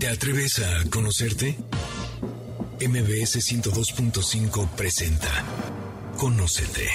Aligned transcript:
¿Te 0.00 0.08
atreves 0.08 0.58
a 0.60 0.88
conocerte? 0.88 1.58
MBS 2.80 3.36
102.5 3.36 4.70
presenta 4.70 5.28
Conócete. 6.16 6.88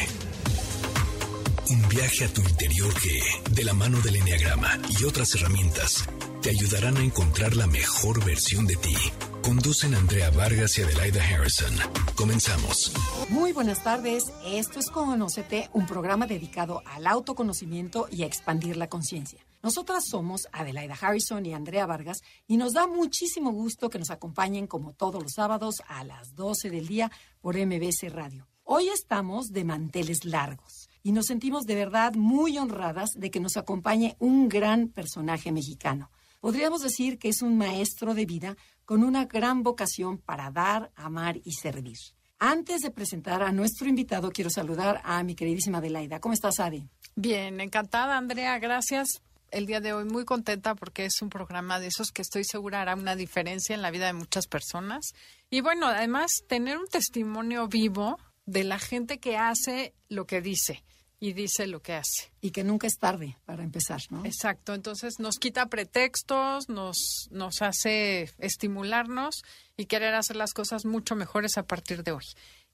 Un 1.69 1.87
viaje 1.87 2.25
a 2.25 2.33
tu 2.33 2.41
interior 2.41 2.91
que, 2.99 3.19
de 3.51 3.63
la 3.63 3.75
mano 3.75 3.99
del 3.99 4.15
Enneagrama 4.15 4.79
y 4.99 5.03
otras 5.03 5.35
herramientas, 5.35 6.09
te 6.41 6.49
ayudarán 6.49 6.97
a 6.97 7.03
encontrar 7.03 7.55
la 7.55 7.67
mejor 7.67 8.25
versión 8.25 8.65
de 8.65 8.75
ti. 8.75 8.95
Conducen 9.43 9.93
Andrea 9.93 10.31
Vargas 10.31 10.75
y 10.79 10.81
Adelaida 10.81 11.23
Harrison. 11.23 11.75
Comenzamos. 12.15 12.91
Muy 13.29 13.51
buenas 13.51 13.83
tardes. 13.83 14.33
Esto 14.47 14.79
es 14.79 14.89
Conócete, 14.89 15.69
un 15.73 15.85
programa 15.85 16.25
dedicado 16.25 16.81
al 16.87 17.05
autoconocimiento 17.05 18.07
y 18.09 18.23
a 18.23 18.25
expandir 18.25 18.77
la 18.77 18.89
conciencia. 18.89 19.44
Nosotras 19.65 20.03
somos 20.07 20.47
Adelaida 20.51 20.93
Harrison 20.93 21.43
y 21.43 21.55
Andrea 21.55 21.87
Vargas 21.87 22.19
y 22.45 22.57
nos 22.57 22.73
da 22.73 22.85
muchísimo 22.85 23.51
gusto 23.51 23.89
que 23.89 23.97
nos 23.97 24.11
acompañen 24.11 24.67
como 24.67 24.93
todos 24.93 25.23
los 25.23 25.31
sábados 25.31 25.81
a 25.87 26.03
las 26.03 26.35
12 26.35 26.69
del 26.69 26.87
día 26.87 27.11
por 27.41 27.57
MBS 27.57 28.13
Radio. 28.13 28.47
Hoy 28.63 28.89
estamos 28.89 29.47
de 29.47 29.63
manteles 29.63 30.23
largos 30.23 30.87
y 31.01 31.13
nos 31.13 31.25
sentimos 31.25 31.63
de 31.63 31.73
verdad 31.73 32.13
muy 32.13 32.59
honradas 32.59 33.09
de 33.15 33.31
que 33.31 33.39
nos 33.39 33.57
acompañe 33.57 34.15
un 34.19 34.49
gran 34.49 34.89
personaje 34.89 35.51
mexicano. 35.51 36.11
Podríamos 36.41 36.83
decir 36.83 37.17
que 37.17 37.29
es 37.29 37.41
un 37.41 37.57
maestro 37.57 38.13
de 38.13 38.27
vida 38.27 38.55
con 38.85 39.03
una 39.03 39.25
gran 39.25 39.63
vocación 39.63 40.19
para 40.19 40.51
dar, 40.51 40.91
amar 40.95 41.37
y 41.43 41.53
servir. 41.53 41.97
Antes 42.37 42.81
de 42.81 42.91
presentar 42.91 43.41
a 43.41 43.51
nuestro 43.51 43.89
invitado, 43.89 44.29
quiero 44.29 44.51
saludar 44.51 45.01
a 45.03 45.23
mi 45.23 45.33
queridísima 45.33 45.79
Adelaida. 45.79 46.19
¿Cómo 46.19 46.33
estás, 46.33 46.59
Adi? 46.59 46.87
Bien, 47.15 47.59
encantada, 47.61 48.15
Andrea. 48.15 48.59
Gracias. 48.59 49.24
El 49.55 49.67
día 49.67 49.79
de 49.79 49.93
hoy 49.93 50.03
muy 50.03 50.25
contenta 50.25 50.75
porque 50.75 51.05
es 51.05 51.21
un 51.21 51.29
programa 51.29 51.79
de 51.79 51.87
esos 51.87 52.11
que 52.11 52.21
estoy 52.21 52.43
segura 52.43 52.81
hará 52.81 52.93
una 52.93 53.15
diferencia 53.15 53.73
en 53.73 53.81
la 53.81 53.89
vida 53.89 54.05
de 54.05 54.11
muchas 54.11 54.47
personas. 54.47 55.13
Y 55.49 55.61
bueno, 55.61 55.87
además, 55.87 56.29
tener 56.49 56.77
un 56.77 56.89
testimonio 56.89 57.69
vivo 57.69 58.19
de 58.45 58.65
la 58.65 58.79
gente 58.79 59.17
que 59.19 59.37
hace 59.37 59.93
lo 60.09 60.27
que 60.27 60.41
dice 60.41 60.83
y 61.21 61.31
dice 61.31 61.67
lo 61.67 61.81
que 61.81 61.93
hace. 61.93 62.33
Y 62.41 62.51
que 62.51 62.65
nunca 62.65 62.85
es 62.85 62.97
tarde 62.97 63.37
para 63.45 63.63
empezar, 63.63 64.01
¿no? 64.09 64.25
Exacto, 64.25 64.73
entonces 64.73 65.19
nos 65.19 65.39
quita 65.39 65.67
pretextos, 65.67 66.67
nos, 66.67 67.29
nos 67.31 67.61
hace 67.61 68.29
estimularnos 68.39 69.41
y 69.77 69.85
querer 69.85 70.15
hacer 70.15 70.35
las 70.35 70.51
cosas 70.51 70.83
mucho 70.83 71.15
mejores 71.15 71.57
a 71.57 71.63
partir 71.63 72.03
de 72.03 72.11
hoy. 72.11 72.25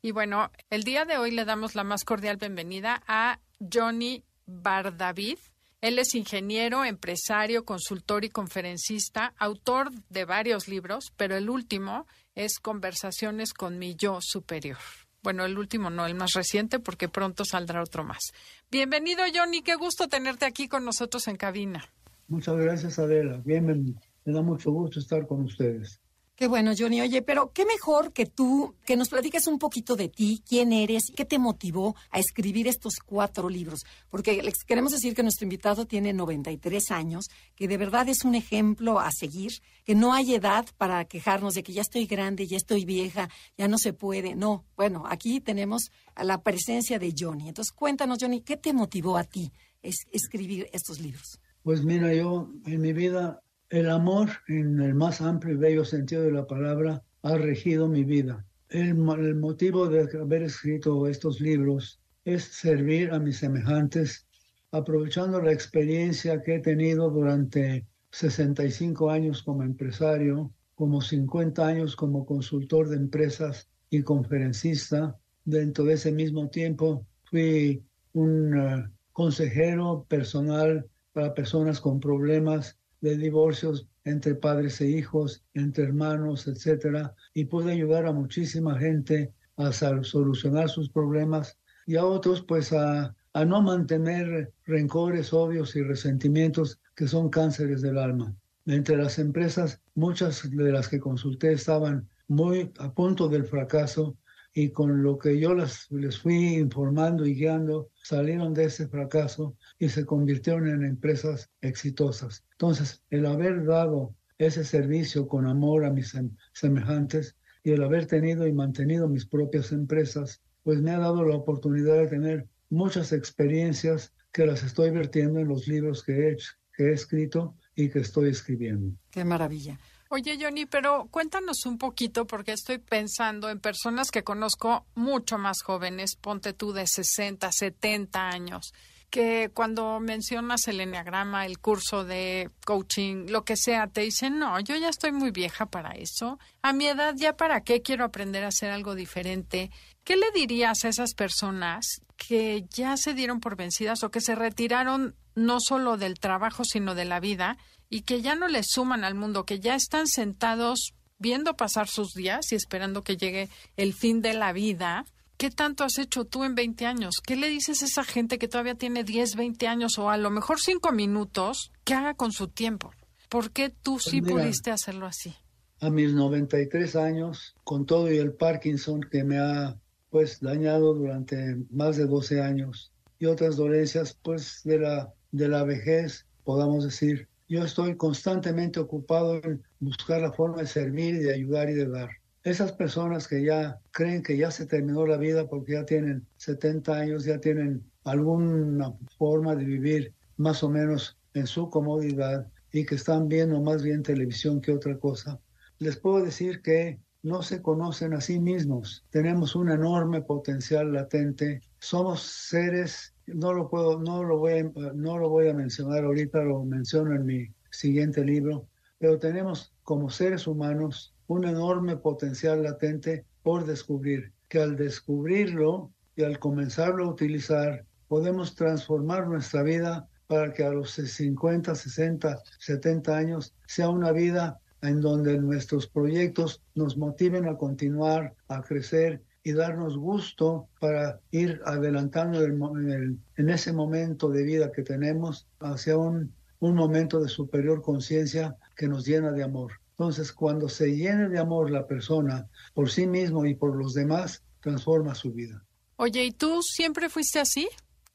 Y 0.02 0.14
bueno, 0.14 0.50
el 0.72 0.84
día 0.84 1.06
de 1.06 1.20
hoy 1.20 1.30
le 1.30 1.46
damos 1.46 1.76
la 1.76 1.84
más 1.84 2.06
cordial 2.06 2.38
bienvenida 2.38 3.04
a 3.06 3.40
Johnny 3.72 4.24
Bardavid. 4.48 5.38
Él 5.82 5.98
es 5.98 6.14
ingeniero, 6.14 6.86
empresario, 6.86 7.66
consultor 7.66 8.24
y 8.24 8.30
conferencista, 8.30 9.34
autor 9.40 9.92
de 10.10 10.26
varios 10.26 10.68
libros, 10.68 11.12
pero 11.18 11.36
el 11.36 11.50
último 11.50 12.06
es 12.36 12.60
Conversaciones 12.60 13.52
con 13.52 13.80
mi 13.80 13.96
yo 13.96 14.20
superior. 14.22 14.78
Bueno, 15.24 15.44
el 15.44 15.58
último 15.58 15.90
no, 15.90 16.06
el 16.06 16.14
más 16.14 16.34
reciente, 16.34 16.80
porque 16.80 17.10
pronto 17.10 17.46
saldrá 17.46 17.82
otro 17.82 18.04
más. 18.04 18.32
Bienvenido, 18.70 19.24
Johnny. 19.34 19.62
Qué 19.64 19.76
gusto 19.76 20.08
tenerte 20.08 20.46
aquí 20.46 20.68
con 20.68 20.84
nosotros 20.84 21.28
en 21.28 21.36
cabina. 21.36 21.84
Muchas 22.28 22.58
gracias, 22.58 23.00
Adela. 23.00 23.42
Bien, 23.44 23.66
me 23.66 24.34
da 24.34 24.42
mucho 24.42 24.72
gusto 24.72 25.00
estar 25.00 25.26
con 25.26 25.46
ustedes. 25.46 26.01
Qué 26.42 26.48
bueno, 26.48 26.72
Johnny. 26.76 27.00
Oye, 27.02 27.22
pero 27.22 27.52
qué 27.54 27.66
mejor 27.66 28.14
que 28.14 28.26
tú, 28.26 28.74
que 28.84 28.98
nos 28.98 29.10
platiques 29.10 29.46
un 29.46 29.60
poquito 29.60 29.96
de 29.96 30.10
ti, 30.10 30.42
quién 30.44 30.74
eres, 30.74 31.12
qué 31.16 31.24
te 31.24 31.38
motivó 31.38 31.96
a 32.10 32.18
escribir 32.18 32.68
estos 32.68 32.96
cuatro 33.06 33.48
libros. 33.48 33.82
Porque 34.10 34.42
les 34.42 34.64
queremos 34.66 34.92
decir 34.92 35.14
que 35.14 35.22
nuestro 35.22 35.46
invitado 35.46 35.86
tiene 35.86 36.14
93 36.14 36.90
años, 36.90 37.28
que 37.54 37.68
de 37.68 37.78
verdad 37.78 38.10
es 38.10 38.26
un 38.26 38.34
ejemplo 38.34 39.00
a 39.00 39.12
seguir, 39.12 39.52
que 39.86 39.94
no 39.94 40.14
hay 40.14 40.34
edad 40.34 40.66
para 40.80 41.06
quejarnos 41.06 41.54
de 41.54 41.62
que 41.62 41.74
ya 41.74 41.84
estoy 41.84 42.08
grande, 42.08 42.48
ya 42.48 42.58
estoy 42.58 42.86
vieja, 42.86 43.30
ya 43.56 43.68
no 43.68 43.78
se 43.78 43.94
puede. 43.94 44.34
No, 44.34 44.66
bueno, 44.76 45.04
aquí 45.06 45.42
tenemos 45.42 45.92
la 46.20 46.42
presencia 46.42 46.98
de 46.98 47.14
Johnny. 47.16 47.50
Entonces, 47.50 47.72
cuéntanos, 47.72 48.18
Johnny, 48.20 48.42
¿qué 48.42 48.58
te 48.58 48.74
motivó 48.74 49.16
a 49.16 49.26
ti 49.26 49.52
es 49.84 50.08
escribir 50.12 50.68
estos 50.74 51.00
libros? 51.00 51.40
Pues 51.62 51.84
mira, 51.84 52.12
yo 52.16 52.50
en 52.66 52.82
mi 52.82 52.94
vida 52.94 53.44
el 53.72 53.90
amor, 53.90 54.30
en 54.50 54.82
el 54.82 54.94
más 54.94 55.22
amplio 55.22 55.56
y 55.56 55.58
bello 55.58 55.86
sentido 55.86 56.24
de 56.24 56.34
la 56.34 56.46
palabra, 56.46 57.04
ha 57.24 57.38
regido 57.38 57.88
mi 57.88 58.04
vida. 58.04 58.46
El, 58.68 58.96
motivo 58.96 59.88
de 59.88 60.10
haber 60.20 60.44
escrito 60.44 61.08
estos 61.08 61.40
libros 61.40 62.02
es 62.26 62.44
servir 62.44 63.12
a 63.12 63.20
mis 63.20 63.38
semejantes, 63.38 64.28
aprovechando 64.72 65.42
la 65.42 65.54
experiencia 65.54 66.44
que 66.44 66.56
he 66.56 66.60
tenido 66.60 67.10
durante 67.10 67.88
65 68.12 69.10
años 69.10 69.42
como 69.42 69.64
empresario, 69.64 70.52
como 70.76 71.02
50 71.02 71.66
años 71.66 71.96
como 71.96 72.26
consultor 72.26 72.90
de 72.90 72.98
empresas 72.98 73.70
y 73.90 74.04
conferencista. 74.04 75.18
Dentro 75.46 75.86
de 75.86 75.94
ese 75.94 76.12
mismo 76.12 76.50
tiempo 76.50 77.06
fui 77.24 77.82
un 78.12 78.58
eh, 78.58 78.90
consejero 79.14 80.06
personal 80.10 80.86
para 81.14 81.34
personas 81.34 81.80
con 81.80 82.02
problemas 82.02 82.78
de 83.02 83.18
divorcios 83.18 83.88
entre 84.04 84.36
padres 84.36 84.80
e 84.82 84.88
hijos, 84.88 85.44
entre 85.54 85.84
hermanos, 85.84 86.48
etcétera, 86.48 87.14
y 87.34 87.46
puede 87.46 87.74
ayudar 87.74 88.06
a 88.06 88.14
muchísima 88.14 88.78
gente 88.80 89.34
a 89.58 89.72
solucionar 89.72 90.70
sus 90.70 90.90
problemas 90.90 91.58
y 91.86 91.98
a 91.98 92.06
otros 92.06 92.42
pues 92.42 92.72
a, 92.74 93.16
a 93.34 93.46
no 93.46 93.62
mantener 93.62 94.54
rencores, 94.66 95.34
odios 95.34 95.76
y 95.76 95.84
resentimientos 95.84 96.80
que 96.96 97.08
son 97.08 97.30
cánceres 97.30 97.82
del 97.82 97.98
alma. 97.98 98.36
Entre 98.66 98.96
las 98.98 99.20
empresas, 99.20 99.82
muchas 99.96 100.50
de 100.50 100.72
las 100.72 100.88
que 100.88 101.00
consulté 101.00 101.54
estaban 101.54 102.08
muy 102.28 102.72
a 102.80 102.94
punto 102.94 103.28
del 103.28 103.46
fracaso 103.46 104.16
y 104.54 104.72
con 104.72 105.04
lo 105.04 105.18
que 105.18 105.40
yo 105.40 105.54
las, 105.54 105.90
les 105.92 106.20
fui 106.20 106.56
informando 106.56 107.26
y 107.26 107.36
guiando, 107.36 107.90
salieron 108.04 108.54
de 108.54 108.66
ese 108.66 108.88
fracaso 108.88 109.56
y 109.80 109.90
se 109.90 110.06
convirtieron 110.06 110.68
en 110.68 110.84
empresas 110.84 111.50
exitosas. 111.62 112.44
Entonces, 112.52 113.04
el 113.10 113.26
haber 113.26 113.66
dado 113.66 114.14
ese 114.38 114.64
servicio 114.64 115.28
con 115.28 115.46
amor 115.46 115.86
a 115.86 115.92
mis 115.92 116.18
semejantes 116.54 117.36
y 117.64 117.72
el 117.72 117.84
haber 117.84 118.08
tenido 118.08 118.48
y 118.48 118.54
mantenido 118.54 119.08
mis 119.08 119.26
propias 119.26 119.72
empresas, 119.72 120.42
pues 120.64 120.82
me 120.82 120.92
ha 120.92 121.00
dado 121.00 121.24
la 121.24 121.36
oportunidad 121.36 121.96
de 121.96 122.08
tener 122.08 122.48
muchas 122.70 123.14
experiencias 123.14 124.14
que 124.32 124.46
las 124.46 124.64
estoy 124.64 124.90
vertiendo 124.92 125.40
en 125.40 125.48
los 125.48 125.68
libros 125.68 126.04
que 126.04 126.38
he 126.78 126.92
escrito 126.92 127.56
y 127.76 127.90
que 127.90 128.00
estoy 128.00 128.30
escribiendo. 128.30 128.96
Qué 129.12 129.24
maravilla. 129.24 129.80
Oye, 130.14 130.38
Johnny, 130.38 130.66
pero 130.66 131.08
cuéntanos 131.10 131.66
un 131.66 131.78
poquito, 131.78 132.28
porque 132.28 132.52
estoy 132.52 132.80
pensando 132.80 133.50
en 133.50 133.62
personas 133.62 134.12
que 134.12 134.26
conozco 134.26 134.86
mucho 134.94 135.38
más 135.38 135.62
jóvenes, 135.62 136.18
ponte 136.18 136.52
tú 136.52 136.74
de 136.74 136.86
60, 136.86 137.50
70 137.50 138.28
años, 138.28 138.74
que 139.10 139.52
cuando 139.54 140.02
mencionas 140.02 140.68
el 140.68 140.82
enneagrama, 140.82 141.46
el 141.46 141.60
curso 141.60 142.04
de 142.04 142.52
coaching, 142.66 143.28
lo 143.30 143.46
que 143.46 143.56
sea, 143.56 143.88
te 143.88 144.02
dicen, 144.02 144.38
no, 144.38 144.60
yo 144.60 144.76
ya 144.76 144.90
estoy 144.90 145.14
muy 145.14 145.32
vieja 145.32 145.68
para 145.68 145.92
eso. 145.92 146.40
A 146.62 146.74
mi 146.74 146.88
edad, 146.88 147.14
¿ya 147.16 147.38
para 147.38 147.62
qué 147.62 147.82
quiero 147.82 148.04
aprender 148.04 148.44
a 148.44 148.50
hacer 148.50 148.70
algo 148.70 148.96
diferente? 148.96 149.72
¿Qué 150.04 150.18
le 150.18 150.30
dirías 150.32 150.84
a 150.84 150.90
esas 150.90 151.14
personas 151.14 152.02
que 152.18 152.66
ya 152.70 152.98
se 152.98 153.14
dieron 153.14 153.40
por 153.40 153.56
vencidas 153.56 154.04
o 154.04 154.12
que 154.12 154.20
se 154.20 154.36
retiraron 154.36 155.16
no 155.36 155.60
solo 155.62 155.96
del 155.96 156.20
trabajo, 156.20 156.66
sino 156.66 156.96
de 156.96 157.06
la 157.06 157.22
vida 157.22 157.58
y 157.92 158.02
que 158.02 158.22
ya 158.22 158.36
no 158.36 158.48
le 158.48 158.64
suman 158.64 159.04
al 159.04 159.16
mundo, 159.16 159.46
que 159.46 159.60
ya 159.60 159.76
están 159.76 160.08
sentados 160.08 160.94
viendo 161.20 161.56
pasar 161.56 161.90
sus 161.90 162.14
días 162.14 162.52
y 162.52 162.56
esperando 162.56 163.04
que 163.04 163.18
llegue 163.18 163.50
el 163.76 163.94
fin 163.94 164.22
de 164.22 164.34
la 164.34 164.54
vida. 164.54 165.06
¿Qué 165.38 165.52
tanto 165.52 165.84
has 165.84 165.98
hecho 165.98 166.24
tú 166.24 166.46
en 166.46 166.56
20 166.56 166.86
años? 166.86 167.16
¿Qué 167.24 167.36
le 167.36 167.50
dices 167.50 167.82
a 167.82 167.86
esa 167.86 168.04
gente 168.06 168.40
que 168.40 168.48
todavía 168.48 168.76
tiene 168.76 169.04
10, 169.04 169.36
20 169.36 169.68
años 169.68 170.00
o 170.00 170.10
a 170.10 170.18
lo 170.18 170.30
mejor 170.30 170.60
5 170.60 170.92
minutos 170.94 171.74
que 171.84 171.94
haga 171.94 172.14
con 172.14 172.32
su 172.32 172.48
tiempo? 172.48 172.92
¿Por 173.28 173.52
qué 173.52 173.70
tú 173.70 173.96
pues 173.96 174.06
sí 174.06 174.22
pudiste 174.22 174.72
hacerlo 174.72 175.06
así? 175.06 175.36
A 175.82 175.90
mis 175.90 176.14
93 176.14 176.96
años, 176.96 177.56
con 177.66 177.86
todo 177.86 178.10
y 178.10 178.18
el 178.18 178.32
Parkinson 178.32 179.02
que 179.02 179.26
me 179.26 179.38
ha 179.38 179.78
pues 180.10 180.40
dañado 180.40 180.94
durante 180.94 181.58
más 181.70 181.98
de 181.98 182.06
12 182.06 182.42
años 182.42 182.94
y 183.20 183.26
otras 183.26 183.58
dolencias 183.58 184.18
pues 184.22 184.62
de 184.64 184.80
la 184.80 185.14
de 185.32 185.48
la 185.48 185.64
vejez, 185.64 186.26
podamos 186.44 186.84
decir, 186.84 187.30
yo 187.52 187.66
estoy 187.66 187.98
constantemente 187.98 188.80
ocupado 188.80 189.36
en 189.44 189.62
buscar 189.82 190.22
la 190.22 190.32
forma 190.32 190.62
de 190.62 190.68
servir 190.68 191.20
de 191.20 191.34
ayudar 191.34 191.70
y 191.70 191.74
de 191.74 191.86
dar. 191.86 192.10
Esas 192.46 192.72
personas 192.72 193.28
que 193.28 193.44
ya 193.44 193.78
creen 193.92 194.24
que 194.24 194.38
ya 194.38 194.52
se 194.52 194.66
terminó 194.66 195.06
la 195.06 195.18
vida 195.18 195.50
porque 195.50 195.74
ya 195.74 195.84
tienen 195.84 196.26
70 196.38 196.94
años, 196.96 197.26
ya 197.26 197.40
tienen 197.40 197.84
alguna 198.06 198.94
forma 199.18 199.54
de 199.58 199.66
vivir 199.66 200.14
más 200.38 200.64
o 200.64 200.70
menos 200.70 201.18
en 201.34 201.46
su 201.46 201.70
comodidad 201.70 202.48
y 202.72 202.86
que 202.86 202.96
están 202.96 203.28
viendo 203.28 203.60
más 203.60 203.84
bien 203.84 204.02
televisión 204.02 204.62
que 204.62 204.72
otra 204.72 204.98
cosa, 204.98 205.38
les 205.78 205.98
puedo 205.98 206.24
decir 206.24 206.62
que 206.62 207.02
no 207.22 207.44
se 207.44 207.62
conocen 207.62 208.14
a 208.14 208.22
sí 208.22 208.40
mismos. 208.40 209.04
Tenemos 209.10 209.58
un 209.58 209.72
enorme 209.72 210.22
potencial 210.22 210.94
latente. 210.94 211.60
Somos 211.80 212.22
seres 212.22 213.11
no 213.28 213.54
lo 213.54 213.70
puedo, 213.70 214.00
no 214.00 214.24
lo 214.24 214.38
voy 214.38 214.54
a, 214.54 214.64
no 214.94 215.18
lo 215.18 215.30
voy 215.30 215.50
a 215.50 215.54
mencionar 215.54 216.04
ahorita, 216.04 216.42
lo 216.44 216.64
menciono 216.64 217.16
en 217.16 217.26
mi 217.26 217.48
siguiente 217.70 218.24
libro, 218.24 218.68
pero 218.98 219.18
tenemos 219.20 219.74
como 219.84 220.10
seres 220.10 220.48
humanos 220.48 221.14
un 221.28 221.46
enorme 221.46 221.98
potencial 221.98 222.64
latente 222.64 223.26
por 223.44 223.66
descubrir, 223.66 224.32
que 224.48 224.62
al 224.62 224.76
descubrirlo 224.76 225.92
y 226.16 226.24
al 226.24 226.40
comenzarlo 226.40 227.06
a 227.06 227.10
utilizar, 227.10 227.86
podemos 228.08 228.56
transformar 228.56 229.28
nuestra 229.28 229.64
vida 229.64 230.08
para 230.28 230.54
que 230.54 230.64
a 230.64 230.72
los 230.72 230.92
50, 230.92 231.74
60, 231.74 232.42
70 232.60 233.18
años 233.18 233.54
sea 233.66 233.90
una 233.90 234.12
vida 234.12 234.60
en 234.82 235.00
donde 235.02 235.38
nuestros 235.38 235.88
proyectos 235.88 236.62
nos 236.76 236.98
motiven 236.98 237.48
a 237.48 237.58
continuar, 237.58 238.34
a 238.48 238.62
crecer 238.62 239.22
y 239.44 239.54
darnos 239.54 239.98
gusto 239.98 240.68
para 240.80 241.20
ir 241.32 241.62
adelantando 241.66 242.44
en, 242.44 243.20
ese 243.36 243.74
momento 243.74 244.30
de 244.30 244.44
vida 244.44 244.72
que 244.72 244.84
tenemos 244.84 245.48
hacia 245.60 245.98
un, 245.98 246.34
un 246.60 246.76
momento 246.76 247.20
de 247.20 247.30
superior 247.30 247.82
conciencia 247.82 248.56
que 248.76 248.88
nos 248.88 249.06
llena 249.06 249.32
de 249.32 249.44
amor. 249.44 249.74
Entonces, 249.92 250.32
cuando 250.32 250.70
se 250.70 250.96
llene 250.96 251.30
de 251.30 251.40
amor 251.40 251.72
la 251.72 251.88
persona 251.88 252.48
por 252.74 252.90
sí 252.90 253.08
mismo 253.08 253.46
y 253.46 253.56
por 253.56 253.76
los 253.76 253.94
demás, 253.94 254.44
transforma 254.62 255.16
su 255.16 255.32
vida. 255.32 255.64
Oye, 255.98 256.24
¿y 256.24 256.32
tú 256.32 256.62
siempre 256.64 257.10
fuiste 257.10 257.40
así? 257.40 257.68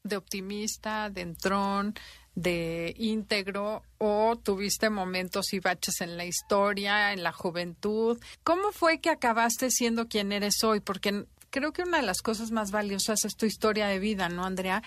¿De 0.03 0.17
optimista, 0.17 1.11
de 1.11 1.21
entrón, 1.21 1.95
de 2.37 2.95
íntegro 2.99 3.83
o 3.99 4.37
tuviste 4.37 4.91
momentos 4.91 5.53
y 5.55 5.59
baches 5.59 6.03
en 6.03 6.17
la 6.17 6.27
historia, 6.27 7.13
en 7.13 7.25
la 7.25 7.33
juventud. 7.33 8.21
¿Cómo 8.45 8.73
fue 8.73 9.01
que 9.01 9.11
acabaste 9.11 9.71
siendo 9.71 10.07
quien 10.07 10.31
eres 10.31 10.63
hoy? 10.63 10.81
Porque 10.81 11.25
creo 11.51 11.73
que 11.73 11.83
una 11.83 11.97
de 11.97 12.07
las 12.07 12.21
cosas 12.21 12.51
más 12.53 12.71
valiosas 12.71 13.25
es 13.25 13.37
tu 13.37 13.47
historia 13.47 13.89
de 13.89 13.99
vida, 13.99 14.29
¿no, 14.29 14.45
Andrea? 14.45 14.83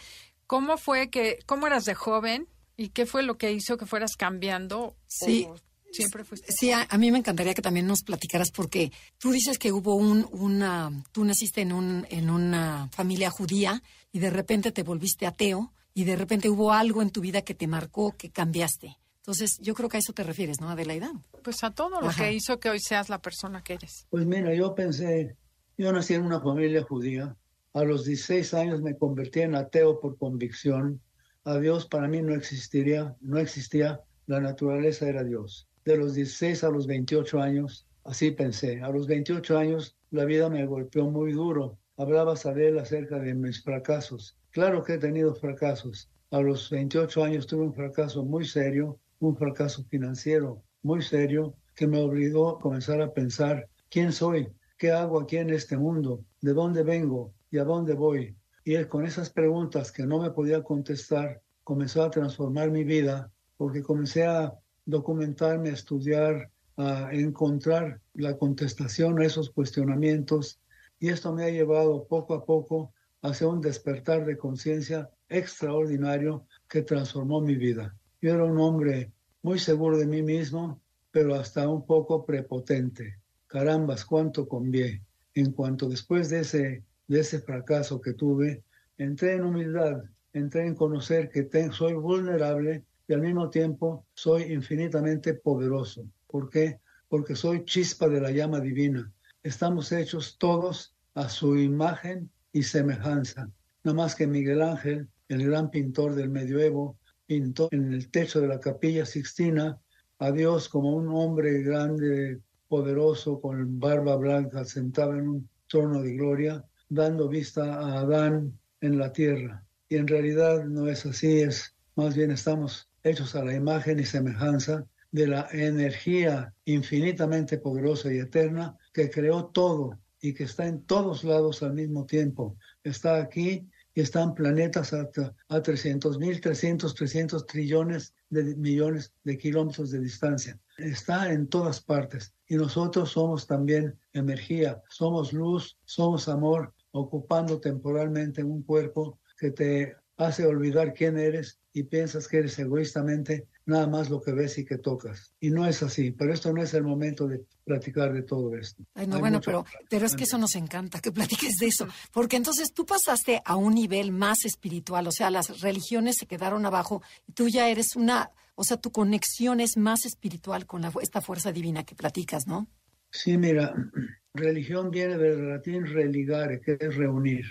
¿Cómo 0.45 0.77
fue 0.77 1.09
que, 1.09 1.39
cómo 1.47 1.65
eras 1.67 1.85
de 1.85 1.95
joven 1.95 2.47
y 2.77 2.89
qué 2.89 3.07
fue 3.07 3.23
lo 3.23 3.37
que 3.37 3.51
hizo 3.51 3.77
que 3.77 3.87
fueras 3.87 4.15
cambiando? 4.15 4.95
Sí. 5.07 5.47
Siempre 5.91 6.23
fuiste. 6.23 6.51
Sí, 6.51 6.71
a, 6.71 6.85
mí 6.99 7.11
me 7.11 7.17
encantaría 7.17 7.55
que 7.55 7.63
también 7.63 7.87
nos 7.87 8.03
platicaras 8.03 8.51
porque 8.51 8.91
tú 9.17 9.31
dices 9.31 9.57
que 9.57 9.71
hubo 9.71 9.95
un, 9.95 10.29
una, 10.31 10.91
tú 11.11 11.25
naciste 11.25 11.61
en, 11.61 11.73
un, 11.73 12.05
en 12.11 12.29
una 12.29 12.89
familia 12.91 13.31
judía 13.31 13.81
y 14.11 14.19
de 14.19 14.29
repente 14.29 14.71
te 14.71 14.83
volviste 14.83 15.25
ateo 15.25 15.73
y 15.99 16.05
de 16.05 16.15
repente 16.15 16.49
hubo 16.49 16.71
algo 16.71 17.01
en 17.01 17.09
tu 17.09 17.19
vida 17.19 17.41
que 17.41 17.53
te 17.53 17.67
marcó, 17.67 18.15
que 18.15 18.29
cambiaste. 18.29 18.95
Entonces, 19.17 19.59
yo 19.59 19.73
creo 19.73 19.89
que 19.89 19.97
a 19.97 19.99
eso 19.99 20.13
te 20.13 20.23
refieres, 20.23 20.61
¿no, 20.61 20.69
Adelaida? 20.69 21.11
Pues 21.43 21.61
a 21.61 21.71
todo 21.71 21.99
lo 21.99 22.09
que 22.09 22.31
hizo 22.31 22.57
que 22.57 22.69
hoy 22.69 22.79
seas 22.79 23.09
la 23.09 23.21
persona 23.21 23.61
que 23.65 23.73
eres. 23.73 24.07
Pues 24.09 24.25
mira, 24.25 24.53
yo 24.53 24.73
pensé, 24.73 25.35
yo 25.77 25.91
nací 25.91 26.13
en 26.13 26.23
una 26.23 26.39
familia 26.39 26.83
judía. 26.83 27.35
A 27.73 27.83
los 27.83 28.05
16 28.05 28.53
años 28.53 28.81
me 28.81 28.97
convertí 28.97 29.41
en 29.41 29.55
ateo 29.55 29.99
por 29.99 30.17
convicción. 30.17 31.01
A 31.43 31.57
Dios 31.57 31.85
para 31.85 32.07
mí 32.07 32.21
no 32.21 32.33
existiría, 32.33 33.17
no 33.19 33.37
existía, 33.37 33.99
la 34.25 34.39
naturaleza 34.39 35.05
era 35.05 35.25
Dios. 35.25 35.67
De 35.83 35.97
los 35.97 36.13
16 36.13 36.63
a 36.63 36.69
los 36.69 36.87
28 36.87 37.41
años, 37.41 37.85
así 38.05 38.31
pensé. 38.31 38.81
A 38.81 38.87
los 38.87 39.05
28 39.05 39.57
años 39.57 39.97
la 40.11 40.23
vida 40.23 40.49
me 40.49 40.65
golpeó 40.65 41.11
muy 41.11 41.33
duro. 41.33 41.77
Hablaba 41.97 42.37
Sabel 42.37 42.79
acerca 42.79 43.19
de 43.19 43.33
mis 43.33 43.61
fracasos. 43.61 44.38
Claro 44.51 44.83
que 44.83 44.95
he 44.95 44.97
tenido 44.97 45.35
fracasos. 45.35 46.09
A 46.31 46.41
los 46.41 46.69
28 46.71 47.23
años 47.23 47.45
tuve 47.45 47.65
un 47.65 47.73
fracaso 47.73 48.25
muy 48.25 48.45
serio, 48.45 48.99
un 49.19 49.37
fracaso 49.37 49.83
financiero 49.85 50.63
muy 50.81 51.01
serio 51.03 51.53
que 51.75 51.85
me 51.85 52.01
obligó 52.01 52.49
a 52.49 52.59
comenzar 52.59 53.01
a 53.01 53.13
pensar 53.13 53.69
quién 53.89 54.11
soy, 54.11 54.49
qué 54.77 54.91
hago 54.91 55.19
aquí 55.19 55.37
en 55.37 55.51
este 55.51 55.77
mundo, 55.77 56.23
de 56.41 56.53
dónde 56.53 56.83
vengo 56.83 57.33
y 57.51 57.59
a 57.59 57.63
dónde 57.63 57.93
voy. 57.93 58.35
Y 58.63 58.83
con 58.85 59.05
esas 59.05 59.29
preguntas 59.29 59.91
que 59.91 60.05
no 60.05 60.19
me 60.19 60.31
podía 60.31 60.63
contestar, 60.63 61.41
comenzó 61.63 62.03
a 62.03 62.09
transformar 62.09 62.71
mi 62.71 62.83
vida 62.83 63.31
porque 63.55 63.83
comencé 63.83 64.25
a 64.25 64.53
documentarme, 64.85 65.69
a 65.69 65.73
estudiar, 65.73 66.49
a 66.77 67.09
encontrar 67.11 68.01
la 68.13 68.35
contestación 68.37 69.19
a 69.19 69.25
esos 69.25 69.51
cuestionamientos. 69.51 70.59
Y 70.99 71.09
esto 71.09 71.33
me 71.33 71.43
ha 71.43 71.49
llevado 71.49 72.07
poco 72.07 72.33
a 72.33 72.45
poco 72.45 72.93
hacia 73.21 73.47
un 73.47 73.61
despertar 73.61 74.25
de 74.25 74.37
conciencia 74.37 75.09
extraordinario 75.27 76.45
que 76.67 76.81
transformó 76.81 77.41
mi 77.41 77.55
vida. 77.55 77.95
Yo 78.21 78.33
era 78.33 78.43
un 78.43 78.59
hombre 78.59 79.11
muy 79.41 79.59
seguro 79.59 79.97
de 79.97 80.07
mí 80.07 80.21
mismo, 80.21 80.81
pero 81.11 81.35
hasta 81.35 81.67
un 81.67 81.85
poco 81.85 82.25
prepotente. 82.25 83.17
Carambas, 83.47 84.05
cuánto 84.05 84.47
convié. 84.47 85.01
En 85.33 85.51
cuanto 85.51 85.87
después 85.87 86.29
de 86.29 86.41
ese, 86.41 86.83
de 87.07 87.19
ese 87.19 87.39
fracaso 87.39 88.01
que 88.01 88.13
tuve, 88.13 88.63
entré 88.97 89.35
en 89.35 89.43
humildad, 89.43 90.03
entré 90.33 90.65
en 90.65 90.75
conocer 90.75 91.29
que 91.29 91.47
soy 91.71 91.93
vulnerable 91.93 92.83
y 93.07 93.13
al 93.13 93.21
mismo 93.21 93.49
tiempo 93.49 94.05
soy 94.13 94.43
infinitamente 94.53 95.33
poderoso. 95.33 96.05
¿Por 96.27 96.49
qué? 96.49 96.79
Porque 97.07 97.35
soy 97.35 97.65
chispa 97.65 98.07
de 98.07 98.21
la 98.21 98.31
llama 98.31 98.59
divina. 98.59 99.11
Estamos 99.41 99.91
hechos 99.91 100.37
todos 100.37 100.93
a 101.15 101.29
su 101.29 101.57
imagen 101.57 102.29
y 102.59 102.63
semejanza. 102.63 103.49
No 103.85 103.93
más 103.93 104.15
que 104.15 104.27
Miguel 104.27 104.61
Ángel, 104.61 105.07
el 105.29 105.45
gran 105.45 105.71
pintor 105.71 106.13
del 106.13 106.29
medioevo, 106.29 106.97
pintó 107.25 107.69
en 107.71 107.93
el 107.93 108.09
techo 108.11 108.41
de 108.41 108.49
la 108.49 108.59
capilla 108.59 109.05
Sixtina 109.05 109.79
a 110.17 110.31
Dios 110.31 110.67
como 110.67 110.93
un 110.93 111.07
hombre 111.07 111.61
grande, 111.63 112.41
poderoso, 112.67 113.39
con 113.39 113.79
barba 113.79 114.17
blanca, 114.17 114.65
sentado 114.65 115.15
en 115.15 115.29
un 115.29 115.49
trono 115.67 116.01
de 116.01 116.15
gloria, 116.15 116.65
dando 116.89 117.29
vista 117.29 117.75
a 117.75 118.01
Adán 118.01 118.59
en 118.81 118.97
la 118.97 119.13
tierra. 119.13 119.63
Y 119.87 119.95
en 119.95 120.07
realidad 120.07 120.65
no 120.65 120.89
es 120.89 121.05
así, 121.05 121.39
es 121.39 121.73
más 121.95 122.13
bien 122.17 122.31
estamos 122.31 122.89
hechos 123.03 123.35
a 123.35 123.45
la 123.45 123.53
imagen 123.53 124.01
y 124.01 124.03
semejanza 124.03 124.85
de 125.11 125.27
la 125.27 125.47
energía 125.53 126.53
infinitamente 126.65 127.57
poderosa 127.57 128.13
y 128.13 128.17
eterna 128.17 128.77
que 128.93 129.09
creó 129.09 129.45
todo 129.45 129.97
y 130.21 130.33
que 130.33 130.43
está 130.43 130.67
en 130.67 130.81
todos 130.83 131.23
lados 131.23 131.63
al 131.63 131.73
mismo 131.73 132.05
tiempo. 132.05 132.57
Está 132.83 133.21
aquí 133.21 133.67
y 133.93 134.01
están 134.01 134.33
planetas 134.33 134.93
a, 134.93 135.09
a 135.49 135.61
300 135.61 136.19
mil, 136.19 136.39
300, 136.39 136.93
300 136.93 137.45
trillones 137.45 138.13
de 138.29 138.55
millones 138.55 139.13
de 139.23 139.37
kilómetros 139.37 139.91
de 139.91 139.99
distancia. 139.99 140.59
Está 140.77 141.31
en 141.31 141.47
todas 141.47 141.81
partes 141.81 142.33
y 142.47 142.55
nosotros 142.55 143.11
somos 143.11 143.47
también 143.47 143.97
energía, 144.13 144.81
somos 144.89 145.33
luz, 145.33 145.77
somos 145.85 146.27
amor, 146.29 146.73
ocupando 146.91 147.59
temporalmente 147.59 148.43
un 148.43 148.63
cuerpo 148.63 149.19
que 149.37 149.51
te 149.51 149.95
hace 150.17 150.45
olvidar 150.45 150.93
quién 150.93 151.17
eres 151.17 151.59
y 151.73 151.83
piensas 151.83 152.27
que 152.27 152.39
eres 152.39 152.59
egoístamente 152.59 153.47
nada 153.69 153.87
más 153.87 154.09
lo 154.09 154.21
que 154.21 154.33
ves 154.33 154.57
y 154.57 154.65
que 154.65 154.77
tocas. 154.77 155.33
Y 155.39 155.51
no 155.51 155.65
es 155.65 155.81
así, 155.83 156.11
pero 156.11 156.33
esto 156.33 156.51
no 156.51 156.61
es 156.61 156.73
el 156.73 156.83
momento 156.83 157.27
de 157.27 157.45
platicar 157.63 158.11
de 158.11 158.23
todo 158.23 158.55
esto. 158.55 158.83
Ay, 158.95 159.07
no, 159.07 159.19
bueno, 159.19 159.39
pero, 159.39 159.65
pero 159.89 160.05
es 160.05 160.15
que 160.15 160.23
eso 160.23 160.37
nos 160.37 160.55
encanta, 160.55 160.99
que 160.99 161.11
platiques 161.11 161.55
de 161.57 161.67
eso, 161.67 161.87
porque 162.11 162.35
entonces 162.35 162.73
tú 162.73 162.85
pasaste 162.85 163.41
a 163.45 163.55
un 163.55 163.75
nivel 163.75 164.11
más 164.11 164.43
espiritual, 164.43 165.07
o 165.07 165.11
sea, 165.11 165.29
las 165.29 165.61
religiones 165.61 166.15
se 166.19 166.25
quedaron 166.25 166.65
abajo 166.65 167.01
y 167.27 167.33
tú 167.33 167.47
ya 167.47 167.69
eres 167.69 167.95
una, 167.95 168.31
o 168.55 168.63
sea, 168.63 168.77
tu 168.77 168.91
conexión 168.91 169.59
es 169.59 169.77
más 169.77 170.05
espiritual 170.05 170.65
con 170.65 170.81
la, 170.81 170.91
esta 171.01 171.21
fuerza 171.21 171.51
divina 171.51 171.83
que 171.83 171.95
platicas, 171.95 172.47
¿no? 172.47 172.67
Sí, 173.11 173.37
mira, 173.37 173.73
religión 174.33 174.91
viene 174.91 175.17
del 175.17 175.49
latín 175.49 175.85
religare, 175.85 176.59
que 176.59 176.77
es 176.79 176.95
reunir. 176.95 177.45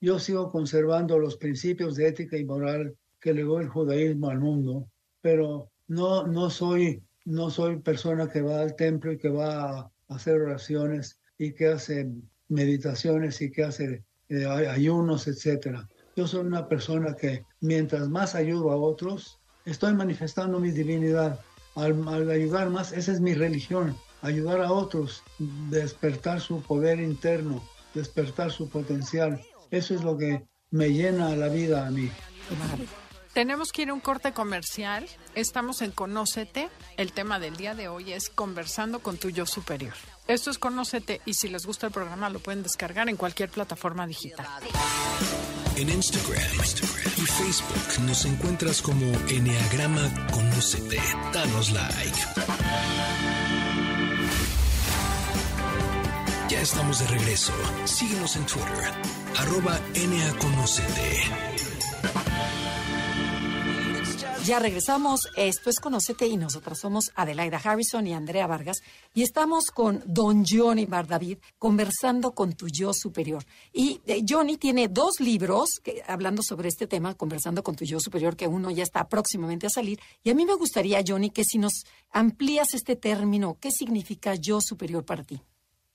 Yo 0.00 0.18
sigo 0.18 0.50
conservando 0.50 1.18
los 1.18 1.36
principios 1.36 1.96
de 1.96 2.08
ética 2.08 2.38
y 2.38 2.44
moral 2.44 2.96
que 3.20 3.34
legó 3.34 3.60
el 3.60 3.68
judaísmo 3.68 4.30
al 4.30 4.40
mundo, 4.40 4.88
pero 5.22 5.70
no, 5.88 6.26
no, 6.26 6.50
soy, 6.50 7.02
no 7.24 7.50
soy 7.50 7.78
persona 7.78 8.28
que 8.28 8.42
va 8.42 8.60
al 8.60 8.76
templo 8.76 9.12
y 9.12 9.18
que 9.18 9.28
va 9.28 9.80
a 9.80 9.90
hacer 10.08 10.40
oraciones 10.40 11.18
y 11.38 11.52
que 11.52 11.68
hace 11.68 12.08
meditaciones 12.48 13.40
y 13.40 13.50
que 13.50 13.64
hace 13.64 14.04
eh, 14.28 14.46
ayunos, 14.46 15.26
etc. 15.26 15.78
Yo 16.16 16.26
soy 16.26 16.40
una 16.46 16.68
persona 16.68 17.14
que 17.14 17.44
mientras 17.60 18.08
más 18.08 18.34
ayudo 18.34 18.70
a 18.70 18.76
otros, 18.76 19.40
estoy 19.64 19.94
manifestando 19.94 20.60
mi 20.60 20.70
divinidad. 20.70 21.40
Al, 21.76 22.06
al, 22.08 22.30
ayudar 22.30 22.68
más, 22.70 22.92
esa 22.92 23.12
es 23.12 23.20
mi 23.20 23.32
religión, 23.32 23.96
ayudar 24.22 24.60
a 24.60 24.72
otros, 24.72 25.22
despertar 25.70 26.40
su 26.40 26.60
poder 26.62 27.00
interno, 27.00 27.62
despertar 27.94 28.50
su 28.50 28.68
potencial. 28.68 29.40
Eso 29.70 29.94
es 29.94 30.02
lo 30.02 30.16
que 30.18 30.44
me 30.70 30.92
llena 30.92 31.34
la 31.36 31.48
vida 31.48 31.86
a 31.86 31.90
mí. 31.90 32.10
Tenemos 33.32 33.70
que 33.70 33.82
ir 33.82 33.90
a 33.90 33.94
un 33.94 34.00
corte 34.00 34.32
comercial. 34.32 35.06
Estamos 35.34 35.82
en 35.82 35.92
Conócete. 35.92 36.68
El 36.96 37.12
tema 37.12 37.38
del 37.38 37.56
día 37.56 37.74
de 37.74 37.88
hoy 37.88 38.12
es 38.12 38.28
conversando 38.28 38.98
con 38.98 39.18
tu 39.18 39.30
yo 39.30 39.46
superior. 39.46 39.94
Esto 40.26 40.50
es 40.50 40.58
Conócete 40.58 41.20
y 41.24 41.34
si 41.34 41.48
les 41.48 41.64
gusta 41.64 41.86
el 41.86 41.92
programa 41.92 42.28
lo 42.28 42.40
pueden 42.40 42.62
descargar 42.62 43.08
en 43.08 43.16
cualquier 43.16 43.48
plataforma 43.50 44.06
digital. 44.06 44.46
En 45.76 45.88
Instagram, 45.88 46.42
y 47.16 47.20
Facebook 47.20 48.02
nos 48.04 48.24
encuentras 48.24 48.82
como 48.82 49.06
Enneagrama 49.28 50.10
Conócete. 50.32 51.00
Danos 51.32 51.70
like. 51.70 52.18
Ya 56.48 56.60
estamos 56.60 56.98
de 56.98 57.06
regreso. 57.06 57.52
Síguenos 57.84 58.34
en 58.34 58.44
Twitter, 58.46 58.92
arroba 59.38 59.78
Ya 64.50 64.58
regresamos. 64.58 65.28
Esto 65.36 65.70
es 65.70 65.78
Conocete 65.78 66.26
y 66.26 66.36
nosotras 66.36 66.80
somos 66.80 67.12
Adelaida 67.14 67.60
Harrison 67.62 68.04
y 68.08 68.14
Andrea 68.14 68.48
Vargas 68.48 68.78
y 69.14 69.22
estamos 69.22 69.66
con 69.66 70.02
don 70.06 70.44
Johnny 70.44 70.86
Bardavid 70.86 71.38
conversando 71.56 72.32
con 72.32 72.54
tu 72.54 72.66
yo 72.66 72.90
superior. 72.92 73.44
Y 73.72 74.00
eh, 74.06 74.24
Johnny 74.28 74.56
tiene 74.56 74.88
dos 74.88 75.20
libros 75.20 75.80
hablando 76.04 76.42
sobre 76.42 76.68
este 76.68 76.88
tema, 76.88 77.14
conversando 77.14 77.62
con 77.62 77.76
tu 77.76 77.84
yo 77.84 78.00
superior, 78.00 78.34
que 78.34 78.48
uno 78.48 78.72
ya 78.72 78.82
está 78.82 79.08
próximamente 79.08 79.68
a 79.68 79.70
salir. 79.70 80.00
Y 80.24 80.30
a 80.30 80.34
mí 80.34 80.44
me 80.44 80.56
gustaría, 80.56 81.00
Johnny, 81.06 81.30
que 81.30 81.44
si 81.44 81.58
nos 81.58 81.84
amplías 82.10 82.74
este 82.74 82.96
término, 82.96 83.56
¿qué 83.60 83.70
significa 83.70 84.34
yo 84.34 84.58
superior 84.60 85.04
para 85.04 85.22
ti? 85.22 85.40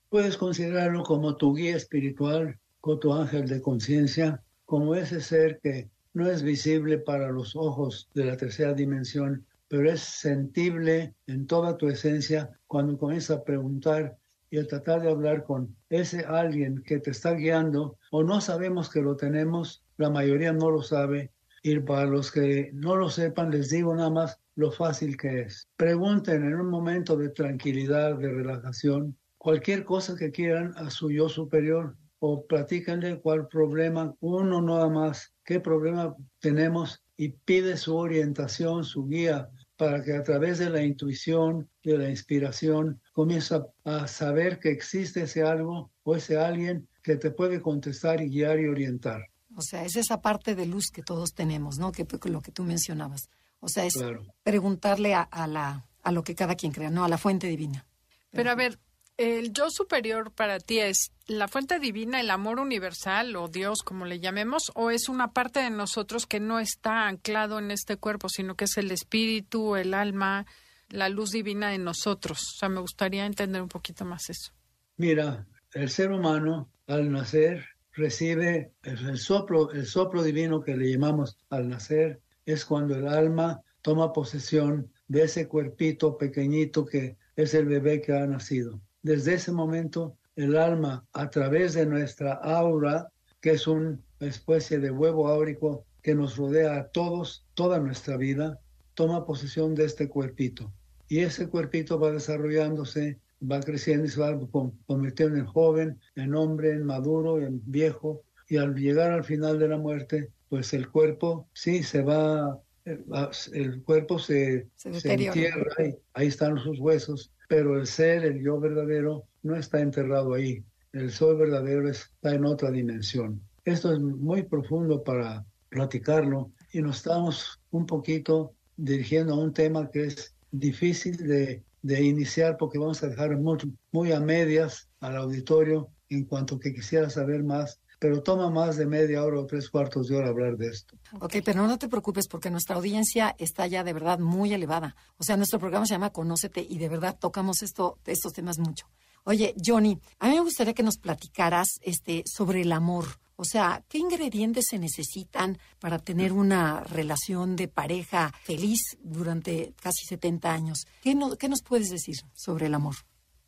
Puedes 0.08 0.38
considerarlo 0.38 1.04
como 1.04 1.36
tu 1.36 1.54
guía 1.56 1.76
espiritual, 1.76 2.58
como 2.80 3.00
tu 3.00 3.12
ángel 3.12 3.50
de 3.50 3.62
conciencia, 3.62 4.46
como 4.64 4.96
ese 4.96 5.20
ser 5.20 5.60
que 5.62 5.90
no 6.16 6.30
es 6.30 6.44
visible 6.44 6.98
para 6.98 7.30
los 7.30 7.58
ojos 7.58 8.10
de 8.14 8.24
la 8.24 8.38
tercera 8.38 8.74
dimensión, 8.74 9.46
pero 9.68 9.92
es 9.92 10.00
sentible 10.00 11.14
en 11.28 11.46
toda 11.46 11.76
tu 11.76 11.90
esencia 11.90 12.58
cuando 12.68 12.98
comienzas 12.98 13.38
a 13.38 13.44
preguntar 13.44 14.18
y 14.50 14.58
a 14.58 14.66
tratar 14.66 15.02
de 15.02 15.10
hablar 15.10 15.44
con 15.44 15.76
ese 15.90 16.22
alguien 16.22 16.82
que 16.84 17.00
te 17.00 17.12
está 17.12 17.34
guiando 17.34 17.98
o 18.12 18.24
no 18.24 18.40
sabemos 18.40 18.90
que 18.90 19.02
lo 19.02 19.18
tenemos, 19.18 19.84
la 19.98 20.10
mayoría 20.10 20.54
no 20.54 20.72
lo 20.72 20.82
sabe 20.82 21.34
y 21.62 21.78
para 21.80 22.06
los 22.06 22.32
que 22.32 22.72
no 22.74 22.96
lo 22.96 23.10
sepan 23.10 23.52
les 23.52 23.70
digo 23.70 23.94
nada 23.94 24.10
más 24.10 24.40
lo 24.56 24.72
fácil 24.72 25.18
que 25.18 25.42
es. 25.42 25.68
Pregunten 25.76 26.46
en 26.46 26.56
un 26.56 26.70
momento 26.70 27.18
de 27.18 27.28
tranquilidad, 27.28 28.18
de 28.18 28.30
relajación, 28.30 29.18
cualquier 29.38 29.84
cosa 29.84 30.16
que 30.16 30.32
quieran 30.32 30.74
a 30.78 30.90
su 30.90 31.12
yo 31.12 31.28
superior 31.28 31.98
o 32.28 32.46
platícanle 32.48 33.20
cuál 33.20 33.48
problema, 33.48 34.16
uno 34.20 34.60
nada 34.60 34.90
más, 34.90 35.34
qué 35.44 35.60
problema 35.60 36.16
tenemos 36.40 37.04
y 37.16 37.30
pide 37.30 37.78
su 37.78 37.96
orientación, 37.96 38.84
su 38.84 39.06
guía, 39.08 39.50
para 39.78 40.04
que 40.04 40.14
a 40.14 40.24
través 40.24 40.58
de 40.58 40.72
la 40.72 40.82
intuición, 40.82 41.70
de 41.84 41.98
la 42.00 42.10
inspiración, 42.10 43.00
comienza 43.14 43.68
a 43.84 44.08
saber 44.08 44.60
que 44.60 44.72
existe 44.72 45.24
ese 45.24 45.44
algo 45.44 45.92
o 46.04 46.16
ese 46.16 46.38
alguien 46.38 46.88
que 47.04 47.16
te 47.16 47.30
puede 47.30 47.62
contestar 47.62 48.22
y 48.22 48.30
guiar 48.30 48.60
y 48.60 48.68
orientar. 48.68 49.22
O 49.56 49.62
sea, 49.62 49.86
es 49.86 49.96
esa 49.96 50.22
parte 50.22 50.56
de 50.56 50.66
luz 50.66 50.86
que 50.92 51.04
todos 51.04 51.34
tenemos, 51.34 51.78
¿no? 51.78 51.92
Que 51.92 52.08
lo 52.30 52.42
que 52.42 52.52
tú 52.52 52.64
mencionabas. 52.64 53.30
O 53.60 53.70
sea, 53.70 53.86
es 53.86 53.94
preguntarle 54.42 55.14
a, 55.14 55.48
la, 55.48 55.86
a 56.02 56.12
lo 56.12 56.24
que 56.24 56.34
cada 56.34 56.56
quien 56.56 56.72
crea, 56.72 56.90
¿no? 56.90 57.06
A 57.06 57.10
la 57.10 57.20
fuente 57.20 57.48
divina. 57.48 57.86
Pero 58.32 58.50
a 58.50 58.56
ver, 58.56 58.80
el 59.18 59.54
yo 59.54 59.70
superior 59.70 60.32
para 60.32 60.60
ti 60.60 60.80
es 60.80 61.12
la 61.28 61.48
fuente 61.48 61.80
divina, 61.80 62.20
el 62.20 62.30
amor 62.30 62.60
universal 62.60 63.36
o 63.36 63.48
Dios, 63.48 63.82
como 63.84 64.06
le 64.06 64.20
llamemos, 64.20 64.72
o 64.76 64.92
es 64.92 65.10
una 65.10 65.32
parte 65.32 65.62
de 65.62 65.70
nosotros 65.70 66.26
que 66.26 66.40
no 66.40 66.60
está 66.60 67.08
anclado 67.08 67.60
en 67.60 67.72
este 67.72 67.98
cuerpo, 67.98 68.30
sino 68.30 68.56
que 68.56 68.66
es 68.66 68.78
el 68.78 68.92
espíritu, 68.92 69.76
el 69.76 69.94
alma, 69.94 70.46
la 70.90 71.10
luz 71.10 71.32
divina 71.32 71.70
de 71.70 71.78
nosotros. 71.78 72.40
O 72.56 72.58
sea, 72.60 72.70
me 72.70 72.82
gustaría 72.82 73.26
entender 73.26 73.62
un 73.62 73.70
poquito 73.70 74.06
más 74.06 74.30
eso. 74.30 74.52
Mira, 74.98 75.48
el 75.74 75.90
ser 75.90 76.12
humano 76.12 76.70
al 76.88 77.12
nacer 77.12 77.66
recibe 77.94 78.74
el 78.84 79.18
soplo, 79.18 79.72
el 79.72 79.86
soplo 79.86 80.22
divino 80.24 80.62
que 80.62 80.76
le 80.76 80.92
llamamos 80.92 81.38
al 81.50 81.70
nacer, 81.70 82.22
es 82.46 82.66
cuando 82.66 82.96
el 82.96 83.08
alma 83.08 83.62
toma 83.82 84.14
posesión 84.14 84.92
de 85.08 85.24
ese 85.24 85.48
cuerpito 85.48 86.18
pequeñito 86.18 86.86
que 86.86 87.18
es 87.36 87.54
el 87.54 87.66
bebé 87.66 88.02
que 88.02 88.14
ha 88.14 88.26
nacido. 88.26 88.82
Desde 89.06 89.36
ese 89.36 89.52
momento, 89.52 90.18
el 90.36 90.58
alma, 90.58 91.06
a 91.14 91.30
través 91.30 91.76
de 91.76 91.86
nuestra 91.86 92.34
aura, 92.34 93.08
que 93.40 93.52
es 93.52 93.68
una 93.68 94.00
especie 94.20 94.80
de 94.80 94.90
huevo 94.90 95.28
áurico 95.28 95.86
que 96.02 96.16
nos 96.16 96.38
rodea 96.38 96.76
a 96.76 96.88
todos, 96.88 97.46
toda 97.54 97.78
nuestra 97.78 98.18
vida, 98.18 98.60
toma 98.96 99.24
posesión 99.24 99.76
de 99.76 99.86
este 99.86 100.10
cuerpito. 100.10 100.74
Y 101.08 101.20
ese 101.20 101.48
cuerpito 101.48 102.00
va 102.00 102.14
desarrollándose, 102.14 103.20
va 103.40 103.60
creciendo 103.60 104.06
y 104.06 104.10
se 104.10 104.22
va 104.22 104.40
convirtiendo 104.88 105.38
en 105.38 105.46
joven, 105.46 106.00
en 106.16 106.34
hombre, 106.34 106.72
en 106.72 106.84
maduro, 106.84 107.40
en 107.40 107.62
viejo. 107.64 108.24
Y 108.50 108.58
al 108.58 108.74
llegar 108.74 109.12
al 109.12 109.24
final 109.24 109.60
de 109.60 109.68
la 109.68 109.78
muerte, 109.78 110.32
pues 110.50 110.74
el 110.74 110.90
cuerpo 110.90 111.48
sí 111.54 111.84
se 111.84 112.02
va, 112.02 112.60
el, 112.86 113.84
cuerpo 113.84 114.18
se, 114.18 114.68
se, 114.78 115.14
entierra 115.14 115.86
y 115.86 115.96
ahí 116.16 116.26
están 116.26 116.58
sus 116.58 116.80
huesos, 116.80 117.35
pero 117.48 117.78
el 117.78 117.88
ser, 117.88 118.26
el 118.26 118.42
yo 118.42 118.60
verdadero, 118.60 119.26
no 119.44 119.56
está 119.56 119.80
enterrado 119.80 120.34
ahí. 120.34 120.64
El 120.94 121.12
soy 121.12 121.36
verdadero 121.36 121.90
está 121.90 122.34
en 122.34 122.46
otra 122.46 122.72
dimensión. 122.72 123.42
Esto 123.64 123.94
es 123.94 124.00
muy 124.00 124.44
profundo 124.44 125.04
para 125.04 125.46
platicarlo 125.70 126.52
y 126.72 126.82
nos 126.82 126.98
estamos 126.98 127.60
un 127.72 127.86
poquito 127.86 128.54
dirigiendo 128.78 129.34
a 129.34 129.40
un 129.40 129.54
tema 129.54 129.90
que 129.92 130.06
es 130.06 130.36
difícil 130.52 131.18
de, 131.18 131.64
de 131.82 132.04
iniciar 132.04 132.58
porque 132.58 132.78
vamos 132.78 133.04
a 133.04 133.10
dejar 133.10 133.38
muy, 133.38 133.58
muy 133.92 134.12
a 134.12 134.20
medias 134.20 134.90
al 135.00 135.18
auditorio 135.18 135.90
en 136.10 136.26
cuanto 136.26 136.60
que 136.60 136.74
quisiera 136.74 137.10
saber 137.10 137.44
más 137.44 137.80
pero 138.06 138.22
toma 138.22 138.52
más 138.52 138.78
de 138.78 138.86
media 138.86 139.24
hora 139.24 139.40
o 139.40 139.48
tres 139.48 139.68
cuartos 139.68 140.10
de 140.10 140.16
hora 140.16 140.30
hablar 140.30 140.58
de 140.58 140.68
esto. 140.68 140.96
Ok, 141.22 141.38
pero 141.44 141.66
no 141.66 141.80
te 141.80 141.88
preocupes 141.88 142.28
porque 142.28 142.52
nuestra 142.52 142.76
audiencia 142.76 143.36
está 143.40 143.66
ya 143.66 143.84
de 143.84 143.94
verdad 143.94 144.20
muy 144.20 144.54
elevada. 144.54 144.96
O 145.18 145.24
sea, 145.24 145.38
nuestro 145.38 145.58
programa 145.58 145.88
se 145.88 145.96
llama 145.96 146.12
Conócete 146.12 146.64
y 146.70 146.78
de 146.78 146.88
verdad 146.88 147.18
tocamos 147.20 147.64
esto, 147.64 147.98
estos 148.06 148.32
temas 148.32 148.60
mucho. 148.60 148.86
Oye, 149.24 149.56
Johnny, 149.58 150.00
a 150.20 150.28
mí 150.28 150.36
me 150.36 150.42
gustaría 150.42 150.76
que 150.76 150.84
nos 150.84 151.00
platicaras 151.00 151.80
este, 151.82 152.22
sobre 152.32 152.62
el 152.62 152.74
amor. 152.74 153.06
O 153.38 153.44
sea, 153.44 153.84
¿qué 153.90 153.98
ingredientes 153.98 154.66
se 154.70 154.78
necesitan 154.78 155.58
para 155.80 155.98
tener 155.98 156.32
una 156.32 156.82
relación 156.82 157.56
de 157.56 157.70
pareja 157.70 158.32
feliz 158.44 158.82
durante 159.02 159.74
casi 159.82 160.06
70 160.06 160.54
años? 160.54 160.86
¿Qué, 161.02 161.18
¿Qué 161.40 161.50
nos 161.50 161.64
puedes 161.64 161.90
decir 161.90 162.18
sobre 162.36 162.68
el 162.68 162.76
amor? 162.76 162.98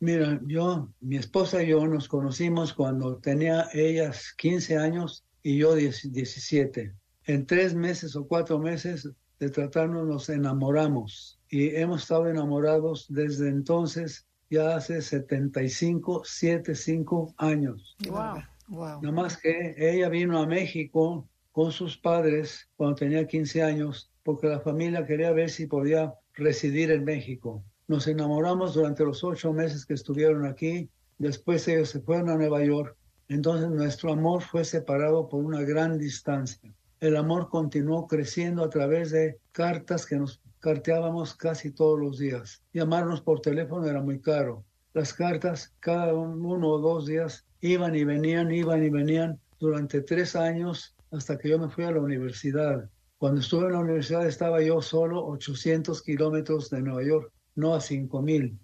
Mira, 0.00 0.40
yo, 0.46 0.88
mi 1.00 1.16
esposa 1.16 1.62
y 1.62 1.68
yo 1.68 1.86
nos 1.86 2.08
conocimos 2.08 2.72
cuando 2.72 3.16
tenía 3.16 3.68
ellas 3.72 4.32
15 4.38 4.76
años 4.76 5.24
y 5.42 5.58
yo 5.58 5.74
17. 5.74 6.94
En 7.24 7.46
tres 7.46 7.74
meses 7.74 8.14
o 8.14 8.26
cuatro 8.26 8.58
meses 8.58 9.08
de 9.40 9.50
tratarnos 9.50 10.06
nos 10.06 10.28
enamoramos 10.28 11.40
y 11.48 11.74
hemos 11.74 12.02
estado 12.02 12.28
enamorados 12.28 13.06
desde 13.08 13.48
entonces, 13.48 14.26
ya 14.50 14.76
hace 14.76 15.02
75, 15.02 16.22
75 16.24 17.34
años. 17.36 17.96
Wow, 18.08 18.42
wow. 18.68 19.02
Nada 19.02 19.12
más 19.12 19.36
que 19.36 19.74
ella 19.76 20.08
vino 20.08 20.38
a 20.38 20.46
México 20.46 21.28
con 21.52 21.72
sus 21.72 21.98
padres 21.98 22.68
cuando 22.76 22.96
tenía 22.96 23.26
15 23.26 23.62
años 23.62 24.10
porque 24.22 24.46
la 24.46 24.60
familia 24.60 25.06
quería 25.06 25.32
ver 25.32 25.50
si 25.50 25.66
podía 25.66 26.14
residir 26.34 26.90
en 26.90 27.04
México. 27.04 27.64
Nos 27.88 28.06
enamoramos 28.06 28.74
durante 28.74 29.02
los 29.02 29.24
ocho 29.24 29.50
meses 29.54 29.86
que 29.86 29.94
estuvieron 29.94 30.44
aquí. 30.44 30.90
Después 31.16 31.66
ellos 31.68 31.88
se 31.88 32.00
fueron 32.00 32.28
a 32.28 32.36
Nueva 32.36 32.62
York. 32.62 32.94
Entonces 33.28 33.70
nuestro 33.70 34.12
amor 34.12 34.42
fue 34.42 34.62
separado 34.66 35.26
por 35.26 35.42
una 35.42 35.62
gran 35.62 35.96
distancia. 35.96 36.70
El 37.00 37.16
amor 37.16 37.48
continuó 37.48 38.06
creciendo 38.06 38.62
a 38.62 38.68
través 38.68 39.10
de 39.10 39.38
cartas 39.52 40.04
que 40.04 40.16
nos 40.16 40.38
carteábamos 40.60 41.34
casi 41.34 41.70
todos 41.70 41.98
los 41.98 42.18
días. 42.18 42.62
Llamarnos 42.74 43.22
por 43.22 43.40
teléfono 43.40 43.86
era 43.86 44.02
muy 44.02 44.20
caro. 44.20 44.64
Las 44.92 45.14
cartas 45.14 45.72
cada 45.80 46.12
uno 46.12 46.68
o 46.68 46.78
dos 46.78 47.06
días 47.06 47.46
iban 47.62 47.94
y 47.94 48.04
venían, 48.04 48.52
iban 48.52 48.84
y 48.84 48.90
venían 48.90 49.40
durante 49.58 50.02
tres 50.02 50.36
años 50.36 50.94
hasta 51.10 51.38
que 51.38 51.48
yo 51.48 51.58
me 51.58 51.70
fui 51.70 51.84
a 51.84 51.92
la 51.92 52.02
universidad. 52.02 52.90
Cuando 53.16 53.40
estuve 53.40 53.68
en 53.68 53.72
la 53.72 53.80
universidad 53.80 54.26
estaba 54.26 54.60
yo 54.60 54.82
solo 54.82 55.24
800 55.24 56.02
kilómetros 56.02 56.68
de 56.68 56.82
Nueva 56.82 57.02
York 57.02 57.32
no 57.58 57.74
a 57.74 57.80
5 57.80 58.22
mil. 58.22 58.58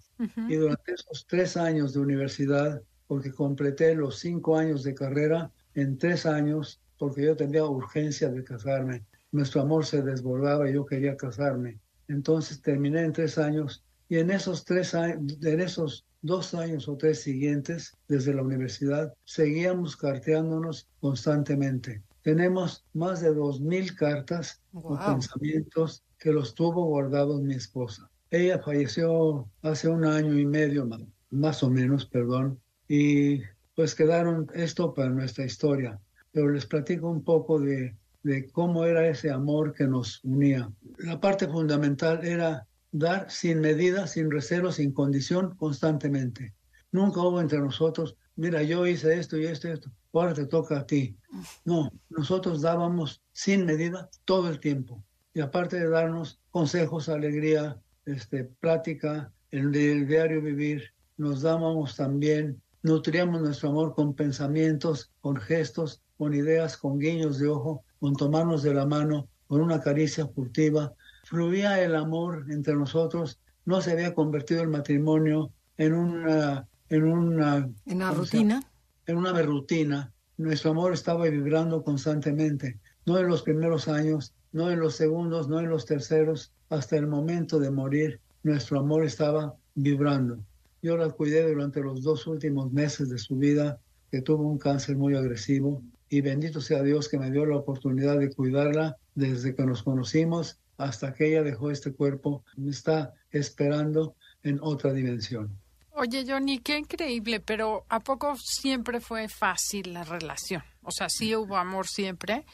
Y 0.47 0.55
durante 0.55 0.93
esos 0.93 1.27
tres 1.27 1.57
años 1.57 1.93
de 1.93 1.99
universidad, 1.99 2.81
porque 3.07 3.31
completé 3.31 3.93
los 3.93 4.17
cinco 4.19 4.57
años 4.57 4.83
de 4.83 4.95
carrera 4.95 5.51
en 5.73 5.97
tres 5.97 6.25
años, 6.25 6.79
porque 6.97 7.25
yo 7.25 7.35
tenía 7.35 7.65
urgencia 7.65 8.29
de 8.29 8.43
casarme. 8.43 9.03
Nuestro 9.31 9.61
amor 9.61 9.85
se 9.85 10.01
desbordaba 10.01 10.69
y 10.69 10.73
yo 10.73 10.85
quería 10.85 11.17
casarme. 11.17 11.79
Entonces 12.07 12.61
terminé 12.61 13.01
en 13.01 13.11
tres 13.11 13.37
años 13.37 13.83
y 14.07 14.17
en 14.17 14.31
esos 14.31 14.63
tres 14.63 14.95
años, 14.95 15.37
en 15.43 15.59
esos 15.59 16.05
dos 16.21 16.53
años 16.53 16.87
o 16.87 16.95
tres 16.95 17.21
siguientes, 17.21 17.93
desde 18.07 18.33
la 18.33 18.41
universidad, 18.41 19.13
seguíamos 19.25 19.97
carteándonos 19.97 20.87
constantemente. 21.01 22.01
Tenemos 22.21 22.85
más 22.93 23.21
de 23.21 23.33
dos 23.33 23.59
mil 23.59 23.95
cartas 23.95 24.61
o 24.73 24.97
pensamientos 24.97 26.03
que 26.17 26.31
los 26.31 26.55
tuvo 26.55 26.85
guardados 26.85 27.41
mi 27.41 27.53
esposa. 27.55 28.09
Ella 28.35 28.59
falleció 28.59 29.49
hace 29.61 29.87
un 29.87 30.03
año 30.03 30.37
y 30.37 30.45
medio, 30.45 30.85
más 31.29 31.63
o 31.63 31.69
menos, 31.69 32.05
perdón, 32.05 32.59
y 32.85 33.39
pues 33.75 33.95
quedaron 33.95 34.47
esto 34.53 34.93
para 34.93 35.09
nuestra 35.09 35.45
historia. 35.45 36.01
Pero 36.33 36.49
les 36.49 36.65
platico 36.65 37.07
un 37.07 37.23
poco 37.23 37.61
de, 37.61 37.95
de 38.23 38.49
cómo 38.51 38.83
era 38.83 39.07
ese 39.07 39.31
amor 39.31 39.73
que 39.73 39.87
nos 39.87 40.21
unía. 40.25 40.69
La 40.97 41.21
parte 41.21 41.47
fundamental 41.47 42.25
era 42.25 42.67
dar 42.91 43.31
sin 43.31 43.61
medida, 43.61 44.05
sin 44.05 44.29
recelo, 44.29 44.69
sin 44.73 44.91
condición, 44.91 45.55
constantemente. 45.55 46.53
Nunca 46.91 47.21
hubo 47.21 47.39
entre 47.39 47.59
nosotros, 47.59 48.17
mira, 48.35 48.63
yo 48.63 48.85
hice 48.85 49.17
esto 49.17 49.37
y 49.37 49.45
esto 49.45 49.69
y 49.69 49.71
esto, 49.71 49.89
ahora 50.11 50.33
te 50.33 50.45
toca 50.45 50.79
a 50.79 50.85
ti. 50.85 51.15
No, 51.63 51.89
nosotros 52.09 52.61
dábamos 52.61 53.21
sin 53.31 53.65
medida 53.65 54.09
todo 54.25 54.49
el 54.49 54.59
tiempo. 54.59 55.01
y 55.33 55.39
aparte 55.39 55.77
de 55.77 55.89
darnos 55.89 56.39
consejos, 56.49 57.09
alegría, 57.09 57.81
este, 58.05 58.43
plática, 58.43 59.31
en 59.51 59.73
el 59.73 60.07
diario 60.07 60.41
vivir, 60.41 60.83
nos 61.17 61.41
dábamos 61.41 61.95
también, 61.95 62.61
nutríamos 62.83 63.41
nuestro 63.41 63.69
amor 63.69 63.95
con 63.95 64.13
pensamientos, 64.13 65.11
con 65.21 65.37
gestos, 65.37 66.01
con 66.17 66.33
ideas, 66.33 66.77
con 66.77 66.99
guiños 66.99 67.39
de 67.39 67.47
ojo, 67.47 67.83
con 67.99 68.15
tomarnos 68.15 68.63
de 68.63 68.73
la 68.73 68.85
mano, 68.85 69.27
con 69.47 69.61
una 69.61 69.81
caricia 69.81 70.27
furtiva. 70.27 70.93
Fluía 71.23 71.81
el 71.81 71.95
amor 71.95 72.45
entre 72.49 72.75
nosotros, 72.75 73.39
no 73.65 73.81
se 73.81 73.91
había 73.91 74.13
convertido 74.13 74.61
el 74.61 74.69
matrimonio 74.69 75.51
en 75.77 75.93
una... 75.93 76.67
En 76.87 77.03
una, 77.03 77.67
¿En 77.87 77.95
una 77.95 78.11
rutina. 78.11 78.61
En 79.07 79.17
una 79.17 79.41
rutina. 79.41 80.13
Nuestro 80.37 80.71
amor 80.71 80.93
estaba 80.93 81.25
vibrando 81.25 81.83
constantemente, 81.83 82.77
no 83.05 83.19
en 83.19 83.27
los 83.27 83.41
primeros 83.43 83.87
años, 83.87 84.33
no 84.51 84.71
en 84.71 84.79
los 84.79 84.95
segundos, 84.95 85.47
no 85.47 85.59
en 85.59 85.69
los 85.69 85.85
terceros, 85.85 86.51
hasta 86.69 86.97
el 86.97 87.07
momento 87.07 87.59
de 87.59 87.71
morir, 87.71 88.19
nuestro 88.43 88.79
amor 88.79 89.05
estaba 89.05 89.55
vibrando. 89.75 90.39
Yo 90.81 90.97
la 90.97 91.09
cuidé 91.09 91.47
durante 91.47 91.81
los 91.81 92.03
dos 92.03 92.27
últimos 92.27 92.71
meses 92.71 93.09
de 93.09 93.17
su 93.17 93.35
vida, 93.35 93.79
que 94.11 94.21
tuvo 94.21 94.43
un 94.43 94.57
cáncer 94.57 94.95
muy 94.97 95.15
agresivo, 95.15 95.81
y 96.09 96.21
bendito 96.21 96.61
sea 96.61 96.83
Dios 96.83 97.09
que 97.09 97.17
me 97.17 97.31
dio 97.31 97.45
la 97.45 97.57
oportunidad 97.57 98.19
de 98.19 98.31
cuidarla 98.31 98.97
desde 99.15 99.55
que 99.55 99.65
nos 99.65 99.83
conocimos 99.83 100.59
hasta 100.77 101.13
que 101.13 101.27
ella 101.27 101.43
dejó 101.43 101.71
este 101.71 101.93
cuerpo. 101.93 102.43
Me 102.55 102.71
está 102.71 103.13
esperando 103.31 104.15
en 104.43 104.59
otra 104.61 104.93
dimensión. 104.93 105.57
Oye, 105.97 106.25
Johnny, 106.27 106.59
qué 106.59 106.77
increíble, 106.77 107.39
pero 107.39 107.85
¿a 107.87 108.01
poco 108.01 108.35
siempre 108.35 108.99
fue 108.99 109.29
fácil 109.29 109.93
la 109.93 110.03
relación? 110.03 110.61
O 110.83 110.91
sea, 110.91 111.07
sí 111.09 111.33
hubo 111.35 111.55
amor 111.55 111.87
siempre, 111.87 112.45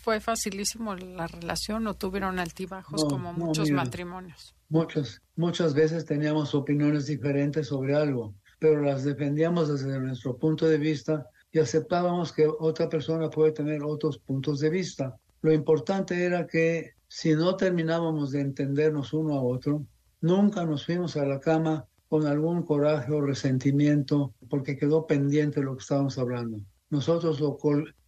fue 0.00 0.20
facilísimo 0.20 0.94
la 0.94 1.26
relación 1.26 1.86
o 1.86 1.94
tuvieron 1.94 2.38
altibajos 2.38 3.04
como 3.04 3.32
muchos 3.32 3.70
matrimonios? 3.70 4.54
Muchas, 4.68 5.22
muchas 5.36 5.74
veces 5.74 6.04
teníamos 6.04 6.54
opiniones 6.54 7.06
diferentes 7.06 7.68
sobre 7.68 7.94
algo, 7.94 8.34
pero 8.58 8.82
las 8.82 9.04
defendíamos 9.04 9.68
desde 9.68 9.98
nuestro 9.98 10.36
punto 10.36 10.66
de 10.66 10.78
vista 10.78 11.26
y 11.50 11.58
aceptábamos 11.58 12.32
que 12.32 12.46
otra 12.46 12.88
persona 12.88 13.30
puede 13.30 13.52
tener 13.52 13.82
otros 13.82 14.18
puntos 14.18 14.60
de 14.60 14.70
vista. 14.70 15.16
Lo 15.42 15.52
importante 15.52 16.24
era 16.24 16.46
que 16.46 16.92
si 17.08 17.34
no 17.34 17.56
terminábamos 17.56 18.32
de 18.32 18.40
entendernos 18.40 19.12
uno 19.12 19.34
a 19.34 19.42
otro, 19.42 19.84
nunca 20.20 20.64
nos 20.64 20.86
fuimos 20.86 21.16
a 21.16 21.26
la 21.26 21.40
cama 21.40 21.86
con 22.08 22.26
algún 22.26 22.62
coraje 22.62 23.12
o 23.12 23.20
resentimiento 23.20 24.34
porque 24.48 24.76
quedó 24.76 25.06
pendiente 25.06 25.62
lo 25.62 25.76
que 25.76 25.82
estábamos 25.82 26.18
hablando 26.18 26.58
nosotros 26.92 27.40
lo, 27.40 27.56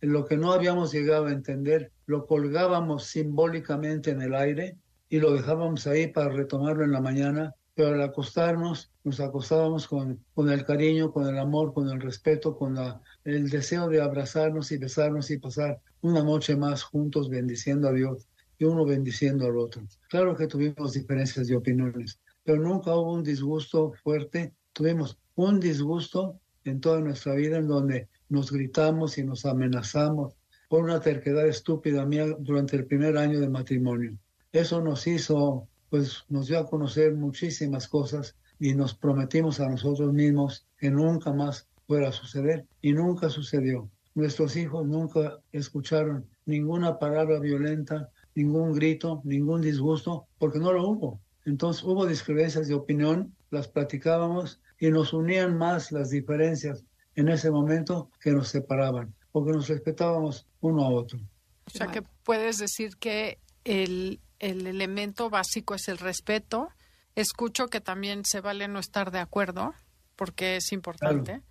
lo 0.02 0.26
que 0.26 0.36
no 0.36 0.52
habíamos 0.52 0.92
llegado 0.92 1.24
a 1.24 1.32
entender, 1.32 1.90
lo 2.04 2.26
colgábamos 2.26 3.06
simbólicamente 3.06 4.10
en 4.10 4.20
el 4.20 4.34
aire 4.34 4.76
y 5.08 5.20
lo 5.20 5.32
dejábamos 5.32 5.86
ahí 5.86 6.08
para 6.08 6.28
retomarlo 6.28 6.84
en 6.84 6.92
la 6.92 7.00
mañana, 7.00 7.54
pero 7.74 7.94
al 7.94 8.02
acostarnos 8.02 8.92
nos 9.02 9.20
acostábamos 9.20 9.88
con, 9.88 10.22
con 10.34 10.50
el 10.50 10.66
cariño, 10.66 11.12
con 11.12 11.26
el 11.26 11.38
amor, 11.38 11.72
con 11.72 11.88
el 11.88 11.98
respeto, 11.98 12.58
con 12.58 12.74
la, 12.74 13.00
el 13.24 13.48
deseo 13.48 13.88
de 13.88 14.02
abrazarnos 14.02 14.70
y 14.70 14.76
besarnos 14.76 15.30
y 15.30 15.38
pasar 15.38 15.80
una 16.02 16.22
noche 16.22 16.54
más 16.54 16.82
juntos 16.82 17.30
bendiciendo 17.30 17.88
a 17.88 17.92
Dios 17.92 18.28
y 18.58 18.66
uno 18.66 18.84
bendiciendo 18.84 19.46
al 19.46 19.56
otro. 19.56 19.80
Claro 20.10 20.36
que 20.36 20.46
tuvimos 20.46 20.92
diferencias 20.92 21.46
de 21.46 21.56
opiniones, 21.56 22.20
pero 22.44 22.60
nunca 22.60 22.94
hubo 22.94 23.14
un 23.14 23.22
disgusto 23.22 23.94
fuerte. 24.02 24.52
Tuvimos 24.74 25.16
un 25.36 25.58
disgusto 25.58 26.38
en 26.64 26.82
toda 26.82 27.00
nuestra 27.00 27.34
vida 27.34 27.56
en 27.56 27.66
donde 27.66 28.08
nos 28.34 28.50
gritamos 28.52 29.16
y 29.16 29.24
nos 29.24 29.46
amenazamos 29.46 30.34
por 30.68 30.84
una 30.84 31.00
terquedad 31.00 31.46
estúpida 31.46 32.04
mía 32.04 32.26
durante 32.38 32.76
el 32.76 32.84
primer 32.84 33.16
año 33.16 33.40
de 33.40 33.48
matrimonio. 33.48 34.18
Eso 34.52 34.80
nos 34.82 35.06
hizo, 35.06 35.68
pues 35.88 36.24
nos 36.28 36.48
dio 36.48 36.58
a 36.58 36.66
conocer 36.66 37.14
muchísimas 37.14 37.86
cosas 37.88 38.36
y 38.58 38.74
nos 38.74 38.94
prometimos 38.94 39.60
a 39.60 39.68
nosotros 39.68 40.12
mismos 40.12 40.66
que 40.76 40.90
nunca 40.90 41.32
más 41.32 41.68
fuera 41.86 42.08
a 42.08 42.12
suceder 42.12 42.66
y 42.82 42.92
nunca 42.92 43.30
sucedió. 43.30 43.88
Nuestros 44.14 44.56
hijos 44.56 44.86
nunca 44.86 45.38
escucharon 45.52 46.26
ninguna 46.44 46.98
palabra 46.98 47.38
violenta, 47.40 48.10
ningún 48.34 48.72
grito, 48.72 49.20
ningún 49.24 49.60
disgusto, 49.60 50.26
porque 50.38 50.58
no 50.58 50.72
lo 50.72 50.88
hubo. 50.88 51.20
Entonces 51.44 51.84
hubo 51.84 52.06
discrepancias 52.06 52.68
de 52.68 52.74
opinión, 52.74 53.34
las 53.50 53.68
platicábamos 53.68 54.60
y 54.80 54.90
nos 54.90 55.12
unían 55.12 55.56
más 55.56 55.92
las 55.92 56.10
diferencias 56.10 56.84
en 57.16 57.28
ese 57.28 57.50
momento 57.50 58.10
que 58.20 58.30
nos 58.30 58.48
separaban, 58.48 59.14
porque 59.32 59.52
nos 59.52 59.68
respetábamos 59.68 60.46
uno 60.60 60.84
a 60.84 60.90
otro. 60.90 61.18
O 61.66 61.70
sea 61.70 61.86
que 61.88 62.02
puedes 62.22 62.58
decir 62.58 62.96
que 62.96 63.38
el, 63.64 64.20
el 64.38 64.66
elemento 64.66 65.30
básico 65.30 65.74
es 65.74 65.88
el 65.88 65.98
respeto. 65.98 66.68
Escucho 67.14 67.68
que 67.68 67.80
también 67.80 68.24
se 68.24 68.40
vale 68.40 68.68
no 68.68 68.78
estar 68.78 69.10
de 69.10 69.20
acuerdo, 69.20 69.74
porque 70.16 70.56
es 70.56 70.72
importante. 70.72 71.42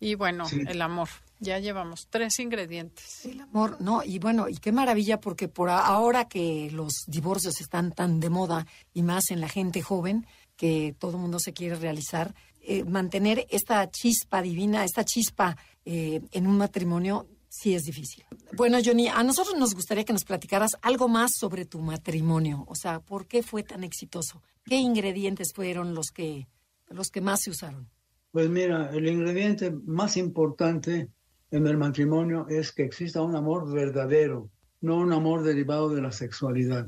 Y 0.00 0.14
bueno, 0.14 0.44
el 0.66 0.80
amor. 0.80 1.08
Ya 1.40 1.58
llevamos 1.58 2.08
tres 2.10 2.38
ingredientes. 2.40 3.24
El 3.24 3.40
amor, 3.40 3.80
no, 3.80 4.02
y 4.02 4.18
bueno, 4.18 4.48
y 4.48 4.56
qué 4.56 4.72
maravilla 4.72 5.20
porque 5.20 5.48
por 5.48 5.70
ahora 5.70 6.28
que 6.28 6.68
los 6.72 7.04
divorcios 7.06 7.60
están 7.60 7.92
tan 7.92 8.18
de 8.18 8.28
moda 8.28 8.66
y 8.92 9.02
más 9.02 9.30
en 9.30 9.40
la 9.40 9.48
gente 9.48 9.80
joven, 9.80 10.26
que 10.56 10.96
todo 10.98 11.12
el 11.12 11.18
mundo 11.18 11.38
se 11.38 11.52
quiere 11.52 11.76
realizar, 11.76 12.34
eh, 12.70 12.84
mantener 12.84 13.46
esta 13.48 13.90
chispa 13.90 14.42
divina, 14.42 14.84
esta 14.84 15.02
chispa 15.02 15.56
eh, 15.86 16.20
en 16.32 16.46
un 16.46 16.58
matrimonio, 16.58 17.26
sí 17.48 17.74
es 17.74 17.84
difícil. 17.84 18.26
Bueno, 18.54 18.76
Johnny, 18.84 19.08
a 19.08 19.22
nosotros 19.22 19.56
nos 19.58 19.74
gustaría 19.74 20.04
que 20.04 20.12
nos 20.12 20.24
platicaras 20.24 20.72
algo 20.82 21.08
más 21.08 21.30
sobre 21.34 21.64
tu 21.64 21.78
matrimonio. 21.78 22.66
O 22.68 22.74
sea, 22.74 23.00
¿por 23.00 23.26
qué 23.26 23.42
fue 23.42 23.62
tan 23.62 23.84
exitoso? 23.84 24.42
¿Qué 24.66 24.76
ingredientes 24.76 25.54
fueron 25.54 25.94
los 25.94 26.10
que, 26.10 26.46
los 26.90 27.08
que 27.08 27.22
más 27.22 27.40
se 27.40 27.48
usaron? 27.48 27.88
Pues 28.32 28.50
mira, 28.50 28.90
el 28.92 29.08
ingrediente 29.08 29.70
más 29.70 30.18
importante 30.18 31.08
en 31.50 31.66
el 31.66 31.78
matrimonio 31.78 32.48
es 32.50 32.72
que 32.72 32.84
exista 32.84 33.22
un 33.22 33.34
amor 33.34 33.72
verdadero, 33.72 34.50
no 34.82 34.98
un 34.98 35.14
amor 35.14 35.42
derivado 35.42 35.88
de 35.88 36.02
la 36.02 36.12
sexualidad. 36.12 36.86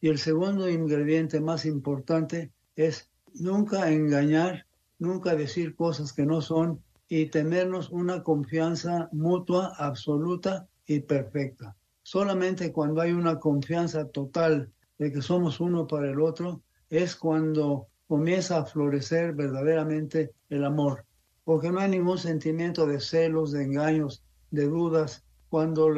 Y 0.00 0.06
el 0.06 0.18
segundo 0.18 0.70
ingrediente 0.70 1.40
más 1.40 1.66
importante 1.66 2.52
es 2.76 3.10
nunca 3.34 3.90
engañar 3.90 4.65
nunca 4.98 5.34
decir 5.34 5.74
cosas 5.74 6.12
que 6.12 6.26
no 6.26 6.40
son 6.40 6.82
y 7.08 7.26
tenernos 7.26 7.90
una 7.90 8.22
confianza 8.22 9.08
mutua, 9.12 9.72
absoluta 9.76 10.66
y 10.86 11.00
perfecta. 11.00 11.76
Solamente 12.02 12.72
cuando 12.72 13.00
hay 13.00 13.12
una 13.12 13.38
confianza 13.38 14.08
total 14.08 14.72
de 14.98 15.12
que 15.12 15.22
somos 15.22 15.60
uno 15.60 15.86
para 15.86 16.10
el 16.10 16.20
otro, 16.20 16.62
es 16.88 17.16
cuando 17.16 17.88
comienza 18.06 18.58
a 18.58 18.64
florecer 18.64 19.34
verdaderamente 19.34 20.32
el 20.48 20.64
amor. 20.64 21.04
Porque 21.44 21.70
no 21.70 21.80
hay 21.80 21.90
ningún 21.90 22.18
sentimiento 22.18 22.86
de 22.86 23.00
celos, 23.00 23.52
de 23.52 23.64
engaños, 23.64 24.22
de 24.50 24.66
dudas. 24.66 25.24
Cuando, 25.48 25.88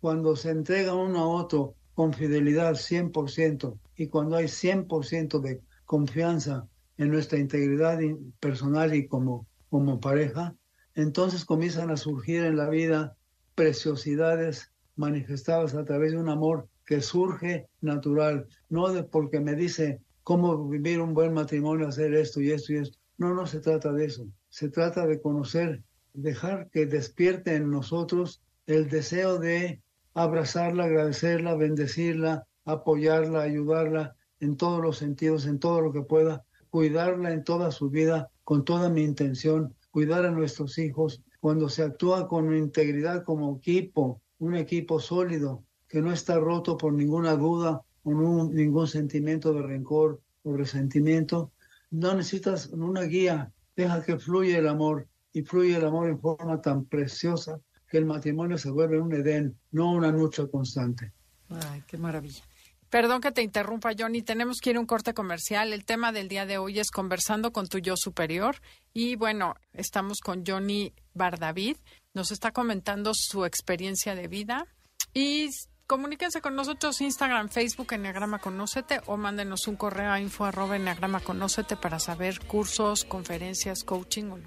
cuando 0.00 0.34
se 0.34 0.50
entrega 0.50 0.94
uno 0.94 1.20
a 1.20 1.28
otro 1.28 1.74
con 1.94 2.12
fidelidad 2.12 2.72
100% 2.72 3.78
y 3.96 4.06
cuando 4.08 4.36
hay 4.36 4.46
100% 4.46 5.40
de 5.40 5.60
confianza 5.84 6.66
en 6.98 7.10
nuestra 7.10 7.38
integridad 7.38 7.98
personal 8.40 8.94
y 8.94 9.06
como, 9.06 9.46
como 9.68 10.00
pareja, 10.00 10.54
entonces 10.94 11.44
comienzan 11.44 11.90
a 11.90 11.96
surgir 11.96 12.44
en 12.44 12.56
la 12.56 12.68
vida 12.68 13.16
preciosidades 13.54 14.72
manifestadas 14.96 15.74
a 15.74 15.84
través 15.84 16.12
de 16.12 16.18
un 16.18 16.28
amor 16.28 16.68
que 16.86 17.00
surge 17.00 17.66
natural, 17.80 18.46
no 18.68 18.92
de 18.92 19.02
porque 19.02 19.40
me 19.40 19.54
dice 19.54 20.00
cómo 20.22 20.68
vivir 20.68 21.00
un 21.00 21.14
buen 21.14 21.32
matrimonio, 21.32 21.88
hacer 21.88 22.14
esto 22.14 22.40
y 22.40 22.50
esto 22.50 22.72
y 22.72 22.76
esto. 22.76 22.98
No, 23.16 23.34
no 23.34 23.46
se 23.46 23.60
trata 23.60 23.92
de 23.92 24.06
eso. 24.06 24.26
Se 24.48 24.68
trata 24.68 25.06
de 25.06 25.20
conocer, 25.20 25.82
dejar 26.12 26.68
que 26.70 26.86
despierte 26.86 27.54
en 27.54 27.70
nosotros 27.70 28.42
el 28.66 28.88
deseo 28.88 29.38
de 29.38 29.82
abrazarla, 30.14 30.84
agradecerla, 30.84 31.54
bendecirla, 31.54 32.46
apoyarla, 32.64 33.42
ayudarla 33.42 34.16
en 34.40 34.56
todos 34.56 34.80
los 34.80 34.98
sentidos, 34.98 35.46
en 35.46 35.58
todo 35.58 35.80
lo 35.80 35.92
que 35.92 36.02
pueda, 36.02 36.44
cuidarla 36.74 37.30
en 37.30 37.44
toda 37.44 37.70
su 37.70 37.88
vida 37.88 38.32
con 38.42 38.64
toda 38.64 38.88
mi 38.88 39.04
intención, 39.04 39.76
cuidar 39.92 40.26
a 40.26 40.32
nuestros 40.32 40.76
hijos, 40.78 41.22
cuando 41.38 41.68
se 41.68 41.84
actúa 41.84 42.26
con 42.26 42.52
integridad 42.52 43.22
como 43.22 43.58
equipo, 43.58 44.20
un 44.40 44.56
equipo 44.56 44.98
sólido, 44.98 45.62
que 45.86 46.02
no 46.02 46.10
está 46.10 46.36
roto 46.36 46.76
por 46.76 46.92
ninguna 46.92 47.36
duda 47.36 47.80
o 48.02 48.12
ningún 48.12 48.88
sentimiento 48.88 49.52
de 49.52 49.62
rencor 49.62 50.20
o 50.42 50.56
resentimiento, 50.56 51.52
no 51.92 52.12
necesitas 52.12 52.66
una 52.70 53.02
guía, 53.02 53.52
deja 53.76 54.02
que 54.02 54.18
fluya 54.18 54.58
el 54.58 54.66
amor 54.66 55.06
y 55.32 55.42
fluye 55.42 55.76
el 55.76 55.84
amor 55.84 56.08
en 56.08 56.18
forma 56.18 56.60
tan 56.60 56.86
preciosa 56.86 57.60
que 57.88 57.98
el 57.98 58.04
matrimonio 58.04 58.58
se 58.58 58.70
vuelve 58.70 59.00
un 59.00 59.12
Edén, 59.12 59.56
no 59.70 59.92
una 59.92 60.10
lucha 60.10 60.48
constante. 60.48 61.12
Ay, 61.50 61.84
qué 61.86 61.96
maravilla. 61.98 62.42
Perdón 62.90 63.20
que 63.20 63.32
te 63.32 63.42
interrumpa, 63.42 63.92
Johnny. 63.98 64.22
Tenemos 64.22 64.58
que 64.60 64.70
ir 64.70 64.76
a 64.76 64.80
un 64.80 64.86
corte 64.86 65.14
comercial. 65.14 65.72
El 65.72 65.84
tema 65.84 66.12
del 66.12 66.28
día 66.28 66.46
de 66.46 66.58
hoy 66.58 66.78
es 66.78 66.90
conversando 66.90 67.52
con 67.52 67.68
tu 67.68 67.78
yo 67.78 67.96
superior. 67.96 68.56
Y 68.92 69.16
bueno, 69.16 69.54
estamos 69.72 70.20
con 70.20 70.44
Johnny 70.46 70.92
Bardavid. 71.12 71.76
Nos 72.12 72.30
está 72.30 72.52
comentando 72.52 73.12
su 73.14 73.44
experiencia 73.44 74.14
de 74.14 74.28
vida. 74.28 74.66
Y 75.12 75.50
comuníquense 75.86 76.40
con 76.40 76.54
nosotros 76.54 77.00
Instagram, 77.00 77.48
Facebook, 77.48 77.92
Enneagrama 77.92 78.38
Conócete 78.38 79.00
o 79.06 79.16
mándenos 79.16 79.66
un 79.66 79.76
correo 79.76 80.12
a 80.12 80.20
info 80.20 80.44
arroba 80.44 80.76
Enneagrama 80.76 81.20
Conócete 81.20 81.76
para 81.76 81.98
saber 81.98 82.40
cursos, 82.46 83.04
conferencias, 83.04 83.84
coaching 83.84 84.30
o 84.30 84.38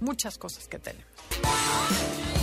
muchas 0.00 0.38
cosas 0.38 0.68
que 0.68 0.78
tenemos. 0.78 2.23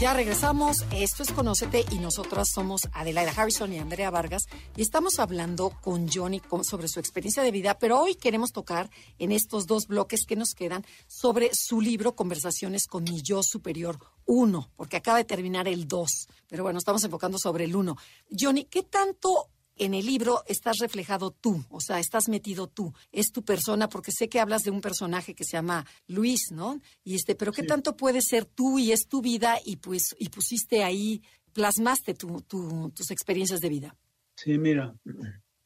Ya 0.00 0.14
regresamos, 0.14 0.84
esto 0.92 1.24
es 1.24 1.32
Conócete 1.32 1.84
y 1.90 1.98
nosotras 1.98 2.50
somos 2.54 2.82
Adelaida 2.92 3.32
Harrison 3.36 3.72
y 3.72 3.78
Andrea 3.78 4.12
Vargas 4.12 4.44
y 4.76 4.82
estamos 4.82 5.18
hablando 5.18 5.70
con 5.70 6.06
Johnny 6.08 6.40
sobre 6.62 6.86
su 6.86 7.00
experiencia 7.00 7.42
de 7.42 7.50
vida, 7.50 7.80
pero 7.80 8.00
hoy 8.00 8.14
queremos 8.14 8.52
tocar 8.52 8.90
en 9.18 9.32
estos 9.32 9.66
dos 9.66 9.88
bloques 9.88 10.24
que 10.24 10.36
nos 10.36 10.54
quedan 10.54 10.86
sobre 11.08 11.50
su 11.52 11.80
libro 11.80 12.14
Conversaciones 12.14 12.86
con 12.86 13.02
mi 13.02 13.22
yo 13.22 13.42
superior 13.42 13.98
1, 14.26 14.70
porque 14.76 14.98
acaba 14.98 15.18
de 15.18 15.24
terminar 15.24 15.66
el 15.66 15.88
2, 15.88 16.28
pero 16.48 16.62
bueno, 16.62 16.78
estamos 16.78 17.02
enfocando 17.02 17.36
sobre 17.36 17.64
el 17.64 17.74
1. 17.74 17.96
Johnny, 18.38 18.66
¿qué 18.66 18.84
tanto 18.84 19.48
en 19.78 19.94
el 19.94 20.06
libro 20.06 20.42
estás 20.46 20.78
reflejado 20.78 21.30
tú, 21.30 21.64
o 21.70 21.80
sea, 21.80 21.98
estás 21.98 22.28
metido 22.28 22.66
tú, 22.66 22.92
es 23.12 23.32
tu 23.32 23.44
persona, 23.44 23.88
porque 23.88 24.12
sé 24.12 24.28
que 24.28 24.40
hablas 24.40 24.62
de 24.62 24.70
un 24.70 24.80
personaje 24.80 25.34
que 25.34 25.44
se 25.44 25.56
llama 25.56 25.86
Luis, 26.06 26.50
¿no? 26.52 26.80
Y 27.04 27.14
este, 27.14 27.34
pero 27.34 27.52
qué 27.52 27.62
tanto 27.62 27.96
puede 27.96 28.20
ser 28.22 28.44
tú 28.44 28.78
y 28.78 28.92
es 28.92 29.06
tu 29.08 29.22
vida 29.22 29.58
y 29.64 29.76
pues 29.76 30.14
y 30.18 30.28
pusiste 30.28 30.82
ahí, 30.82 31.22
plasmaste 31.52 32.14
tu, 32.14 32.40
tus 32.42 33.10
experiencias 33.10 33.60
de 33.60 33.68
vida. 33.68 33.96
Sí, 34.36 34.56
mira, 34.58 34.94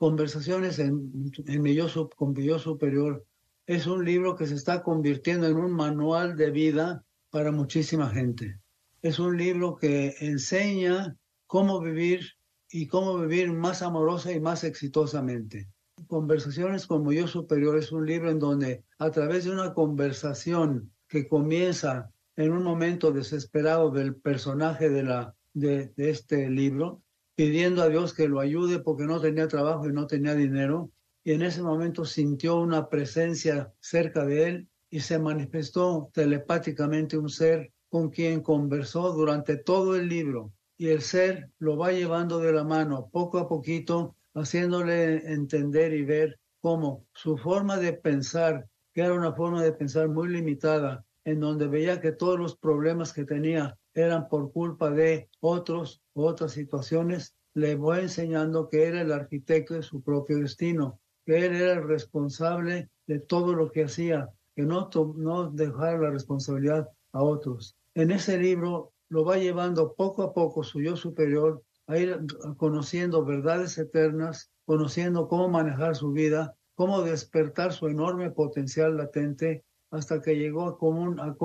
Conversaciones 0.03 0.81
en, 0.81 1.31
en 1.47 1.63
mi, 1.63 1.75
yo, 1.77 1.87
con 2.17 2.33
mi 2.33 2.43
yo 2.43 2.59
superior 2.59 3.25
es 3.67 3.87
un 3.87 4.05
libro 4.05 4.35
que 4.35 4.49
se 4.49 4.57
está 4.57 4.83
convirtiendo 4.83 5.47
en 5.47 5.57
un 5.57 5.71
manual 5.71 6.37
de 6.37 6.51
vida 6.51 7.05
para 7.31 7.53
muchísima 7.53 8.11
gente. 8.11 8.59
Es 9.01 9.21
un 9.21 9.37
libro 9.37 9.77
que 9.77 10.17
enseña 10.19 11.15
cómo 11.47 11.81
vivir 11.81 12.33
y 12.73 12.87
cómo 12.87 13.19
vivir 13.19 13.53
más 13.53 13.83
amorosa 13.83 14.33
y 14.33 14.41
más 14.41 14.65
exitosamente. 14.65 15.69
Conversaciones 16.07 16.87
como 16.87 17.13
Yo 17.13 17.29
Superior 17.29 17.77
es 17.77 17.93
un 17.93 18.07
libro 18.07 18.31
en 18.31 18.39
donde 18.39 18.83
a 18.99 19.11
través 19.11 19.45
de 19.45 19.51
una 19.51 19.75
conversación 19.75 20.91
que 21.07 21.29
comienza 21.29 22.11
en 22.35 22.51
un 22.51 22.63
momento 22.63 23.13
desesperado 23.13 23.91
del 23.91 24.17
personaje 24.17 24.89
de, 24.89 25.03
la, 25.03 25.35
de, 25.53 25.93
este 25.99 26.49
libro, 26.49 27.03
pidiendo 27.35 27.83
a 27.83 27.89
Dios 27.89 28.15
que 28.15 28.27
lo 28.27 28.41
ayude 28.41 28.79
porque 28.79 29.05
no 29.05 29.21
tenía 29.21 29.49
trabajo 29.49 29.87
y 29.87 29.93
no 29.93 30.07
tenía 30.07 30.35
dinero, 30.35 30.91
y 31.23 31.33
en 31.33 31.43
ese 31.43 31.63
momento 31.63 32.07
sintió 32.07 32.59
una 32.59 32.89
presencia 32.89 33.71
cerca 33.81 34.25
de 34.25 34.49
él 34.49 34.69
y 34.89 35.01
se 35.01 35.19
manifestó 35.19 36.11
telepáticamente 36.15 37.19
un 37.19 37.29
ser 37.29 37.71
con 37.91 38.09
quien 38.09 38.41
conversó 38.41 39.13
durante 39.13 39.59
todo 39.59 39.95
el 39.95 40.09
libro 40.09 40.53
y 40.77 40.89
el 40.89 41.03
ser 41.03 41.51
lo 41.59 41.77
va 41.77 41.93
llevando 41.93 42.39
de 42.39 42.53
la 42.53 42.65
mano 42.65 43.09
poco 43.13 43.39
a 43.39 43.49
poquito, 43.49 44.17
haciéndole 44.35 45.33
entender 45.33 45.93
y 45.93 46.05
ver 46.05 46.39
cómo 46.61 47.07
su 47.13 47.37
forma 47.37 47.77
de 47.77 47.93
pensar, 47.93 48.67
que 48.95 49.03
era 49.03 49.15
una 49.15 49.33
forma 49.33 49.63
de 49.63 49.73
pensar 49.73 50.09
muy 50.09 50.29
limitada, 50.29 51.05
en 51.25 51.41
donde 51.41 51.69
veía 51.69 52.01
que 52.01 52.13
todos 52.13 52.39
los 52.39 52.57
problemas 52.57 53.13
que 53.13 53.25
tenía 53.25 53.77
eran 53.95 54.29
por 54.29 54.53
culpa 54.53 54.91
de 54.91 55.29
otros 55.41 56.01
u 56.15 56.25
otras 56.25 56.53
situaciones, 56.53 57.35
le 57.55 57.75
voy 57.75 58.01
enseñando 58.01 58.69
que 58.69 58.85
era 58.87 59.03
el 59.03 59.13
arquitecto 59.13 59.75
de 59.75 59.83
su 59.83 60.03
propio 60.03 60.39
destino, 60.39 61.01
que 61.27 61.47
él 61.47 61.55
era 61.55 61.73
el 61.75 61.87
responsable 61.87 62.89
de 63.07 63.21
todo 63.21 63.55
lo 63.55 63.71
que 63.71 63.85
hacía, 63.85 64.29
que 64.57 64.63
no, 64.63 64.89
no 65.17 65.51
dejara 65.51 65.99
la 65.99 66.11
responsabilidad 66.11 66.89
a 67.13 67.23
otros. 67.23 67.77
En 67.95 68.11
ese 68.11 68.39
libro 68.39 68.92
lo 69.13 69.27
va 69.27 69.37
llevando 69.37 69.93
poco 69.93 70.23
a 70.23 70.33
poco 70.33 70.65
su 70.65 70.81
yo 70.81 70.97
superior 70.97 71.63
a 71.87 71.99
ir 71.99 72.19
conociendo 72.57 73.23
verdades 73.23 73.77
eternas, 73.77 74.51
conociendo 74.65 75.29
cómo 75.29 75.51
manejar 75.51 75.97
su 75.97 76.13
vida, 76.13 76.57
cómo 76.75 77.03
despertar 77.03 77.75
su 77.75 77.89
enorme 77.89 78.31
potencial 78.31 78.97
latente, 78.97 79.65
hasta 79.91 80.23
que 80.23 80.37
llegó 80.37 80.63
a, 80.63 81.37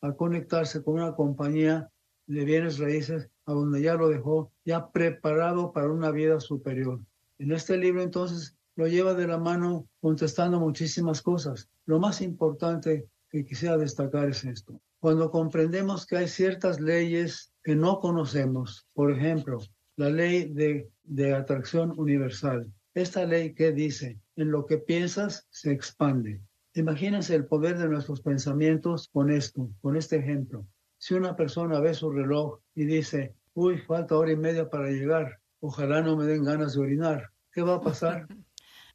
a, 0.00 0.12
conectarse 0.16 0.82
con 0.82 0.94
una 0.94 1.14
compañía 1.14 1.88
de 2.26 2.44
bienes 2.44 2.78
raíces, 2.80 3.30
a 3.46 3.52
donde 3.52 3.82
ya 3.82 3.94
lo 3.94 4.08
dejó 4.08 4.50
ya 4.64 4.90
preparado 4.90 5.70
para 5.70 5.92
una 5.92 6.10
vida 6.10 6.40
superior. 6.40 6.98
En 7.38 7.52
este 7.52 7.76
libro 7.76 8.02
entonces 8.02 8.56
lo 8.74 8.88
lleva 8.88 9.14
de 9.14 9.28
la 9.28 9.38
mano 9.38 9.86
contestando 10.00 10.58
muchísimas 10.58 11.22
cosas. 11.22 11.68
Lo 11.84 12.00
más 12.00 12.20
importante 12.20 13.06
que 13.30 13.44
quisiera 13.44 13.76
destacar 13.76 14.28
es 14.28 14.44
esto. 14.44 14.80
Cuando 15.00 15.30
comprendemos 15.30 16.06
que 16.06 16.18
hay 16.18 16.28
ciertas 16.28 16.78
leyes 16.78 17.52
que 17.64 17.74
no 17.74 18.00
conocemos, 18.00 18.86
por 18.92 19.10
ejemplo, 19.10 19.58
la 19.96 20.10
ley 20.10 20.52
de, 20.52 20.90
de 21.02 21.34
atracción 21.34 21.94
universal. 21.98 22.70
Esta 22.94 23.24
ley 23.24 23.54
que 23.54 23.72
dice, 23.72 24.20
en 24.36 24.50
lo 24.50 24.66
que 24.66 24.78
piensas 24.78 25.46
se 25.50 25.72
expande. 25.72 26.42
Imagínense 26.74 27.34
el 27.34 27.46
poder 27.46 27.78
de 27.78 27.88
nuestros 27.88 28.20
pensamientos 28.20 29.08
con 29.12 29.30
esto, 29.30 29.70
con 29.80 29.96
este 29.96 30.16
ejemplo. 30.16 30.66
Si 30.98 31.14
una 31.14 31.34
persona 31.34 31.80
ve 31.80 31.94
su 31.94 32.10
reloj 32.10 32.60
y 32.74 32.84
dice, 32.84 33.34
uy, 33.54 33.78
falta 33.78 34.16
hora 34.16 34.32
y 34.32 34.36
media 34.36 34.68
para 34.68 34.90
llegar, 34.90 35.40
ojalá 35.60 36.02
no 36.02 36.16
me 36.16 36.26
den 36.26 36.44
ganas 36.44 36.74
de 36.74 36.80
orinar, 36.80 37.30
¿qué 37.52 37.62
va 37.62 37.76
a 37.76 37.80
pasar? 37.80 38.26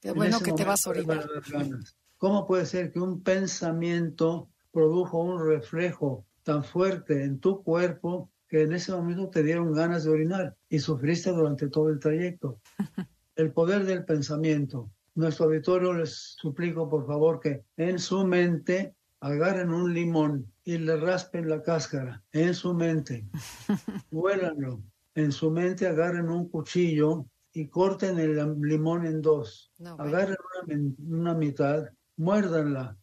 Qué 0.02 0.12
bueno 0.12 0.40
que 0.40 0.54
te 0.54 0.64
vas 0.64 0.86
a 0.86 0.92
orinar. 0.92 1.28
¿Cómo 2.18 2.46
puede 2.46 2.68
ser 2.68 2.92
que 2.92 3.00
un 3.00 3.24
pensamiento 3.24 4.50
produjo 4.76 5.20
un 5.20 5.40
reflejo 5.40 6.26
tan 6.44 6.62
fuerte 6.62 7.24
en 7.24 7.40
tu 7.40 7.64
cuerpo 7.64 8.30
que 8.50 8.64
en 8.64 8.74
ese 8.74 8.92
momento 8.92 9.30
te 9.30 9.42
dieron 9.42 9.72
ganas 9.72 10.04
de 10.04 10.12
orinar 10.12 10.54
y 10.68 10.80
sufriste 10.80 11.32
durante 11.32 11.70
todo 11.70 11.90
el 11.90 12.00
trayecto? 12.00 12.60
El 13.38 13.54
poder 13.54 13.86
del 13.86 14.04
pensamiento. 14.04 14.90
Nuestro 15.16 15.46
auditorio 15.46 15.94
les 15.94 16.36
suplico 16.38 16.90
por 16.90 17.08
favor 17.08 17.40
que 17.40 17.64
en 17.78 18.00
su 18.00 18.26
mente 18.26 18.94
agarren 19.22 19.72
un 19.72 19.94
limón 19.94 20.52
y 20.66 20.78
le 20.78 20.98
raspen 20.98 21.48
la 21.48 21.62
cáscara. 21.62 22.22
En 22.34 22.54
su 22.54 22.74
mente. 22.74 23.26
Huélanlo. 24.12 24.82
En 25.16 25.32
su 25.32 25.52
mente 25.52 25.88
agarren 25.88 26.30
un 26.30 26.50
cuchillo 26.50 27.26
y 27.54 27.68
corten 27.70 28.20
el 28.20 28.36
limón 28.62 29.06
en 29.06 29.22
dos. 29.22 29.72
agarren 29.98 30.36
una, 30.68 30.94
una 31.08 31.34
mitad 31.34 31.86
muérdanla. 32.18 32.98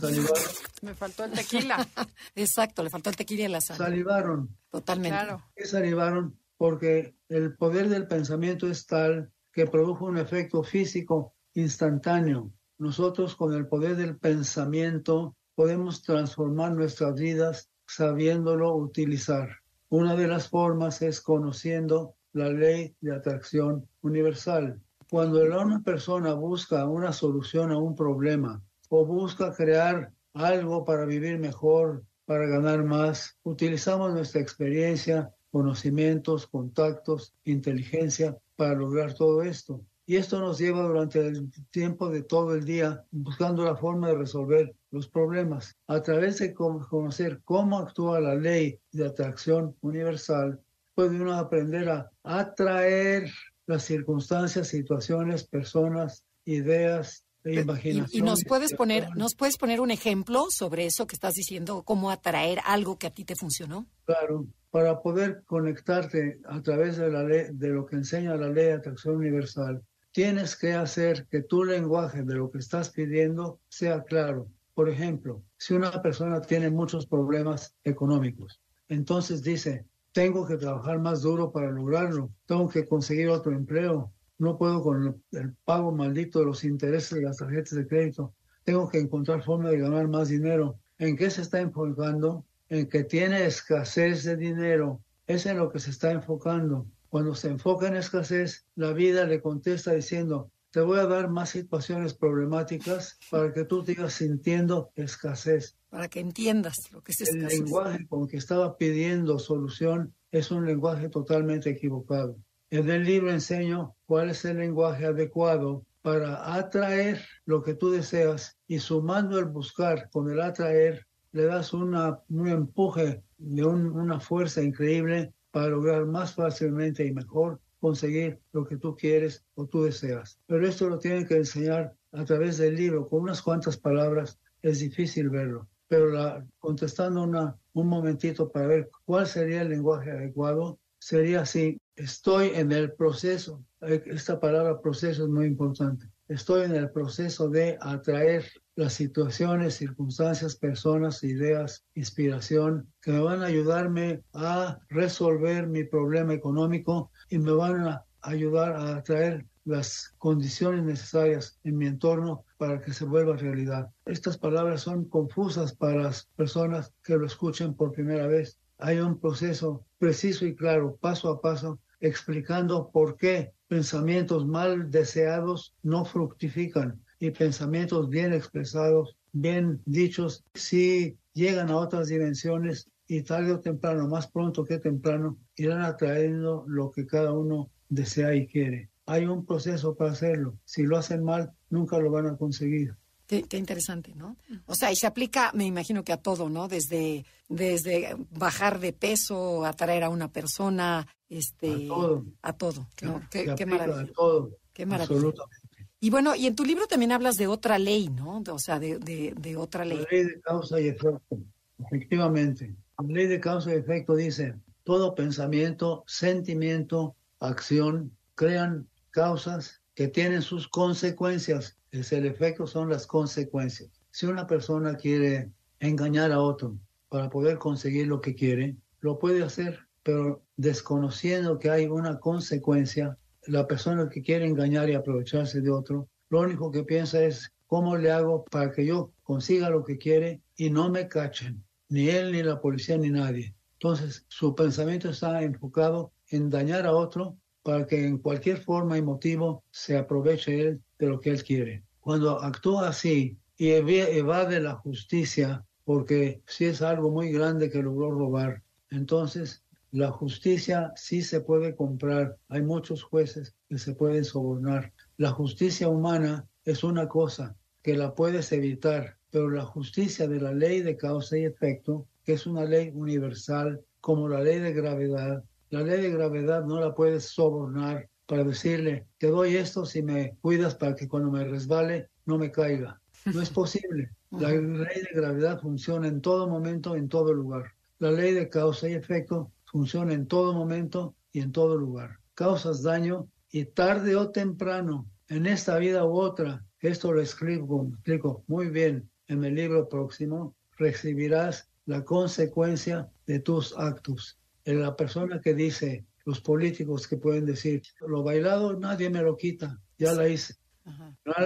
Salivaron. 0.00 0.44
Me 0.82 0.94
faltó 0.94 1.24
el 1.24 1.32
tequila. 1.32 1.86
Exacto, 2.34 2.82
le 2.82 2.90
faltó 2.90 3.10
el 3.10 3.16
tequila 3.16 3.44
y 3.44 3.48
la 3.48 3.60
sal. 3.60 3.76
Salivaron. 3.76 4.56
Totalmente. 4.70 5.16
Claro. 5.16 5.42
¿Qué 5.54 5.66
salivaron? 5.66 6.38
Porque 6.56 7.16
el 7.28 7.56
poder 7.56 7.88
del 7.88 8.06
pensamiento 8.06 8.68
es 8.68 8.86
tal 8.86 9.30
que 9.52 9.66
produjo 9.66 10.06
un 10.06 10.18
efecto 10.18 10.62
físico 10.62 11.34
instantáneo. 11.54 12.52
Nosotros 12.78 13.36
con 13.36 13.54
el 13.54 13.66
poder 13.66 13.96
del 13.96 14.16
pensamiento 14.16 15.36
podemos 15.54 16.02
transformar 16.02 16.72
nuestras 16.72 17.14
vidas 17.14 17.70
sabiéndolo 17.86 18.74
utilizar. 18.74 19.58
Una 19.88 20.16
de 20.16 20.26
las 20.26 20.48
formas 20.48 21.02
es 21.02 21.20
conociendo 21.20 22.16
la 22.32 22.48
ley 22.48 22.96
de 23.00 23.14
atracción 23.14 23.86
universal. 24.00 24.80
Cuando 25.12 25.42
una 25.42 25.82
persona 25.82 26.32
busca 26.32 26.86
una 26.86 27.12
solución 27.12 27.70
a 27.70 27.76
un 27.76 27.94
problema 27.94 28.62
o 28.88 29.04
busca 29.04 29.52
crear 29.52 30.10
algo 30.32 30.86
para 30.86 31.04
vivir 31.04 31.38
mejor, 31.38 32.02
para 32.24 32.46
ganar 32.46 32.82
más, 32.82 33.36
utilizamos 33.42 34.14
nuestra 34.14 34.40
experiencia, 34.40 35.30
conocimientos, 35.50 36.46
contactos, 36.46 37.34
inteligencia 37.44 38.38
para 38.56 38.72
lograr 38.72 39.12
todo 39.12 39.42
esto. 39.42 39.82
Y 40.06 40.16
esto 40.16 40.40
nos 40.40 40.58
lleva 40.58 40.80
durante 40.84 41.20
el 41.20 41.50
tiempo 41.70 42.08
de 42.08 42.22
todo 42.22 42.54
el 42.54 42.64
día 42.64 43.04
buscando 43.10 43.66
la 43.66 43.76
forma 43.76 44.08
de 44.08 44.16
resolver 44.16 44.74
los 44.92 45.08
problemas. 45.08 45.76
A 45.88 46.00
través 46.00 46.38
de 46.38 46.54
conocer 46.54 47.42
cómo 47.44 47.80
actúa 47.80 48.18
la 48.18 48.34
ley 48.34 48.80
de 48.92 49.08
atracción 49.08 49.76
universal, 49.82 50.58
puede 50.94 51.20
uno 51.20 51.34
aprender 51.34 51.90
a 51.90 52.10
atraer 52.24 53.30
las 53.66 53.84
circunstancias, 53.84 54.68
situaciones, 54.68 55.44
personas, 55.44 56.24
ideas 56.44 57.24
e 57.44 57.60
imaginación. 57.60 58.22
Y, 58.22 58.26
nos 58.26 58.44
puedes 58.44 58.74
poner, 58.74 59.08
nos 59.16 59.34
puedes 59.34 59.56
poner 59.56 59.80
un 59.80 59.90
ejemplo 59.90 60.46
sobre 60.50 60.86
eso 60.86 61.06
que 61.06 61.14
estás 61.14 61.34
diciendo, 61.34 61.82
cómo 61.82 62.10
atraer 62.10 62.60
algo 62.64 62.98
que 62.98 63.06
a 63.06 63.14
ti 63.14 63.24
te 63.24 63.36
funcionó. 63.36 63.86
Claro, 64.04 64.46
para 64.70 65.00
poder 65.00 65.42
conectarte 65.46 66.40
a 66.46 66.60
través 66.62 66.96
de 66.96 67.10
la 67.10 67.22
ley, 67.22 67.46
de 67.52 67.68
lo 67.68 67.86
que 67.86 67.96
enseña 67.96 68.36
la 68.36 68.48
ley 68.48 68.66
de 68.66 68.72
atracción 68.74 69.16
universal, 69.16 69.82
tienes 70.10 70.56
que 70.56 70.72
hacer 70.72 71.26
que 71.30 71.42
tu 71.42 71.64
lenguaje 71.64 72.22
de 72.22 72.34
lo 72.34 72.50
que 72.50 72.58
estás 72.58 72.90
pidiendo 72.90 73.60
sea 73.68 74.02
claro. 74.02 74.48
Por 74.74 74.88
ejemplo, 74.88 75.42
si 75.58 75.74
una 75.74 76.02
persona 76.02 76.40
tiene 76.40 76.70
muchos 76.70 77.06
problemas 77.06 77.74
económicos 77.84 78.62
entonces 78.92 79.42
dice, 79.42 79.86
tengo 80.12 80.46
que 80.46 80.56
trabajar 80.56 80.98
más 81.00 81.22
duro 81.22 81.52
para 81.52 81.70
lograrlo, 81.70 82.30
tengo 82.46 82.68
que 82.68 82.86
conseguir 82.86 83.28
otro 83.28 83.52
empleo, 83.52 84.12
no 84.38 84.58
puedo 84.58 84.82
con 84.82 85.22
el 85.32 85.54
pago 85.64 85.92
maldito 85.92 86.40
de 86.40 86.46
los 86.46 86.64
intereses 86.64 87.18
de 87.18 87.24
las 87.24 87.38
tarjetas 87.38 87.74
de 87.74 87.86
crédito, 87.86 88.34
tengo 88.64 88.88
que 88.88 88.98
encontrar 88.98 89.42
forma 89.42 89.70
de 89.70 89.78
ganar 89.78 90.08
más 90.08 90.28
dinero. 90.28 90.78
¿En 90.98 91.16
qué 91.16 91.30
se 91.30 91.42
está 91.42 91.60
enfocando? 91.60 92.46
En 92.68 92.88
que 92.88 93.02
tiene 93.02 93.44
escasez 93.44 94.22
de 94.22 94.36
dinero. 94.36 95.00
Es 95.26 95.46
en 95.46 95.58
lo 95.58 95.70
que 95.70 95.80
se 95.80 95.90
está 95.90 96.12
enfocando. 96.12 96.86
Cuando 97.08 97.34
se 97.34 97.48
enfoca 97.48 97.88
en 97.88 97.96
escasez, 97.96 98.64
la 98.76 98.92
vida 98.92 99.24
le 99.24 99.42
contesta 99.42 99.92
diciendo, 99.92 100.51
te 100.72 100.80
voy 100.80 100.98
a 100.98 101.06
dar 101.06 101.28
más 101.28 101.50
situaciones 101.50 102.14
problemáticas 102.14 103.18
para 103.30 103.52
que 103.52 103.64
tú 103.64 103.84
sigas 103.84 104.14
sintiendo 104.14 104.90
escasez. 104.96 105.76
Para 105.90 106.08
que 106.08 106.20
entiendas 106.20 106.90
lo 106.90 107.02
que 107.02 107.12
es 107.12 107.20
escasez. 107.20 107.52
El 107.52 107.64
lenguaje 107.64 108.06
con 108.08 108.26
que 108.26 108.38
estaba 108.38 108.78
pidiendo 108.78 109.38
solución 109.38 110.14
es 110.30 110.50
un 110.50 110.64
lenguaje 110.66 111.10
totalmente 111.10 111.68
equivocado. 111.68 112.36
En 112.70 112.88
el 112.88 113.04
libro 113.04 113.30
enseño 113.30 113.94
cuál 114.06 114.30
es 114.30 114.46
el 114.46 114.56
lenguaje 114.58 115.04
adecuado 115.04 115.84
para 116.00 116.54
atraer 116.54 117.20
lo 117.44 117.62
que 117.62 117.74
tú 117.74 117.90
deseas 117.90 118.56
y 118.66 118.78
sumando 118.78 119.38
el 119.38 119.44
buscar 119.44 120.08
con 120.08 120.30
el 120.30 120.40
atraer, 120.40 121.06
le 121.32 121.44
das 121.44 121.74
una, 121.74 122.18
un 122.30 122.48
empuje 122.48 123.22
de 123.36 123.64
una 123.64 124.20
fuerza 124.20 124.62
increíble 124.62 125.34
para 125.50 125.68
lograr 125.68 126.06
más 126.06 126.34
fácilmente 126.34 127.04
y 127.04 127.12
mejor 127.12 127.60
conseguir 127.82 128.38
lo 128.52 128.64
que 128.64 128.76
tú 128.76 128.94
quieres 128.94 129.44
o 129.56 129.66
tú 129.66 129.82
deseas. 129.82 130.38
Pero 130.46 130.68
esto 130.68 130.88
lo 130.88 131.00
tienen 131.00 131.26
que 131.26 131.36
enseñar 131.36 131.92
a 132.12 132.24
través 132.24 132.58
del 132.58 132.76
libro, 132.76 133.08
con 133.08 133.22
unas 133.22 133.42
cuantas 133.42 133.76
palabras, 133.76 134.38
es 134.62 134.78
difícil 134.78 135.30
verlo. 135.30 135.68
Pero 135.88 136.10
la, 136.10 136.46
contestando 136.60 137.24
una, 137.24 137.58
un 137.72 137.88
momentito 137.88 138.48
para 138.52 138.68
ver 138.68 138.90
cuál 139.04 139.26
sería 139.26 139.62
el 139.62 139.70
lenguaje 139.70 140.12
adecuado, 140.12 140.78
sería 141.00 141.40
así, 141.40 141.80
estoy 141.96 142.52
en 142.54 142.70
el 142.70 142.92
proceso, 142.92 143.64
esta 143.80 144.38
palabra 144.38 144.80
proceso 144.80 145.24
es 145.24 145.28
muy 145.28 145.46
importante, 145.46 146.06
estoy 146.28 146.66
en 146.66 146.76
el 146.76 146.88
proceso 146.90 147.48
de 147.48 147.76
atraer 147.80 148.44
las 148.76 148.92
situaciones, 148.92 149.74
circunstancias, 149.74 150.54
personas, 150.54 151.24
ideas, 151.24 151.84
inspiración 151.94 152.92
que 153.02 153.10
me 153.10 153.20
van 153.20 153.42
a 153.42 153.46
ayudarme 153.46 154.22
a 154.32 154.78
resolver 154.88 155.66
mi 155.66 155.82
problema 155.82 156.32
económico 156.32 157.10
y 157.32 157.38
me 157.38 157.52
van 157.52 157.88
a 157.88 158.04
ayudar 158.20 158.76
a 158.76 158.96
atraer 158.96 159.46
las 159.64 160.14
condiciones 160.18 160.84
necesarias 160.84 161.58
en 161.64 161.78
mi 161.78 161.86
entorno 161.86 162.44
para 162.58 162.82
que 162.82 162.92
se 162.92 163.06
vuelva 163.06 163.38
realidad. 163.38 163.90
Estas 164.04 164.36
palabras 164.36 164.82
son 164.82 165.06
confusas 165.06 165.74
para 165.74 166.02
las 166.02 166.28
personas 166.36 166.92
que 167.02 167.16
lo 167.16 167.24
escuchen 167.24 167.72
por 167.72 167.92
primera 167.92 168.26
vez. 168.26 168.58
Hay 168.76 168.98
un 168.98 169.18
proceso 169.18 169.82
preciso 169.98 170.44
y 170.44 170.54
claro, 170.54 170.98
paso 171.00 171.30
a 171.30 171.40
paso, 171.40 171.78
explicando 172.00 172.90
por 172.90 173.16
qué 173.16 173.52
pensamientos 173.66 174.46
mal 174.46 174.90
deseados 174.90 175.74
no 175.82 176.04
fructifican 176.04 177.00
y 177.18 177.30
pensamientos 177.30 178.10
bien 178.10 178.34
expresados, 178.34 179.16
bien 179.32 179.80
dichos, 179.86 180.44
sí 180.52 181.16
llegan 181.32 181.70
a 181.70 181.76
otras 181.76 182.08
dimensiones 182.08 182.88
y 183.16 183.22
tarde 183.22 183.52
o 183.52 183.60
temprano, 183.60 184.08
más 184.08 184.26
pronto 184.26 184.64
que 184.64 184.78
temprano, 184.78 185.36
irán 185.56 185.82
atrayendo 185.82 186.64
lo 186.66 186.90
que 186.90 187.06
cada 187.06 187.32
uno 187.32 187.70
desea 187.90 188.34
y 188.34 188.46
quiere. 188.46 188.88
Hay 189.04 189.26
un 189.26 189.44
proceso 189.44 189.94
para 189.94 190.12
hacerlo. 190.12 190.54
Si 190.64 190.84
lo 190.84 190.96
hacen 190.96 191.22
mal, 191.22 191.52
nunca 191.68 191.98
lo 191.98 192.10
van 192.10 192.26
a 192.26 192.36
conseguir. 192.38 192.96
Qué, 193.26 193.44
interesante, 193.56 194.14
¿no? 194.14 194.36
O 194.66 194.74
sea, 194.74 194.92
y 194.92 194.96
se 194.96 195.06
aplica, 195.06 195.52
me 195.54 195.64
imagino 195.64 196.04
que 196.04 196.12
a 196.12 196.18
todo, 196.18 196.48
¿no? 196.48 196.68
Desde, 196.68 197.24
desde 197.48 198.16
bajar 198.30 198.78
de 198.78 198.92
peso, 198.92 199.64
atraer 199.64 200.04
a 200.04 200.10
una 200.10 200.28
persona, 200.28 201.06
este, 201.28 201.84
a 201.84 201.88
todo. 201.88 202.24
A 202.42 202.52
todo. 202.54 202.86
Qué, 203.30 203.54
qué 203.56 203.66
maravilla. 203.66 204.02
A 204.02 204.06
todo. 204.06 204.58
Qué 204.72 204.86
maravilla. 204.86 205.14
Absolutamente. 205.14 205.88
Y 206.00 206.10
bueno, 206.10 206.34
y 206.34 206.46
en 206.46 206.54
tu 206.54 206.64
libro 206.64 206.86
también 206.86 207.12
hablas 207.12 207.36
de 207.36 207.46
otra 207.46 207.78
ley, 207.78 208.08
¿no? 208.08 208.42
O 208.50 208.58
sea, 208.58 208.78
de, 208.78 208.98
de, 208.98 209.34
de 209.38 209.56
otra 209.56 209.84
ley. 209.84 209.98
La 209.98 210.08
ley 210.10 210.24
de 210.24 210.40
causa 210.40 210.80
y 210.80 210.88
efecto. 210.88 211.38
Efectivamente. 211.78 212.74
Ley 213.08 213.26
de 213.26 213.40
causa 213.40 213.72
y 213.72 213.78
efecto 213.78 214.14
dice, 214.14 214.54
todo 214.84 215.14
pensamiento, 215.14 216.04
sentimiento, 216.06 217.14
acción, 217.40 218.12
crean 218.34 218.88
causas 219.10 219.80
que 219.94 220.08
tienen 220.08 220.42
sus 220.42 220.68
consecuencias. 220.68 221.76
Es 221.90 222.12
el 222.12 222.26
efecto 222.26 222.66
son 222.66 222.88
las 222.88 223.06
consecuencias. 223.06 223.90
Si 224.10 224.26
una 224.26 224.46
persona 224.46 224.96
quiere 224.96 225.50
engañar 225.80 226.32
a 226.32 226.40
otro 226.40 226.76
para 227.08 227.28
poder 227.28 227.58
conseguir 227.58 228.06
lo 228.06 228.20
que 228.20 228.34
quiere, 228.34 228.76
lo 229.00 229.18
puede 229.18 229.42
hacer, 229.42 229.80
pero 230.02 230.42
desconociendo 230.56 231.58
que 231.58 231.70
hay 231.70 231.86
una 231.86 232.18
consecuencia, 232.18 233.18
la 233.46 233.66
persona 233.66 234.08
que 234.08 234.22
quiere 234.22 234.46
engañar 234.46 234.88
y 234.88 234.94
aprovecharse 234.94 235.60
de 235.60 235.70
otro, 235.70 236.08
lo 236.30 236.40
único 236.40 236.70
que 236.70 236.84
piensa 236.84 237.22
es 237.22 237.52
cómo 237.66 237.96
le 237.96 238.10
hago 238.10 238.44
para 238.44 238.70
que 238.70 238.86
yo 238.86 239.12
consiga 239.22 239.70
lo 239.70 239.84
que 239.84 239.98
quiere 239.98 240.40
y 240.56 240.70
no 240.70 240.88
me 240.90 241.08
cachen, 241.08 241.62
ni 241.92 242.08
él, 242.08 242.32
ni 242.32 242.42
la 242.42 242.58
policía, 242.58 242.96
ni 242.96 243.10
nadie. 243.10 243.54
Entonces, 243.74 244.24
su 244.28 244.54
pensamiento 244.54 245.10
está 245.10 245.42
enfocado 245.42 246.12
en 246.30 246.48
dañar 246.48 246.86
a 246.86 246.94
otro 246.94 247.36
para 247.62 247.86
que 247.86 248.06
en 248.06 248.16
cualquier 248.16 248.56
forma 248.56 248.96
y 248.96 249.02
motivo 249.02 249.62
se 249.70 249.98
aproveche 249.98 250.58
él 250.58 250.82
de 250.98 251.06
lo 251.06 251.20
que 251.20 251.30
él 251.30 251.44
quiere. 251.44 251.84
Cuando 252.00 252.40
actúa 252.40 252.88
así 252.88 253.36
y 253.58 253.68
evade 253.68 254.58
la 254.60 254.74
justicia, 254.76 255.66
porque 255.84 256.40
si 256.46 256.64
es 256.64 256.80
algo 256.80 257.10
muy 257.10 257.30
grande 257.30 257.68
que 257.68 257.82
logró 257.82 258.10
robar, 258.10 258.62
entonces 258.90 259.62
la 259.90 260.10
justicia 260.10 260.92
sí 260.96 261.20
se 261.20 261.42
puede 261.42 261.76
comprar. 261.76 262.38
Hay 262.48 262.62
muchos 262.62 263.02
jueces 263.02 263.54
que 263.68 263.76
se 263.76 263.94
pueden 263.94 264.24
sobornar. 264.24 264.94
La 265.18 265.30
justicia 265.30 265.88
humana 265.88 266.48
es 266.64 266.82
una 266.84 267.06
cosa 267.06 267.54
que 267.82 267.98
la 267.98 268.14
puedes 268.14 268.50
evitar, 268.52 269.18
pero 269.32 269.48
la 269.48 269.64
justicia 269.64 270.28
de 270.28 270.38
la 270.38 270.52
ley 270.52 270.82
de 270.82 270.96
causa 270.96 271.38
y 271.38 271.44
efecto, 271.44 272.06
que 272.22 272.34
es 272.34 272.46
una 272.46 272.64
ley 272.66 272.92
universal 272.94 273.82
como 274.00 274.28
la 274.28 274.40
ley 274.40 274.60
de 274.60 274.74
gravedad, 274.74 275.42
la 275.70 275.80
ley 275.80 276.02
de 276.02 276.10
gravedad 276.10 276.64
no 276.66 276.78
la 276.78 276.94
puedes 276.94 277.24
sobornar 277.24 278.10
para 278.26 278.44
decirle, 278.44 279.06
te 279.16 279.28
doy 279.28 279.56
esto 279.56 279.86
si 279.86 280.02
me 280.02 280.36
cuidas 280.42 280.74
para 280.74 280.94
que 280.94 281.08
cuando 281.08 281.30
me 281.30 281.44
resbale 281.44 282.10
no 282.26 282.36
me 282.36 282.52
caiga. 282.52 283.00
No 283.24 283.40
es 283.40 283.48
posible. 283.62 284.10
La 284.30 284.50
ley 284.50 285.02
de 285.02 285.14
gravedad 285.14 285.60
funciona 285.60 286.08
en 286.08 286.20
todo 286.20 286.46
momento, 286.46 286.94
en 286.94 287.08
todo 287.08 287.32
lugar. 287.32 287.72
La 288.00 288.10
ley 288.10 288.34
de 288.34 288.50
causa 288.50 288.88
y 288.88 288.92
efecto 288.92 289.50
funciona 289.64 290.12
en 290.12 290.26
todo 290.26 290.52
momento 290.52 291.14
y 291.32 291.40
en 291.40 291.52
todo 291.52 291.78
lugar. 291.78 292.18
Causas 292.34 292.82
daño 292.82 293.28
y 293.50 293.64
tarde 293.64 294.14
o 294.14 294.30
temprano, 294.30 295.06
en 295.28 295.46
esta 295.46 295.78
vida 295.78 296.04
u 296.04 296.18
otra, 296.18 296.66
esto 296.80 297.12
lo 297.12 297.22
escribo, 297.22 297.86
explico 297.94 298.44
muy 298.46 298.68
bien 298.68 299.08
en 299.32 299.44
el 299.44 299.54
libro 299.54 299.88
próximo, 299.88 300.54
recibirás 300.76 301.68
la 301.86 302.04
consecuencia 302.04 303.10
de 303.26 303.40
tus 303.40 303.76
actos. 303.76 304.38
En 304.64 304.80
la 304.80 304.94
persona 304.96 305.40
que 305.40 305.54
dice, 305.54 306.04
los 306.24 306.40
políticos 306.40 307.08
que 307.08 307.16
pueden 307.16 307.46
decir, 307.46 307.82
lo 308.00 308.22
bailado 308.22 308.78
nadie 308.78 309.10
me 309.10 309.22
lo 309.22 309.36
quita, 309.36 309.80
ya 309.98 310.12
la 310.12 310.28
hice. 310.28 310.54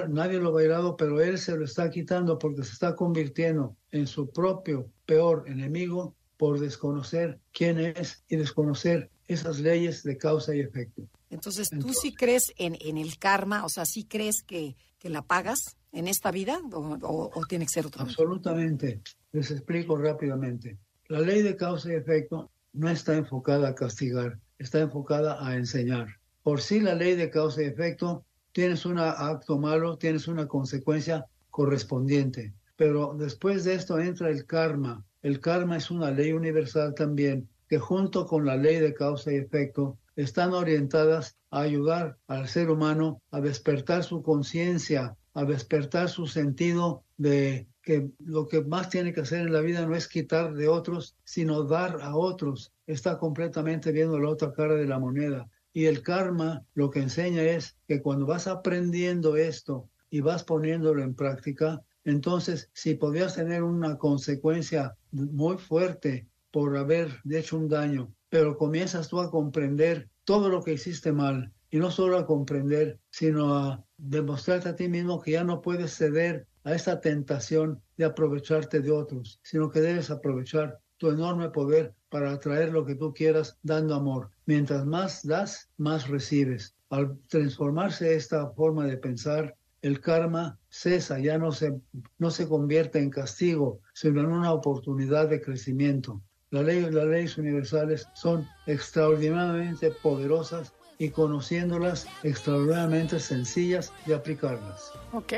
Nadie 0.09 0.39
lo 0.39 0.49
ha 0.49 0.53
bailado, 0.53 0.97
pero 0.97 1.21
él 1.21 1.39
se 1.39 1.57
lo 1.57 1.65
está 1.65 1.91
quitando 1.91 2.39
porque 2.39 2.65
se 2.65 2.73
está 2.73 2.95
convirtiendo 2.95 3.77
en 3.91 4.07
su 4.07 4.31
propio 4.31 4.91
peor 5.05 5.45
enemigo 5.47 6.15
por 6.37 6.59
desconocer 6.59 7.39
quién 7.53 7.79
es 7.79 8.25
y 8.29 8.37
desconocer 8.37 9.11
esas 9.29 9.59
leyes 9.59 10.03
de 10.03 10.17
causa 10.17 10.55
y 10.55 10.61
efecto. 10.61 11.03
Entonces, 11.29 11.69
¿tú 11.69 11.93
sí 11.93 12.15
crees 12.15 12.53
en, 12.57 12.77
en, 12.81 12.97
el 12.97 13.19
karma? 13.19 13.65
O 13.65 13.69
sea, 13.69 13.85
¿sí 13.85 14.05
crees 14.05 14.43
que, 14.43 14.77
que 14.99 15.11
la 15.11 15.23
pagas 15.23 15.77
en 15.97 16.09
esta 16.09 16.31
vida 16.31 16.61
o, 16.73 17.31
tiene 17.49 17.65
que 17.65 17.73
ser 17.73 17.87
otra 17.87 18.03
Absolutamente. 18.03 19.01
Les 19.33 19.51
explico 19.51 19.97
rápidamente. 19.97 20.77
La 21.09 21.21
ley 21.21 21.43
de 21.43 21.57
causa 21.57 21.91
y 21.91 21.95
efecto 21.95 22.51
no 22.73 22.91
está 22.91 23.17
enfocada 23.17 23.69
a 23.69 23.75
castigar, 23.75 24.39
está 24.59 24.81
enfocada 24.81 25.47
a 25.47 25.57
enseñar. 25.57 26.09
Por 26.43 26.61
sí 26.61 26.81
la 26.81 26.95
ley 26.95 27.17
de 27.17 27.31
causa 27.31 27.63
y 27.63 27.67
efecto, 27.67 28.25
tienes 28.53 28.85
un 28.85 28.99
acto 28.99 29.59
malo, 29.59 29.97
tienes 29.97 30.29
una 30.29 30.47
consecuencia 30.47 31.27
correspondiente. 31.51 32.53
Pero 32.77 33.15
después 33.19 33.65
de 33.65 33.75
esto 33.75 33.99
entra 33.99 34.29
el 34.29 34.45
karma, 34.45 35.03
el 35.23 35.41
karma 35.41 35.79
es 35.79 35.91
una 35.91 36.11
ley 36.11 36.33
universal 36.33 36.95
también, 36.95 37.49
que 37.69 37.79
junto 37.79 38.27
con 38.27 38.45
la 38.45 38.57
ley 38.57 38.77
de 38.77 38.95
causa 38.95 39.33
y 39.33 39.37
efecto 39.37 39.97
están 40.15 40.53
orientadas 40.53 41.37
a 41.51 41.63
ayudar 41.63 42.19
al 42.27 42.49
ser 42.49 42.71
humano 42.71 43.21
a 43.31 43.41
despertar 43.41 44.05
su 44.05 44.23
conciencia, 44.23 45.17
a 45.37 45.45
despertar 45.45 46.09
su 46.09 46.27
sentido 46.27 47.05
de 47.19 47.67
que 47.83 48.09
lo 48.19 48.49
que 48.49 48.65
más 48.65 48.89
tiene 48.89 49.13
que 49.13 49.21
hacer 49.21 49.41
en 49.41 49.53
la 49.53 49.61
vida 49.61 49.85
no 49.85 49.95
es 49.95 50.09
quitar 50.09 50.55
de 50.55 50.67
otros, 50.67 51.15
sino 51.25 51.63
dar 51.65 52.01
a 52.01 52.17
otros. 52.17 52.73
Está 52.87 53.19
completamente 53.19 53.93
viendo 53.93 54.19
la 54.19 54.31
otra 54.31 54.55
cara 54.55 54.75
de 54.77 54.87
la 54.87 54.99
moneda. 54.99 55.47
Y 55.75 55.85
el 55.85 56.01
karma 56.01 56.65
lo 56.73 56.89
que 56.89 57.01
enseña 57.01 57.43
es 57.43 57.77
que 57.87 58.01
cuando 58.01 58.25
vas 58.25 58.47
aprendiendo 58.47 59.37
esto 59.37 59.91
y 60.09 60.21
vas 60.21 60.43
poniéndolo 60.43 61.03
en 61.03 61.15
práctica, 61.15 61.83
entonces, 62.05 62.71
si 62.73 62.95
podías 62.95 63.35
tener 63.35 63.63
una 63.63 63.99
consecuencia 63.99 64.97
muy 65.11 65.59
fuerte 65.59 66.27
por 66.51 66.75
haber 66.79 67.11
hecho 67.29 67.59
un 67.59 67.69
daño, 67.69 68.11
pero 68.31 68.57
comienzas 68.57 69.09
tú 69.09 69.21
a 69.21 69.31
comprender 69.31 70.09
todo 70.25 70.49
lo 70.49 70.63
que 70.63 70.73
hiciste 70.73 71.13
mal 71.13 71.53
y 71.71 71.79
no 71.79 71.91
solo 71.91 72.19
a 72.19 72.27
comprender, 72.27 72.99
sino 73.11 73.55
a 73.57 73.85
demostrarte 73.97 74.69
a 74.69 74.77
ti 74.77 74.89
mismo 74.89 75.21
que 75.21 75.33
ya 75.33 75.45
no 75.45 75.61
puedes 75.61 75.97
ceder 75.97 76.47
a 76.65 76.75
esta 76.75 77.01
tentación 77.01 77.81
de 77.97 78.05
aprovecharte 78.05 78.81
de 78.81 78.91
otros, 78.91 79.41
sino 79.43 79.71
que 79.71 79.81
debes 79.81 80.11
aprovechar 80.11 80.81
tu 80.97 81.11
enorme 81.11 81.51
poder 81.51 81.95
para 82.09 82.33
atraer 82.33 82.73
lo 82.73 82.85
que 82.85 82.95
tú 82.95 83.13
quieras 83.13 83.59
dando 83.63 83.95
amor. 83.95 84.31
Mientras 84.47 84.87
más 84.87 85.27
das, 85.27 85.69
más 85.77 86.09
recibes. 86.09 86.75
Al 86.91 87.19
transformarse 87.29 88.15
esta 88.15 88.51
forma 88.51 88.87
de 88.87 88.97
pensar, 88.97 89.57
el 89.83 90.01
karma 90.01 90.59
cesa, 90.69 91.19
ya 91.19 91.39
no 91.39 91.53
se, 91.53 91.75
no 92.19 92.31
se 92.31 92.49
convierte 92.49 92.99
en 92.99 93.11
castigo, 93.11 93.81
sino 93.93 94.21
en 94.21 94.27
una 94.27 94.53
oportunidad 94.53 95.29
de 95.29 95.41
crecimiento. 95.41 96.23
La 96.51 96.63
ley, 96.63 96.81
las 96.91 97.07
leyes 97.07 97.39
universales 97.39 98.09
son 98.15 98.47
extraordinariamente 98.67 99.91
poderosas 99.91 100.73
y 100.99 101.11
conociéndolas 101.11 102.07
extraordinariamente 102.23 103.21
sencillas 103.21 103.93
de 104.07 104.15
aplicarlas. 104.15 104.93
Ok, 105.13 105.33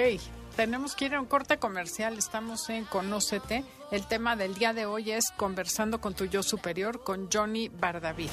tenemos 0.56 0.94
que 0.94 1.06
ir 1.06 1.14
a 1.14 1.20
un 1.20 1.26
corte 1.26 1.58
comercial, 1.58 2.18
estamos 2.18 2.68
en 2.68 2.84
Conócete. 2.84 3.64
El 3.90 4.06
tema 4.06 4.36
del 4.36 4.54
día 4.54 4.72
de 4.72 4.86
hoy 4.86 5.12
es 5.12 5.30
Conversando 5.36 6.00
con 6.00 6.14
tu 6.14 6.24
yo 6.26 6.42
superior 6.42 7.02
con 7.02 7.28
Johnny 7.32 7.68
Bardavid. 7.68 8.30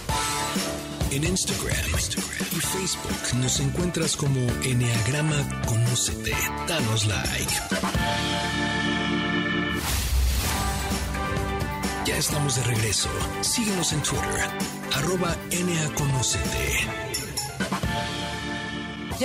En 1.11 1.23
Instagram, 1.23 1.85
y 2.51 2.59
Facebook 2.59 3.39
nos 3.39 3.59
encuentras 3.59 4.17
como 4.17 4.39
Enneagrama 4.63 5.35
Conócete. 5.65 6.33
Danos 6.67 7.05
like. 7.05 7.53
Ya 12.05 12.17
estamos 12.17 12.55
de 12.55 12.63
regreso. 12.63 13.09
Síguenos 13.41 13.93
en 13.93 14.01
Twitter, 14.01 14.49
arroba 14.93 15.35
Conocete. 15.95 17.04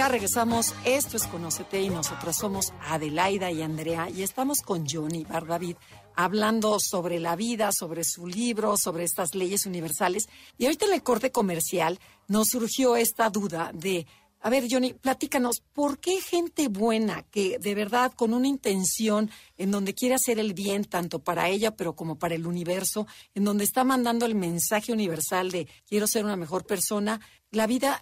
Ya 0.01 0.09
regresamos, 0.09 0.75
esto 0.87 1.19
es 1.19 1.27
Conocete 1.27 1.83
y 1.83 1.91
nosotras 1.91 2.39
somos 2.39 2.73
Adelaida 2.89 3.51
y 3.51 3.61
Andrea 3.61 4.09
y 4.09 4.23
estamos 4.23 4.63
con 4.63 4.87
Johnny 4.89 5.25
Bardavid 5.25 5.77
hablando 6.17 6.79
sobre 6.81 7.21
la 7.21 7.37
vida, 7.37 7.69
sobre 7.71 8.03
su 8.05 8.27
libro, 8.27 8.77
sobre 8.83 9.05
estas 9.05 9.35
leyes 9.35 9.67
universales. 9.67 10.31
Y 10.57 10.65
ahorita 10.65 10.87
en 10.87 10.95
el 10.95 11.03
corte 11.03 11.31
comercial 11.31 12.01
nos 12.29 12.49
surgió 12.49 12.97
esta 12.97 13.29
duda 13.29 13.73
de, 13.75 14.07
a 14.41 14.51
ver 14.51 14.65
Johnny, 14.71 14.95
platícanos, 14.95 15.63
¿por 15.73 15.99
qué 15.99 16.21
gente 16.21 16.69
buena 16.69 17.23
que 17.31 17.59
de 17.59 17.75
verdad 17.75 18.13
con 18.13 18.33
una 18.33 18.49
intención 18.49 19.31
en 19.59 19.71
donde 19.71 19.95
quiere 19.95 20.15
hacer 20.15 20.39
el 20.39 20.55
bien 20.55 20.85
tanto 20.85 21.19
para 21.19 21.49
ella 21.49 21.77
pero 21.77 21.95
como 21.95 22.19
para 22.19 22.35
el 22.35 22.47
universo, 22.47 23.07
en 23.35 23.45
donde 23.45 23.65
está 23.65 23.85
mandando 23.85 24.25
el 24.27 24.35
mensaje 24.35 24.93
universal 24.93 25.51
de 25.51 25.69
quiero 25.87 26.07
ser 26.07 26.25
una 26.25 26.37
mejor 26.37 26.65
persona, 26.65 27.21
la 27.51 27.67
vida 27.67 28.01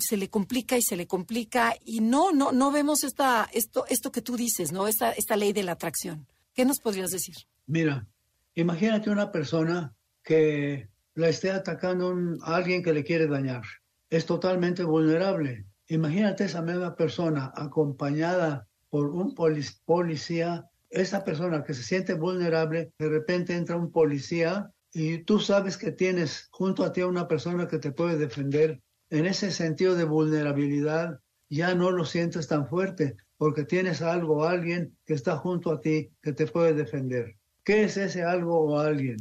se 0.00 0.16
le 0.16 0.30
complica 0.30 0.76
y 0.76 0.82
se 0.82 0.96
le 0.96 1.06
complica 1.06 1.76
y 1.84 2.00
no, 2.00 2.32
no, 2.32 2.52
no 2.52 2.72
vemos 2.72 3.04
esta, 3.04 3.48
esto, 3.52 3.84
esto 3.88 4.10
que 4.10 4.22
tú 4.22 4.36
dices, 4.36 4.72
¿no? 4.72 4.88
Esta, 4.88 5.12
esta 5.12 5.36
ley 5.36 5.52
de 5.52 5.62
la 5.62 5.72
atracción. 5.72 6.26
¿Qué 6.54 6.64
nos 6.64 6.80
podrías 6.80 7.10
decir? 7.10 7.36
Mira, 7.66 8.08
imagínate 8.54 9.10
una 9.10 9.30
persona 9.30 9.94
que 10.24 10.88
la 11.14 11.28
esté 11.28 11.50
atacando 11.50 12.16
a 12.42 12.56
alguien 12.56 12.82
que 12.82 12.92
le 12.92 13.04
quiere 13.04 13.26
dañar. 13.26 13.62
Es 14.10 14.24
totalmente 14.24 14.84
vulnerable. 14.84 15.66
Imagínate 15.88 16.44
esa 16.44 16.62
misma 16.62 16.94
persona 16.94 17.50
acompañada 17.56 18.68
por 18.90 19.08
un 19.08 19.34
policía, 19.34 20.70
esa 20.90 21.24
persona 21.24 21.64
que 21.64 21.74
se 21.74 21.82
siente 21.82 22.14
vulnerable, 22.14 22.92
de 22.98 23.08
repente 23.08 23.54
entra 23.54 23.76
un 23.76 23.90
policía 23.90 24.70
y 24.92 25.18
tú 25.24 25.40
sabes 25.40 25.76
que 25.76 25.92
tienes 25.92 26.48
junto 26.50 26.84
a 26.84 26.92
ti 26.92 27.00
a 27.00 27.06
una 27.06 27.26
persona 27.26 27.68
que 27.68 27.78
te 27.78 27.92
puede 27.92 28.18
defender, 28.18 28.82
en 29.10 29.24
ese 29.24 29.50
sentido 29.50 29.94
de 29.94 30.04
vulnerabilidad 30.04 31.20
ya 31.48 31.74
no 31.74 31.90
lo 31.90 32.04
sientes 32.04 32.48
tan 32.48 32.68
fuerte 32.68 33.16
porque 33.38 33.64
tienes 33.64 34.02
algo 34.02 34.38
o 34.38 34.44
alguien 34.44 34.94
que 35.06 35.14
está 35.14 35.38
junto 35.38 35.72
a 35.72 35.80
ti 35.80 36.10
que 36.20 36.34
te 36.34 36.46
puede 36.46 36.74
defender. 36.74 37.36
¿Qué 37.64 37.84
es 37.84 37.96
ese 37.96 38.24
algo 38.24 38.60
o 38.60 38.78
alguien? 38.78 39.16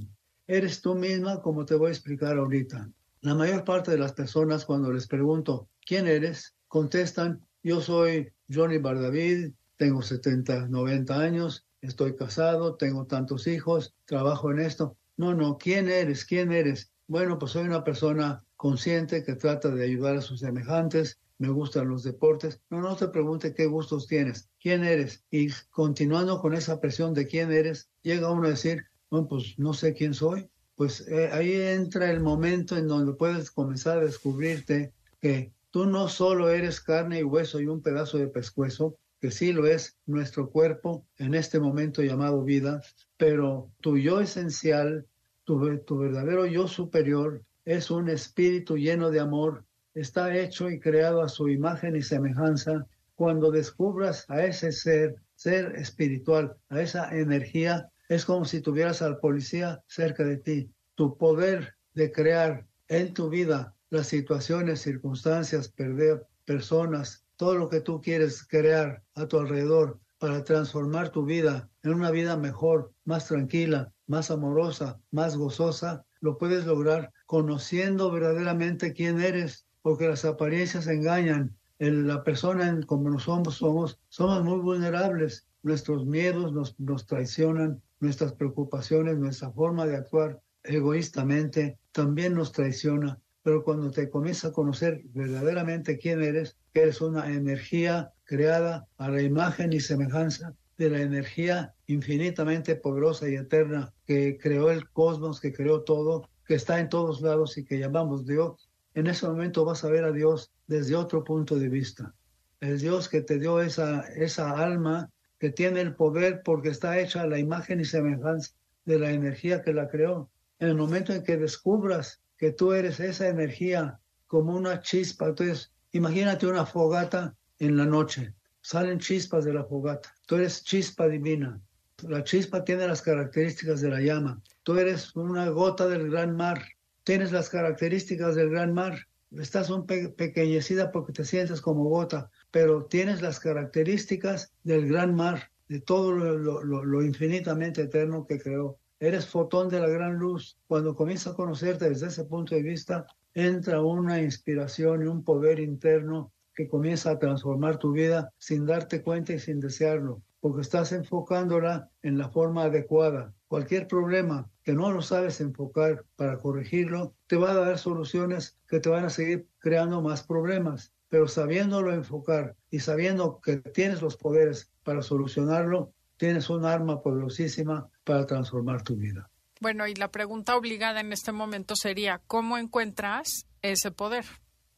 Eres 0.48 0.82
tú 0.82 0.96
misma, 0.96 1.42
como 1.42 1.66
te 1.66 1.76
voy 1.76 1.90
a 1.90 1.92
explicar 1.92 2.38
ahorita. 2.38 2.90
La 3.22 3.36
mayor 3.36 3.64
parte 3.64 3.92
de 3.92 3.98
las 3.98 4.14
personas 4.14 4.66
cuando 4.66 4.92
les 4.92 5.08
pregunto, 5.08 5.70
¿quién 5.86 6.08
eres? 6.08 6.57
Contestan, 6.68 7.46
yo 7.64 7.82
soy 7.82 8.32
Johnny 8.50 8.78
Bardavid, 8.78 9.52
tengo 9.78 10.02
70, 10.02 10.68
90 10.68 11.20
años, 11.20 11.66
estoy 11.82 12.16
casado, 12.16 12.76
tengo 12.76 13.06
tantos 13.06 13.48
hijos, 13.48 13.96
trabajo 14.06 14.52
en 14.52 14.60
esto. 14.60 14.98
No, 15.16 15.34
no, 15.34 15.58
¿quién 15.58 15.90
eres? 15.90 16.26
¿Quién 16.26 16.52
eres? 16.52 16.92
Bueno, 17.08 17.40
pues 17.40 17.54
soy 17.54 17.66
una 17.66 17.84
persona 17.84 18.44
consciente 18.56 19.24
que 19.24 19.36
trata 19.36 19.70
de 19.70 19.86
ayudar 19.86 20.18
a 20.18 20.22
sus 20.22 20.42
semejantes, 20.42 21.20
me 21.38 21.50
gustan 21.50 21.88
los 21.88 22.04
deportes. 22.04 22.60
No, 22.70 22.82
no 22.82 22.96
te 22.96 23.08
pregunte 23.08 23.54
qué 23.54 23.68
gustos 23.68 24.08
tienes, 24.08 24.50
quién 24.60 24.84
eres. 24.84 25.24
Y 25.32 25.50
continuando 25.70 26.42
con 26.42 26.54
esa 26.54 26.80
presión 26.80 27.14
de 27.14 27.28
quién 27.28 27.52
eres, 27.52 27.90
llega 28.02 28.32
uno 28.32 28.48
a 28.48 28.52
decir, 28.52 28.86
bueno, 29.10 29.28
pues 29.28 29.58
no 29.58 29.74
sé 29.74 29.94
quién 29.94 30.14
soy. 30.14 30.50
Pues 30.76 31.08
eh, 31.08 31.30
ahí 31.32 31.54
entra 31.54 32.12
el 32.12 32.20
momento 32.20 32.78
en 32.78 32.88
donde 32.88 33.14
puedes 33.14 33.50
comenzar 33.52 34.00
a 34.00 34.06
descubrirte 34.06 34.94
que 35.20 35.52
tú 35.78 35.86
no 35.86 36.10
solo 36.10 36.50
eres 36.50 36.82
carne 36.82 37.20
y 37.20 37.24
hueso 37.24 37.62
y 37.62 37.68
un 37.68 37.84
pedazo 37.84 38.18
de 38.18 38.26
pescuezo, 38.26 38.98
que 39.22 39.30
sí 39.30 39.54
lo 39.54 39.68
es 39.68 39.96
nuestro 40.08 40.50
cuerpo 40.50 41.06
en 41.20 41.36
este 41.36 41.60
momento 41.60 42.02
llamado 42.02 42.44
vida, 42.44 42.82
pero 43.16 43.70
tu 43.80 43.96
yo 43.96 44.20
esencial, 44.20 45.06
tu, 45.44 45.78
tu 45.82 46.00
verdadero 46.00 46.48
yo 46.48 46.68
superior, 46.68 47.44
es 47.64 47.92
un 47.92 48.10
espíritu 48.10 48.76
lleno 48.76 49.12
de 49.12 49.20
amor, 49.20 49.66
está 49.94 50.36
hecho 50.36 50.68
y 50.72 50.80
creado 50.80 51.22
a 51.22 51.30
su 51.30 51.48
imagen 51.48 51.96
y 51.96 52.02
semejanza. 52.02 52.88
Cuando 53.14 53.52
descubras 53.52 54.28
a 54.32 54.44
ese 54.46 54.72
ser, 54.72 55.18
ser 55.36 55.76
espiritual, 55.76 56.58
a 56.70 56.82
esa 56.82 57.16
energía, 57.16 57.92
es 58.10 58.26
como 58.26 58.46
si 58.46 58.62
tuvieras 58.62 59.04
al 59.04 59.20
policía 59.20 59.84
cerca 59.86 60.24
de 60.24 60.38
ti. 60.38 60.72
Tu 60.96 61.16
poder 61.20 61.76
de 61.94 62.12
crear 62.12 62.66
en 62.88 63.14
tu 63.14 63.30
vida 63.30 63.76
las 63.90 64.08
situaciones, 64.08 64.82
circunstancias, 64.82 65.70
perder 65.70 66.26
personas, 66.46 67.24
todo 67.36 67.56
lo 67.56 67.70
que 67.70 67.82
tú 67.82 68.02
quieres 68.02 68.44
crear 68.44 69.04
a 69.16 69.28
tu 69.28 69.40
alrededor 69.40 70.00
para 70.18 70.44
transformar 70.44 71.10
tu 71.10 71.26
vida 71.26 71.70
en 71.84 71.94
una 71.94 72.12
vida 72.12 72.36
mejor, 72.38 72.92
más 73.06 73.28
tranquila, 73.28 73.94
más 74.08 74.32
amorosa, 74.32 75.00
más 75.12 75.38
gozosa, 75.38 76.06
lo 76.22 76.38
puedes 76.38 76.66
lograr 76.66 77.14
conociendo 77.26 78.12
verdaderamente 78.12 78.94
quién 78.94 79.22
eres, 79.22 79.68
porque 79.82 80.08
las 80.08 80.26
apariencias 80.26 80.88
engañan. 80.88 81.56
la 81.80 82.24
persona 82.24 82.68
en, 82.68 82.82
como 82.82 83.10
nos 83.10 83.24
somos, 83.24 83.56
somos, 83.56 84.00
somos 84.10 84.44
muy 84.44 84.60
vulnerables. 84.60 85.48
Nuestros 85.62 86.06
miedos 86.06 86.52
nos, 86.52 86.80
nos 86.80 87.06
traicionan, 87.06 87.82
nuestras 88.00 88.34
preocupaciones, 88.34 89.18
nuestra 89.18 89.52
forma 89.52 89.86
de 89.86 89.98
actuar 89.98 90.42
egoístamente 90.64 91.78
también 91.92 92.34
nos 92.34 92.52
traiciona 92.52 93.20
pero 93.48 93.64
cuando 93.64 93.92
te 93.92 94.10
comienzas 94.10 94.52
a 94.52 94.54
conocer 94.54 95.04
verdaderamente 95.14 95.98
quién 95.98 96.22
eres, 96.22 96.58
que 96.74 96.82
eres 96.82 97.00
una 97.00 97.32
energía 97.32 98.12
creada 98.26 98.90
a 98.98 99.08
la 99.08 99.22
imagen 99.22 99.72
y 99.72 99.80
semejanza 99.80 100.54
de 100.78 100.90
la 100.90 101.00
energía 101.00 101.74
infinitamente 101.86 102.76
poderosa 102.76 103.30
y 103.30 103.36
eterna 103.36 103.94
que 104.06 104.38
creó 104.38 104.70
el 104.70 104.90
cosmos, 104.90 105.40
que 105.40 105.54
creó 105.54 105.84
todo, 105.84 106.28
que 106.46 106.56
está 106.56 106.82
en 106.82 106.90
todos 106.90 107.22
lados 107.22 107.58
y 107.58 107.64
que 107.64 107.80
llamamos 107.80 108.26
Dios, 108.26 108.70
en 108.96 109.08
ese 109.08 109.26
momento 109.26 109.64
vas 109.64 109.86
a 109.86 109.90
ver 109.90 110.04
a 110.04 110.12
Dios 110.12 110.52
desde 110.68 110.98
otro 110.98 111.24
punto 111.24 111.56
de 111.56 111.70
vista. 111.70 112.14
El 112.60 112.78
Dios 112.82 113.08
que 113.08 113.22
te 113.22 113.40
dio 113.40 113.62
esa, 113.62 114.02
esa 114.10 114.62
alma 114.62 115.10
que 115.40 115.52
tiene 115.52 115.80
el 115.80 115.96
poder 115.96 116.42
porque 116.44 116.68
está 116.68 117.00
hecha 117.00 117.22
a 117.22 117.28
la 117.28 117.40
imagen 117.40 117.80
y 117.80 117.86
semejanza 117.86 118.52
de 118.84 119.00
la 119.00 119.12
energía 119.12 119.62
que 119.62 119.72
la 119.72 119.88
creó. 119.88 120.30
En 120.60 120.68
el 120.68 120.76
momento 120.76 121.14
en 121.14 121.24
que 121.24 121.38
descubras 121.38 122.22
que 122.38 122.52
tú 122.52 122.74
eres 122.74 123.00
esa 123.00 123.28
energía 123.28 124.00
como 124.28 124.56
una 124.56 124.82
chispa. 124.82 125.28
Entonces, 125.28 125.72
imagínate 125.92 126.46
una 126.48 126.66
fogata 126.66 127.36
en 127.60 127.78
la 127.78 127.86
noche. 127.86 128.34
Salen 128.62 129.00
chispas 129.00 129.46
de 129.46 129.54
la 129.54 129.64
fogata. 129.64 130.14
Tú 130.26 130.36
eres 130.36 130.64
chispa 130.64 131.08
divina. 131.08 131.60
La 132.08 132.24
chispa 132.24 132.64
tiene 132.64 132.88
las 132.88 133.02
características 133.02 133.82
de 133.82 133.90
la 133.90 134.02
llama. 134.02 134.42
Tú 134.64 134.78
eres 134.78 135.16
una 135.16 135.50
gota 135.50 135.88
del 135.88 136.12
gran 136.12 136.36
mar. 136.36 136.62
Tienes 137.04 137.32
las 137.32 137.50
características 137.50 138.36
del 138.36 138.50
gran 138.50 138.74
mar. 138.74 139.08
Estás 139.32 139.70
un 139.70 139.86
pequeñecida 139.86 140.92
porque 140.92 141.14
te 141.14 141.26
sientes 141.26 141.60
como 141.60 141.86
gota, 141.86 142.30
pero 142.52 142.86
tienes 142.86 143.22
las 143.22 143.40
características 143.40 144.54
del 144.64 144.88
gran 144.88 145.16
mar, 145.16 145.52
de 145.68 145.82
todo 145.82 146.14
lo 146.14 147.04
infinitamente 147.04 147.82
eterno 147.82 148.26
que 148.26 148.40
creó 148.40 148.78
eres 149.00 149.28
fotón 149.28 149.70
de 149.70 149.80
la 149.80 149.88
gran 149.88 150.16
luz. 150.16 150.58
Cuando 150.68 150.96
comienza 150.96 151.32
a 151.32 151.36
conocerte 151.36 151.90
desde 151.90 152.08
ese 152.08 152.26
punto 152.26 152.56
de 152.56 152.64
vista, 152.64 153.06
entra 153.34 153.82
una 153.82 154.22
inspiración 154.22 155.04
y 155.04 155.06
un 155.06 155.24
poder 155.24 155.60
interno 155.60 156.32
que 156.56 156.68
comienza 156.68 157.12
a 157.12 157.20
transformar 157.20 157.78
tu 157.78 157.92
vida 157.92 158.34
sin 158.40 158.66
darte 158.66 159.04
cuenta 159.04 159.34
y 159.34 159.40
sin 159.40 159.60
desearlo. 159.60 160.22
porque 160.40 160.62
estás 160.62 160.92
enfocándola 160.92 161.90
en 162.04 162.18
la 162.18 162.30
forma 162.30 162.64
adecuada. 162.64 163.34
Cualquier 163.48 163.88
problema 163.88 164.50
que 164.64 164.74
no 164.74 164.92
lo 164.92 165.02
sabes 165.02 165.42
enfocar 165.42 166.06
para 166.16 166.40
corregirlo, 166.40 167.16
te 167.26 167.38
va 167.38 167.52
a 167.52 167.56
dar 167.56 167.78
soluciones 167.78 168.58
que 168.68 168.80
te 168.80 168.90
van 168.90 169.06
a 169.06 169.10
seguir 169.10 169.48
creando 169.58 170.02
más 170.02 170.24
problemas. 170.24 170.94
Pero 171.10 171.28
sabiéndolo 171.28 171.94
enfocar 171.94 172.56
y 172.70 172.80
sabiendo 172.80 173.40
que 173.42 173.58
tienes 173.58 174.02
los 174.02 174.16
poderes 174.16 174.72
para 174.84 175.02
solucionarlo, 175.02 175.92
tienes 176.18 176.50
un 176.50 176.66
arma 176.66 177.02
poderosísima 177.02 177.90
para 178.04 178.26
transformar 178.26 178.84
tu 178.84 178.96
vida. 178.96 179.30
Bueno, 179.60 179.88
y 179.88 179.96
la 179.96 180.12
pregunta 180.12 180.56
obligada 180.56 181.00
en 181.00 181.14
este 181.14 181.32
momento 181.32 181.76
sería, 181.76 182.22
¿cómo 182.28 182.58
encuentras 182.58 183.48
ese 183.62 183.92
poder? 183.92 184.26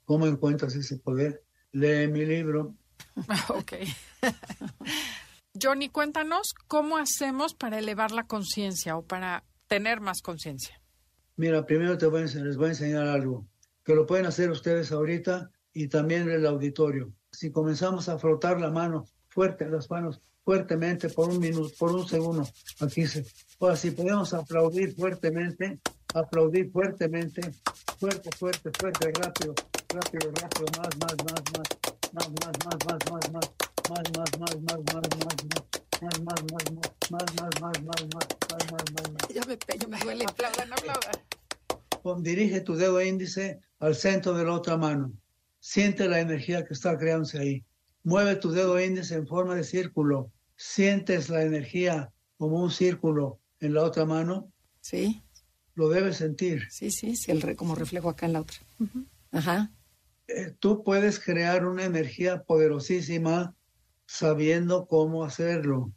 ¿Cómo 0.06 0.26
encuentras 0.28 0.76
ese 0.76 0.98
poder? 0.98 1.44
Lee 1.72 2.08
mi 2.08 2.26
libro. 2.26 2.76
ok. 3.50 3.74
Johnny, 5.62 5.90
cuéntanos 5.90 6.54
cómo 6.68 6.98
hacemos 6.98 7.54
para 7.54 7.80
elevar 7.80 8.12
la 8.12 8.26
conciencia 8.26 8.96
o 8.96 9.04
para 9.04 9.44
tener 9.68 10.00
más 10.00 10.22
conciencia. 10.22 10.80
Mira, 11.36 11.66
primero 11.66 11.98
te 11.98 12.06
voy 12.06 12.22
a 12.22 12.26
les 12.26 12.58
voy 12.58 12.68
a 12.68 12.70
enseñar 12.70 13.08
algo 13.08 13.48
que 13.84 13.96
lo 13.96 14.06
pueden 14.06 14.26
hacer 14.26 14.52
ustedes 14.52 14.92
ahorita 14.92 15.52
y 15.74 15.88
también 15.88 16.24
en 16.24 16.32
el 16.32 16.46
auditorio. 16.46 17.14
Si 17.32 17.52
comenzamos 17.52 18.10
a 18.10 18.18
frotar 18.18 18.60
la 18.60 18.72
mano 18.72 19.06
fuerte, 19.28 19.68
las 19.70 19.90
manos 19.90 20.22
fuertemente 20.50 21.10
por 21.10 21.30
un 21.30 21.40
minuto, 21.40 21.72
por 21.78 21.92
un 21.92 22.08
segundo, 22.08 22.44
aquí 22.80 23.06
se. 23.06 23.24
Ahora, 23.60 23.76
si 23.76 23.92
podemos 23.92 24.34
aplaudir 24.34 24.96
fuertemente, 24.96 25.80
aplaudir 26.16 26.72
fuertemente, 26.72 27.42
fuerte, 28.00 28.32
fuerte, 28.36 28.72
fuerte, 28.80 29.12
rápido, 29.22 29.54
rápido, 29.90 30.32
rápido, 30.42 30.66
más, 30.80 30.90
más, 30.98 31.16
más, 31.24 31.44
más, 31.54 31.70
más, 32.14 32.30
más, 32.32 32.56
más, 32.66 32.78
más, 32.88 33.02
más, 33.06 33.32
más 33.32 33.70
más, 33.90 34.04
más, 34.18 34.32
más, 34.40 34.56
más, 34.58 34.80
más, 34.90 35.06
más, 35.06 36.20
más, 36.20 36.42
más, 36.42 36.42
más, 36.42 36.72
más, 36.72 36.92
más, 37.12 37.32
más, 37.36 37.84
más, 37.84 37.84
más, 37.84 38.28
más, 38.72 38.92
más, 38.92 39.12
más. 39.12 39.30
Ya 39.32 39.44
me 39.46 39.56
pello, 39.56 39.88
me 39.88 40.00
duele. 40.00 40.26
Aplaudan, 40.28 40.74
aplaudan. 40.74 42.24
Dirige 42.24 42.62
tu 42.62 42.74
dedo 42.76 43.00
índice 43.04 43.60
al 43.80 43.94
centro 43.94 44.34
de 44.34 44.46
la 44.46 44.54
otra 44.54 44.78
mano. 44.78 45.12
Siente 45.60 46.08
la 46.08 46.20
energía 46.20 46.66
que 46.66 46.74
está 46.74 46.98
creándose 46.98 47.38
ahí. 47.38 47.64
Mueve 48.04 48.36
tu 48.38 48.50
dedo 48.52 48.80
índice 48.80 49.14
en 49.14 49.28
forma 49.28 49.54
de 49.56 49.64
círculo. 49.64 50.32
Sientes 50.62 51.30
la 51.30 51.44
energía 51.44 52.12
como 52.38 52.62
un 52.62 52.70
círculo 52.70 53.40
en 53.62 53.76
la 53.76 53.84
otra 53.84 54.04
mano. 54.04 54.52
Sí. 54.82 55.24
Lo 55.74 55.88
debes 55.88 56.18
sentir. 56.18 56.64
Sí, 56.70 56.92
sí, 56.92 57.16
sí 57.16 57.32
el 57.32 57.42
re, 57.42 57.56
como 57.56 57.76
reflejo 57.76 58.10
acá 58.10 58.26
en 58.26 58.34
la 58.34 58.42
otra. 58.42 58.58
Ajá. 59.32 59.72
tú 60.60 60.84
puedes 60.84 61.18
crear 61.18 61.66
una 61.66 61.86
energía 61.86 62.44
poderosísima 62.44 63.56
sabiendo 64.06 64.86
cómo 64.86 65.24
hacerlo, 65.24 65.94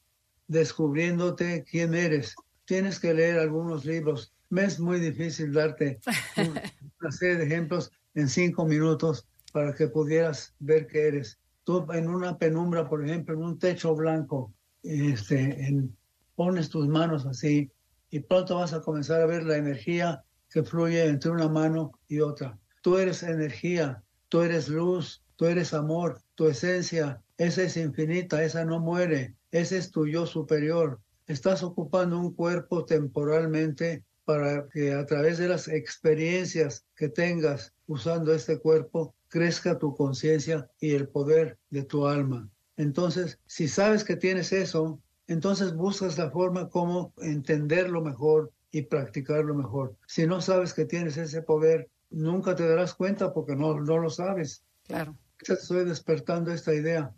descubriéndote 0.46 1.64
quién 1.68 1.94
eres. 1.94 2.36
Tienes 2.64 3.00
que 3.00 3.14
leer 3.14 3.40
algunos 3.40 3.84
libros. 3.84 4.32
Me 4.48 4.62
es 4.62 4.78
muy 4.78 5.00
difícil 5.00 5.52
darte 5.52 5.98
una 7.00 7.10
serie 7.10 7.38
de 7.38 7.46
ejemplos 7.46 7.90
en 8.14 8.28
cinco 8.28 8.64
minutos 8.64 9.26
para 9.52 9.74
que 9.74 9.88
pudieras 9.88 10.54
ver 10.60 10.86
qué 10.86 11.08
eres. 11.08 11.40
Tú 11.64 11.86
en 11.92 12.08
una 12.08 12.38
penumbra, 12.38 12.88
por 12.88 13.04
ejemplo, 13.04 13.34
en 13.34 13.42
un 13.42 13.58
techo 13.58 13.94
blanco, 13.94 14.52
este, 14.82 15.88
pones 16.34 16.68
tus 16.68 16.88
manos 16.88 17.24
así 17.26 17.70
y 18.10 18.20
pronto 18.20 18.56
vas 18.56 18.72
a 18.72 18.80
comenzar 18.80 19.20
a 19.20 19.26
ver 19.26 19.44
la 19.44 19.56
energía 19.56 20.24
que 20.50 20.62
fluye 20.62 21.06
entre 21.06 21.30
una 21.30 21.48
mano 21.48 21.92
y 22.08 22.20
otra. 22.20 22.58
Tú 22.82 22.98
eres 22.98 23.22
energía, 23.22 24.02
tú 24.28 24.42
eres 24.42 24.68
luz, 24.68 25.24
tú 25.36 25.46
eres 25.46 25.72
amor, 25.72 26.20
tu 26.34 26.46
esencia, 26.46 27.22
esa 27.38 27.62
es 27.62 27.76
infinita, 27.76 28.42
esa 28.42 28.64
no 28.64 28.80
muere, 28.80 29.34
ese 29.50 29.78
es 29.78 29.90
tu 29.90 30.06
yo 30.06 30.26
superior. 30.26 31.00
Estás 31.26 31.62
ocupando 31.62 32.18
un 32.18 32.34
cuerpo 32.34 32.84
temporalmente 32.84 34.04
para 34.25 34.68
que 34.68 34.93
a 34.93 35.05
través 35.07 35.39
de 35.39 35.49
las 35.49 35.68
experiencias 35.68 36.85
que 36.97 37.09
tengas 37.09 37.73
usando 37.87 38.33
este 38.33 38.59
cuerpo 38.59 39.14
crezca 39.29 39.79
tu 39.79 39.95
conciencia 39.97 40.70
y 40.81 40.93
el 40.93 41.09
poder 41.09 41.59
de 41.70 41.85
tu 41.85 42.07
alma. 42.07 42.49
Entonces, 42.77 43.39
si 43.47 43.68
sabes 43.68 44.05
que 44.05 44.16
tienes 44.16 44.53
eso, 44.53 45.01
entonces 45.27 45.75
buscas 45.75 46.18
la 46.18 46.31
forma 46.31 46.68
como 46.68 47.12
entenderlo 47.18 48.03
mejor 48.03 48.53
y 48.70 48.83
practicarlo 48.83 49.55
mejor. 49.55 49.95
Si 50.07 50.27
no 50.27 50.41
sabes 50.41 50.73
que 50.73 50.85
tienes 50.85 51.16
ese 51.16 51.43
poder, 51.43 51.89
nunca 52.11 52.55
te 52.55 52.66
darás 52.66 52.95
cuenta 52.95 53.33
porque 53.33 53.57
no, 53.57 53.81
no 53.81 53.99
lo 53.99 54.11
sabes. 54.11 54.62
Claro. 54.87 55.16
Estoy 55.41 55.85
despertando 55.85 56.53
esta 56.53 56.75
idea. 56.75 57.12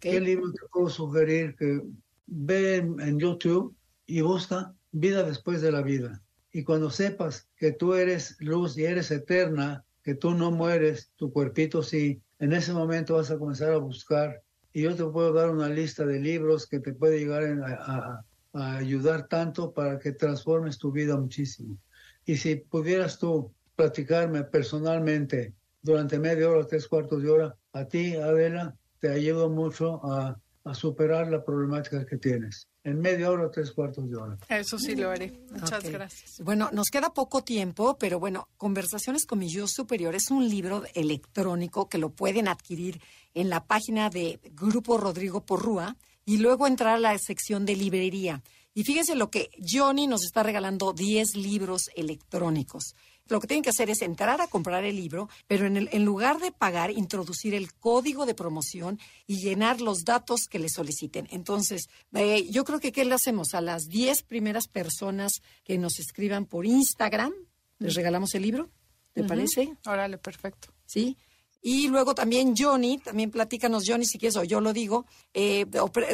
¿Qué 0.00 0.20
libro 0.20 0.52
te 0.52 0.66
puedo 0.72 0.88
sugerir? 0.88 1.54
Que 1.56 1.82
ve 2.26 2.76
en, 2.76 3.18
YouTube 3.18 3.74
y 4.06 4.20
busca 4.20 4.74
vida 4.92 5.22
después 5.22 5.60
de 5.62 5.72
la 5.72 5.82
vida. 5.82 6.22
Y 6.52 6.64
cuando 6.64 6.90
sepas 6.90 7.48
que 7.56 7.72
tú 7.72 7.94
eres 7.94 8.36
luz 8.40 8.78
y 8.78 8.84
eres 8.84 9.10
eterna, 9.10 9.84
que 10.02 10.14
tú 10.14 10.32
no 10.32 10.50
mueres, 10.50 11.10
tu 11.16 11.32
cuerpito 11.32 11.82
sí, 11.82 12.22
en 12.38 12.52
ese 12.52 12.72
momento 12.72 13.14
vas 13.14 13.30
a 13.30 13.38
comenzar 13.38 13.72
a 13.72 13.78
buscar. 13.78 14.42
Y 14.72 14.82
yo 14.82 14.94
te 14.94 15.04
puedo 15.04 15.32
dar 15.32 15.50
una 15.50 15.68
lista 15.68 16.04
de 16.06 16.20
libros 16.20 16.66
que 16.66 16.80
te 16.80 16.92
puede 16.92 17.18
llegar 17.18 17.44
a, 17.44 18.24
a 18.52 18.76
ayudar 18.76 19.28
tanto 19.28 19.72
para 19.72 19.98
que 19.98 20.12
transformes 20.12 20.78
tu 20.78 20.92
vida 20.92 21.16
muchísimo. 21.16 21.76
Y 22.24 22.36
si 22.36 22.56
pudieras 22.56 23.18
tú 23.18 23.52
platicarme 23.76 24.42
personalmente 24.44 25.54
durante 25.82 26.18
media 26.18 26.50
hora, 26.50 26.66
tres 26.66 26.88
cuartos 26.88 27.22
de 27.22 27.30
hora, 27.30 27.56
a 27.72 27.84
ti, 27.86 28.16
Adela, 28.16 28.74
te 28.98 29.08
ayuda 29.08 29.48
mucho 29.48 30.00
a, 30.04 30.40
superar 30.72 31.28
la 31.28 31.44
problemática 31.44 32.04
que 32.04 32.16
tienes. 32.16 32.68
En 32.86 33.00
media 33.00 33.32
hora 33.32 33.46
o 33.46 33.50
tres 33.50 33.72
cuartos 33.72 34.08
de 34.08 34.16
hora. 34.16 34.38
Eso 34.48 34.78
sí 34.78 34.94
lo 34.94 35.10
haré. 35.10 35.32
Muchas 35.50 35.82
gracias. 35.90 36.40
Bueno, 36.44 36.70
nos 36.72 36.88
queda 36.88 37.12
poco 37.12 37.42
tiempo, 37.42 37.98
pero 37.98 38.20
bueno, 38.20 38.46
Conversaciones 38.56 39.26
con 39.26 39.40
mi 39.40 39.48
yo 39.48 39.66
superior 39.66 40.14
es 40.14 40.30
un 40.30 40.48
libro 40.48 40.84
electrónico 40.94 41.88
que 41.88 41.98
lo 41.98 42.10
pueden 42.10 42.46
adquirir 42.46 43.00
en 43.34 43.50
la 43.50 43.64
página 43.64 44.08
de 44.08 44.38
Grupo 44.52 44.98
Rodrigo 44.98 45.44
Porrúa 45.44 45.96
y 46.24 46.38
luego 46.38 46.68
entrar 46.68 46.94
a 46.94 46.98
la 47.00 47.18
sección 47.18 47.66
de 47.66 47.74
librería. 47.74 48.44
Y 48.72 48.84
fíjense 48.84 49.16
lo 49.16 49.30
que 49.30 49.50
Johnny 49.60 50.06
nos 50.06 50.24
está 50.24 50.44
regalando 50.44 50.92
10 50.92 51.34
libros 51.34 51.90
electrónicos. 51.96 52.94
Lo 53.28 53.40
que 53.40 53.46
tienen 53.46 53.62
que 53.62 53.70
hacer 53.70 53.90
es 53.90 54.02
entrar 54.02 54.40
a 54.40 54.46
comprar 54.46 54.84
el 54.84 54.96
libro, 54.96 55.28
pero 55.46 55.66
en, 55.66 55.76
el, 55.76 55.88
en 55.92 56.04
lugar 56.04 56.38
de 56.38 56.52
pagar, 56.52 56.90
introducir 56.90 57.54
el 57.54 57.72
código 57.74 58.26
de 58.26 58.34
promoción 58.34 58.98
y 59.26 59.38
llenar 59.40 59.80
los 59.80 60.04
datos 60.04 60.42
que 60.48 60.58
le 60.58 60.68
soliciten. 60.68 61.26
Entonces, 61.30 61.88
eh, 62.14 62.48
yo 62.50 62.64
creo 62.64 62.80
que 62.80 62.92
¿qué 62.92 63.04
le 63.04 63.14
hacemos? 63.14 63.54
A 63.54 63.60
las 63.60 63.88
10 63.88 64.22
primeras 64.22 64.68
personas 64.68 65.42
que 65.64 65.78
nos 65.78 65.98
escriban 65.98 66.46
por 66.46 66.66
Instagram, 66.66 67.32
les 67.78 67.94
regalamos 67.94 68.34
el 68.34 68.42
libro. 68.42 68.70
¿Te 69.12 69.24
parece? 69.24 69.76
Órale, 69.86 70.18
perfecto. 70.18 70.68
Sí. 70.84 71.16
Y 71.62 71.88
luego 71.88 72.14
también 72.14 72.54
Johnny, 72.56 72.98
también 72.98 73.30
platícanos 73.30 73.84
Johnny 73.86 74.04
si 74.04 74.18
quieres 74.18 74.36
o 74.36 74.44
yo 74.44 74.60
lo 74.60 74.72
digo, 74.72 75.06
eh, 75.34 75.66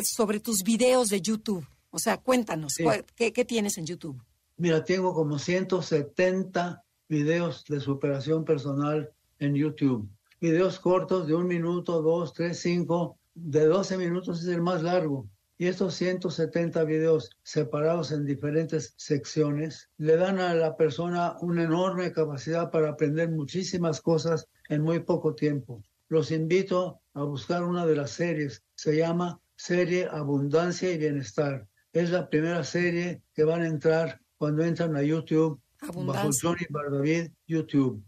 sobre 0.04 0.40
tus 0.40 0.62
videos 0.62 1.08
de 1.08 1.20
YouTube. 1.20 1.66
O 1.90 1.98
sea, 1.98 2.16
cuéntanos, 2.16 2.72
¿qué, 3.14 3.32
¿qué, 3.32 3.44
tienes 3.44 3.76
en 3.76 3.84
YouTube? 3.84 4.18
Mira, 4.56 4.82
tengo 4.82 5.12
como 5.12 5.38
170 5.38 6.82
videos 7.08 7.64
de 7.66 7.80
superación 7.80 8.44
personal 8.44 9.12
en 9.38 9.54
YouTube. 9.54 10.08
Videos 10.40 10.80
cortos 10.80 11.26
de 11.26 11.34
un 11.34 11.46
minuto, 11.46 12.02
dos, 12.02 12.32
tres, 12.32 12.58
cinco, 12.58 13.18
de 13.34 13.66
12 13.66 13.96
minutos 13.98 14.42
es 14.42 14.48
el 14.48 14.62
más 14.62 14.82
largo. 14.82 15.28
Y 15.58 15.66
estos 15.66 15.94
170 15.94 16.82
videos 16.84 17.30
separados 17.42 18.10
en 18.10 18.24
diferentes 18.24 18.94
secciones 18.96 19.90
le 19.96 20.16
dan 20.16 20.40
a 20.40 20.54
la 20.54 20.76
persona 20.76 21.36
una 21.40 21.62
enorme 21.62 22.12
capacidad 22.12 22.70
para 22.70 22.90
aprender 22.90 23.30
muchísimas 23.30 24.00
cosas 24.00 24.48
en 24.68 24.82
muy 24.82 25.00
poco 25.00 25.34
tiempo. 25.34 25.82
Los 26.08 26.30
invito 26.30 27.00
a 27.14 27.22
buscar 27.22 27.62
una 27.62 27.86
de 27.86 27.96
las 27.96 28.10
series. 28.10 28.64
Se 28.74 28.96
llama 28.96 29.40
Serie 29.54 30.08
Abundancia 30.10 30.90
y 30.90 30.98
Bienestar. 30.98 31.68
Es 31.92 32.10
la 32.10 32.28
primera 32.28 32.64
serie 32.64 33.22
que 33.34 33.44
van 33.44 33.62
a 33.62 33.68
entrar 33.68 34.20
cuando 34.38 34.64
entran 34.64 34.96
a 34.96 35.02
YouTube 35.02 35.60
bajo 35.88 36.30
Johnny 36.40 36.66
Bardavid 36.70 37.30
YouTube. 37.46 38.02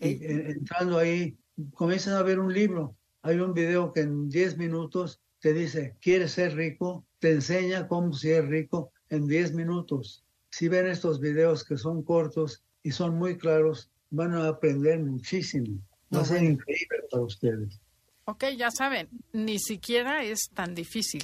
Y, 0.00 0.24
entrando 0.24 0.98
ahí, 0.98 1.36
comienzan 1.74 2.14
a 2.14 2.22
ver 2.22 2.38
un 2.38 2.52
libro. 2.52 2.96
Hay 3.22 3.38
un 3.38 3.52
video 3.52 3.92
que 3.92 4.00
en 4.00 4.28
10 4.28 4.58
minutos 4.58 5.20
te 5.40 5.52
dice, 5.52 5.96
¿quieres 6.00 6.32
ser 6.32 6.54
rico? 6.54 7.04
Te 7.18 7.32
enseña 7.32 7.88
cómo 7.88 8.12
ser 8.12 8.48
rico 8.48 8.92
en 9.10 9.26
10 9.26 9.54
minutos. 9.54 10.24
Si 10.50 10.68
ven 10.68 10.86
estos 10.86 11.20
videos 11.20 11.64
que 11.64 11.76
son 11.76 12.02
cortos 12.02 12.64
y 12.82 12.92
son 12.92 13.16
muy 13.16 13.36
claros, 13.36 13.90
van 14.10 14.34
a 14.34 14.48
aprender 14.48 15.00
muchísimo. 15.00 15.80
Va 16.14 16.20
a 16.20 16.24
ser 16.24 16.42
increíble 16.42 16.98
para 17.10 17.24
ustedes. 17.24 17.80
Ok, 18.24 18.44
ya 18.56 18.70
saben, 18.70 19.08
ni 19.32 19.58
siquiera 19.58 20.22
es 20.22 20.50
tan 20.54 20.74
difícil 20.74 21.22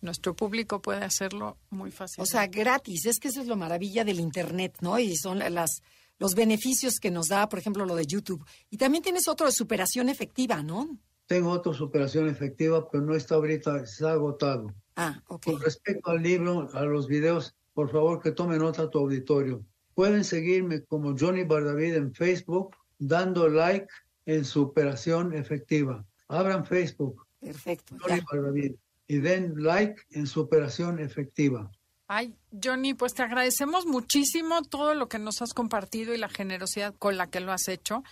nuestro 0.00 0.34
público 0.34 0.80
puede 0.80 1.04
hacerlo 1.04 1.56
muy 1.70 1.90
fácil. 1.90 2.22
O 2.22 2.26
sea, 2.26 2.46
gratis. 2.46 3.06
Es 3.06 3.18
que 3.18 3.28
eso 3.28 3.40
es 3.40 3.46
lo 3.46 3.56
maravilla 3.56 4.04
del 4.04 4.20
Internet, 4.20 4.76
¿no? 4.80 4.98
Y 4.98 5.16
son 5.16 5.38
las 5.38 5.82
los 6.18 6.34
beneficios 6.34 6.98
que 7.00 7.10
nos 7.10 7.28
da, 7.28 7.48
por 7.48 7.58
ejemplo, 7.58 7.86
lo 7.86 7.94
de 7.94 8.06
YouTube. 8.06 8.44
Y 8.70 8.76
también 8.76 9.02
tienes 9.02 9.28
otro 9.28 9.46
de 9.46 9.52
superación 9.52 10.08
efectiva, 10.08 10.62
¿no? 10.62 10.98
Tengo 11.26 11.50
otra 11.50 11.72
superación 11.72 12.28
efectiva, 12.28 12.88
pero 12.90 13.04
no 13.04 13.14
está 13.14 13.36
ahorita, 13.36 13.82
está 13.82 14.12
agotado. 14.12 14.74
Ah, 14.96 15.22
ok. 15.28 15.44
Con 15.44 15.60
respecto 15.60 16.10
al 16.10 16.22
libro, 16.22 16.68
a 16.72 16.82
los 16.82 17.06
videos, 17.06 17.54
por 17.72 17.90
favor 17.90 18.20
que 18.20 18.32
tome 18.32 18.58
nota 18.58 18.82
a 18.82 18.90
tu 18.90 18.98
auditorio. 18.98 19.62
Pueden 19.94 20.24
seguirme 20.24 20.82
como 20.84 21.14
Johnny 21.18 21.44
Bardavid 21.44 21.94
en 21.94 22.14
Facebook, 22.14 22.76
dando 22.98 23.48
like 23.48 23.88
en 24.26 24.44
Superación 24.44 25.34
Efectiva. 25.34 26.04
Abran 26.28 26.64
Facebook. 26.64 27.26
Perfecto. 27.40 27.96
Johnny 28.00 28.22
Bardavid. 28.30 28.74
Y 29.08 29.18
den 29.18 29.54
like 29.56 30.02
en 30.10 30.26
Superación 30.26 31.00
Efectiva. 31.00 31.70
Ay, 32.10 32.34
Johnny, 32.50 32.94
pues 32.94 33.12
te 33.12 33.22
agradecemos 33.22 33.84
muchísimo 33.84 34.62
todo 34.62 34.94
lo 34.94 35.08
que 35.08 35.18
nos 35.18 35.42
has 35.42 35.52
compartido 35.52 36.14
y 36.14 36.18
la 36.18 36.30
generosidad 36.30 36.94
con 36.94 37.18
la 37.18 37.26
que 37.26 37.40
lo 37.40 37.52
has 37.52 37.68
hecho 37.68 38.02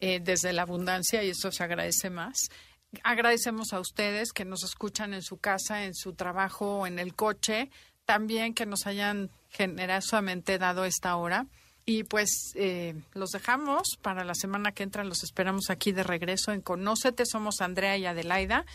eh, 0.00 0.20
desde 0.20 0.52
la 0.52 0.62
abundancia 0.62 1.22
y 1.22 1.30
eso 1.30 1.52
se 1.52 1.62
agradece 1.62 2.10
más. 2.10 2.34
Agradecemos 3.04 3.72
a 3.72 3.78
ustedes 3.78 4.32
que 4.32 4.44
nos 4.44 4.64
escuchan 4.64 5.14
en 5.14 5.22
su 5.22 5.38
casa, 5.38 5.84
en 5.84 5.94
su 5.94 6.14
trabajo, 6.14 6.88
en 6.88 6.98
el 6.98 7.14
coche, 7.14 7.70
también 8.04 8.52
que 8.52 8.66
nos 8.66 8.86
hayan 8.86 9.30
generosamente 9.50 10.58
dado 10.58 10.84
esta 10.84 11.14
hora. 11.16 11.46
Y 11.84 12.02
pues 12.02 12.52
eh, 12.56 12.96
los 13.14 13.30
dejamos 13.30 13.96
para 14.02 14.24
la 14.24 14.34
semana 14.34 14.72
que 14.72 14.82
entra, 14.82 15.04
los 15.04 15.22
esperamos 15.22 15.70
aquí 15.70 15.92
de 15.92 16.02
regreso 16.02 16.52
en 16.52 16.62
Conócete. 16.62 17.24
Somos 17.26 17.60
Andrea 17.60 17.96
y 17.96 18.06
Adelaida 18.06 18.66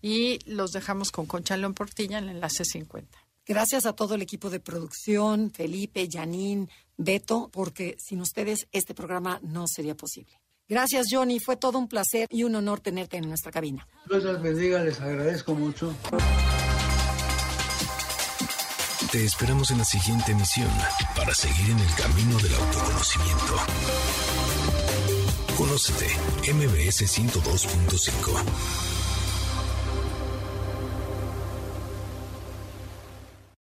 y 0.00 0.38
los 0.46 0.72
dejamos 0.72 1.10
con 1.10 1.26
Concha 1.26 1.56
León 1.56 1.74
Portilla 1.74 2.18
en 2.18 2.24
el 2.24 2.36
enlace 2.36 2.64
50. 2.64 3.18
Gracias 3.46 3.86
a 3.86 3.94
todo 3.94 4.14
el 4.14 4.22
equipo 4.22 4.50
de 4.50 4.60
producción, 4.60 5.50
Felipe, 5.50 6.08
Janine, 6.10 6.68
Beto, 6.98 7.48
porque 7.50 7.96
sin 7.98 8.20
ustedes 8.20 8.68
este 8.72 8.94
programa 8.94 9.40
no 9.42 9.66
sería 9.66 9.96
posible. 9.96 10.38
Gracias, 10.68 11.06
Johnny. 11.10 11.40
Fue 11.40 11.56
todo 11.56 11.78
un 11.78 11.88
placer 11.88 12.28
y 12.30 12.44
un 12.44 12.54
honor 12.54 12.80
tenerte 12.80 13.16
en 13.16 13.26
nuestra 13.26 13.50
cabina. 13.50 13.88
Dios 14.08 14.22
las 14.22 14.42
bendiga, 14.42 14.84
les 14.84 15.00
agradezco 15.00 15.54
mucho. 15.54 15.94
Te 19.10 19.24
esperamos 19.24 19.70
en 19.70 19.78
la 19.78 19.84
siguiente 19.84 20.32
emisión 20.32 20.68
para 21.16 21.34
seguir 21.34 21.70
en 21.70 21.78
el 21.78 21.94
camino 21.94 22.36
del 22.36 22.54
autoconocimiento. 22.54 23.56
Conócete, 25.56 26.06
MBS 26.52 27.18
102.5. 27.18 28.97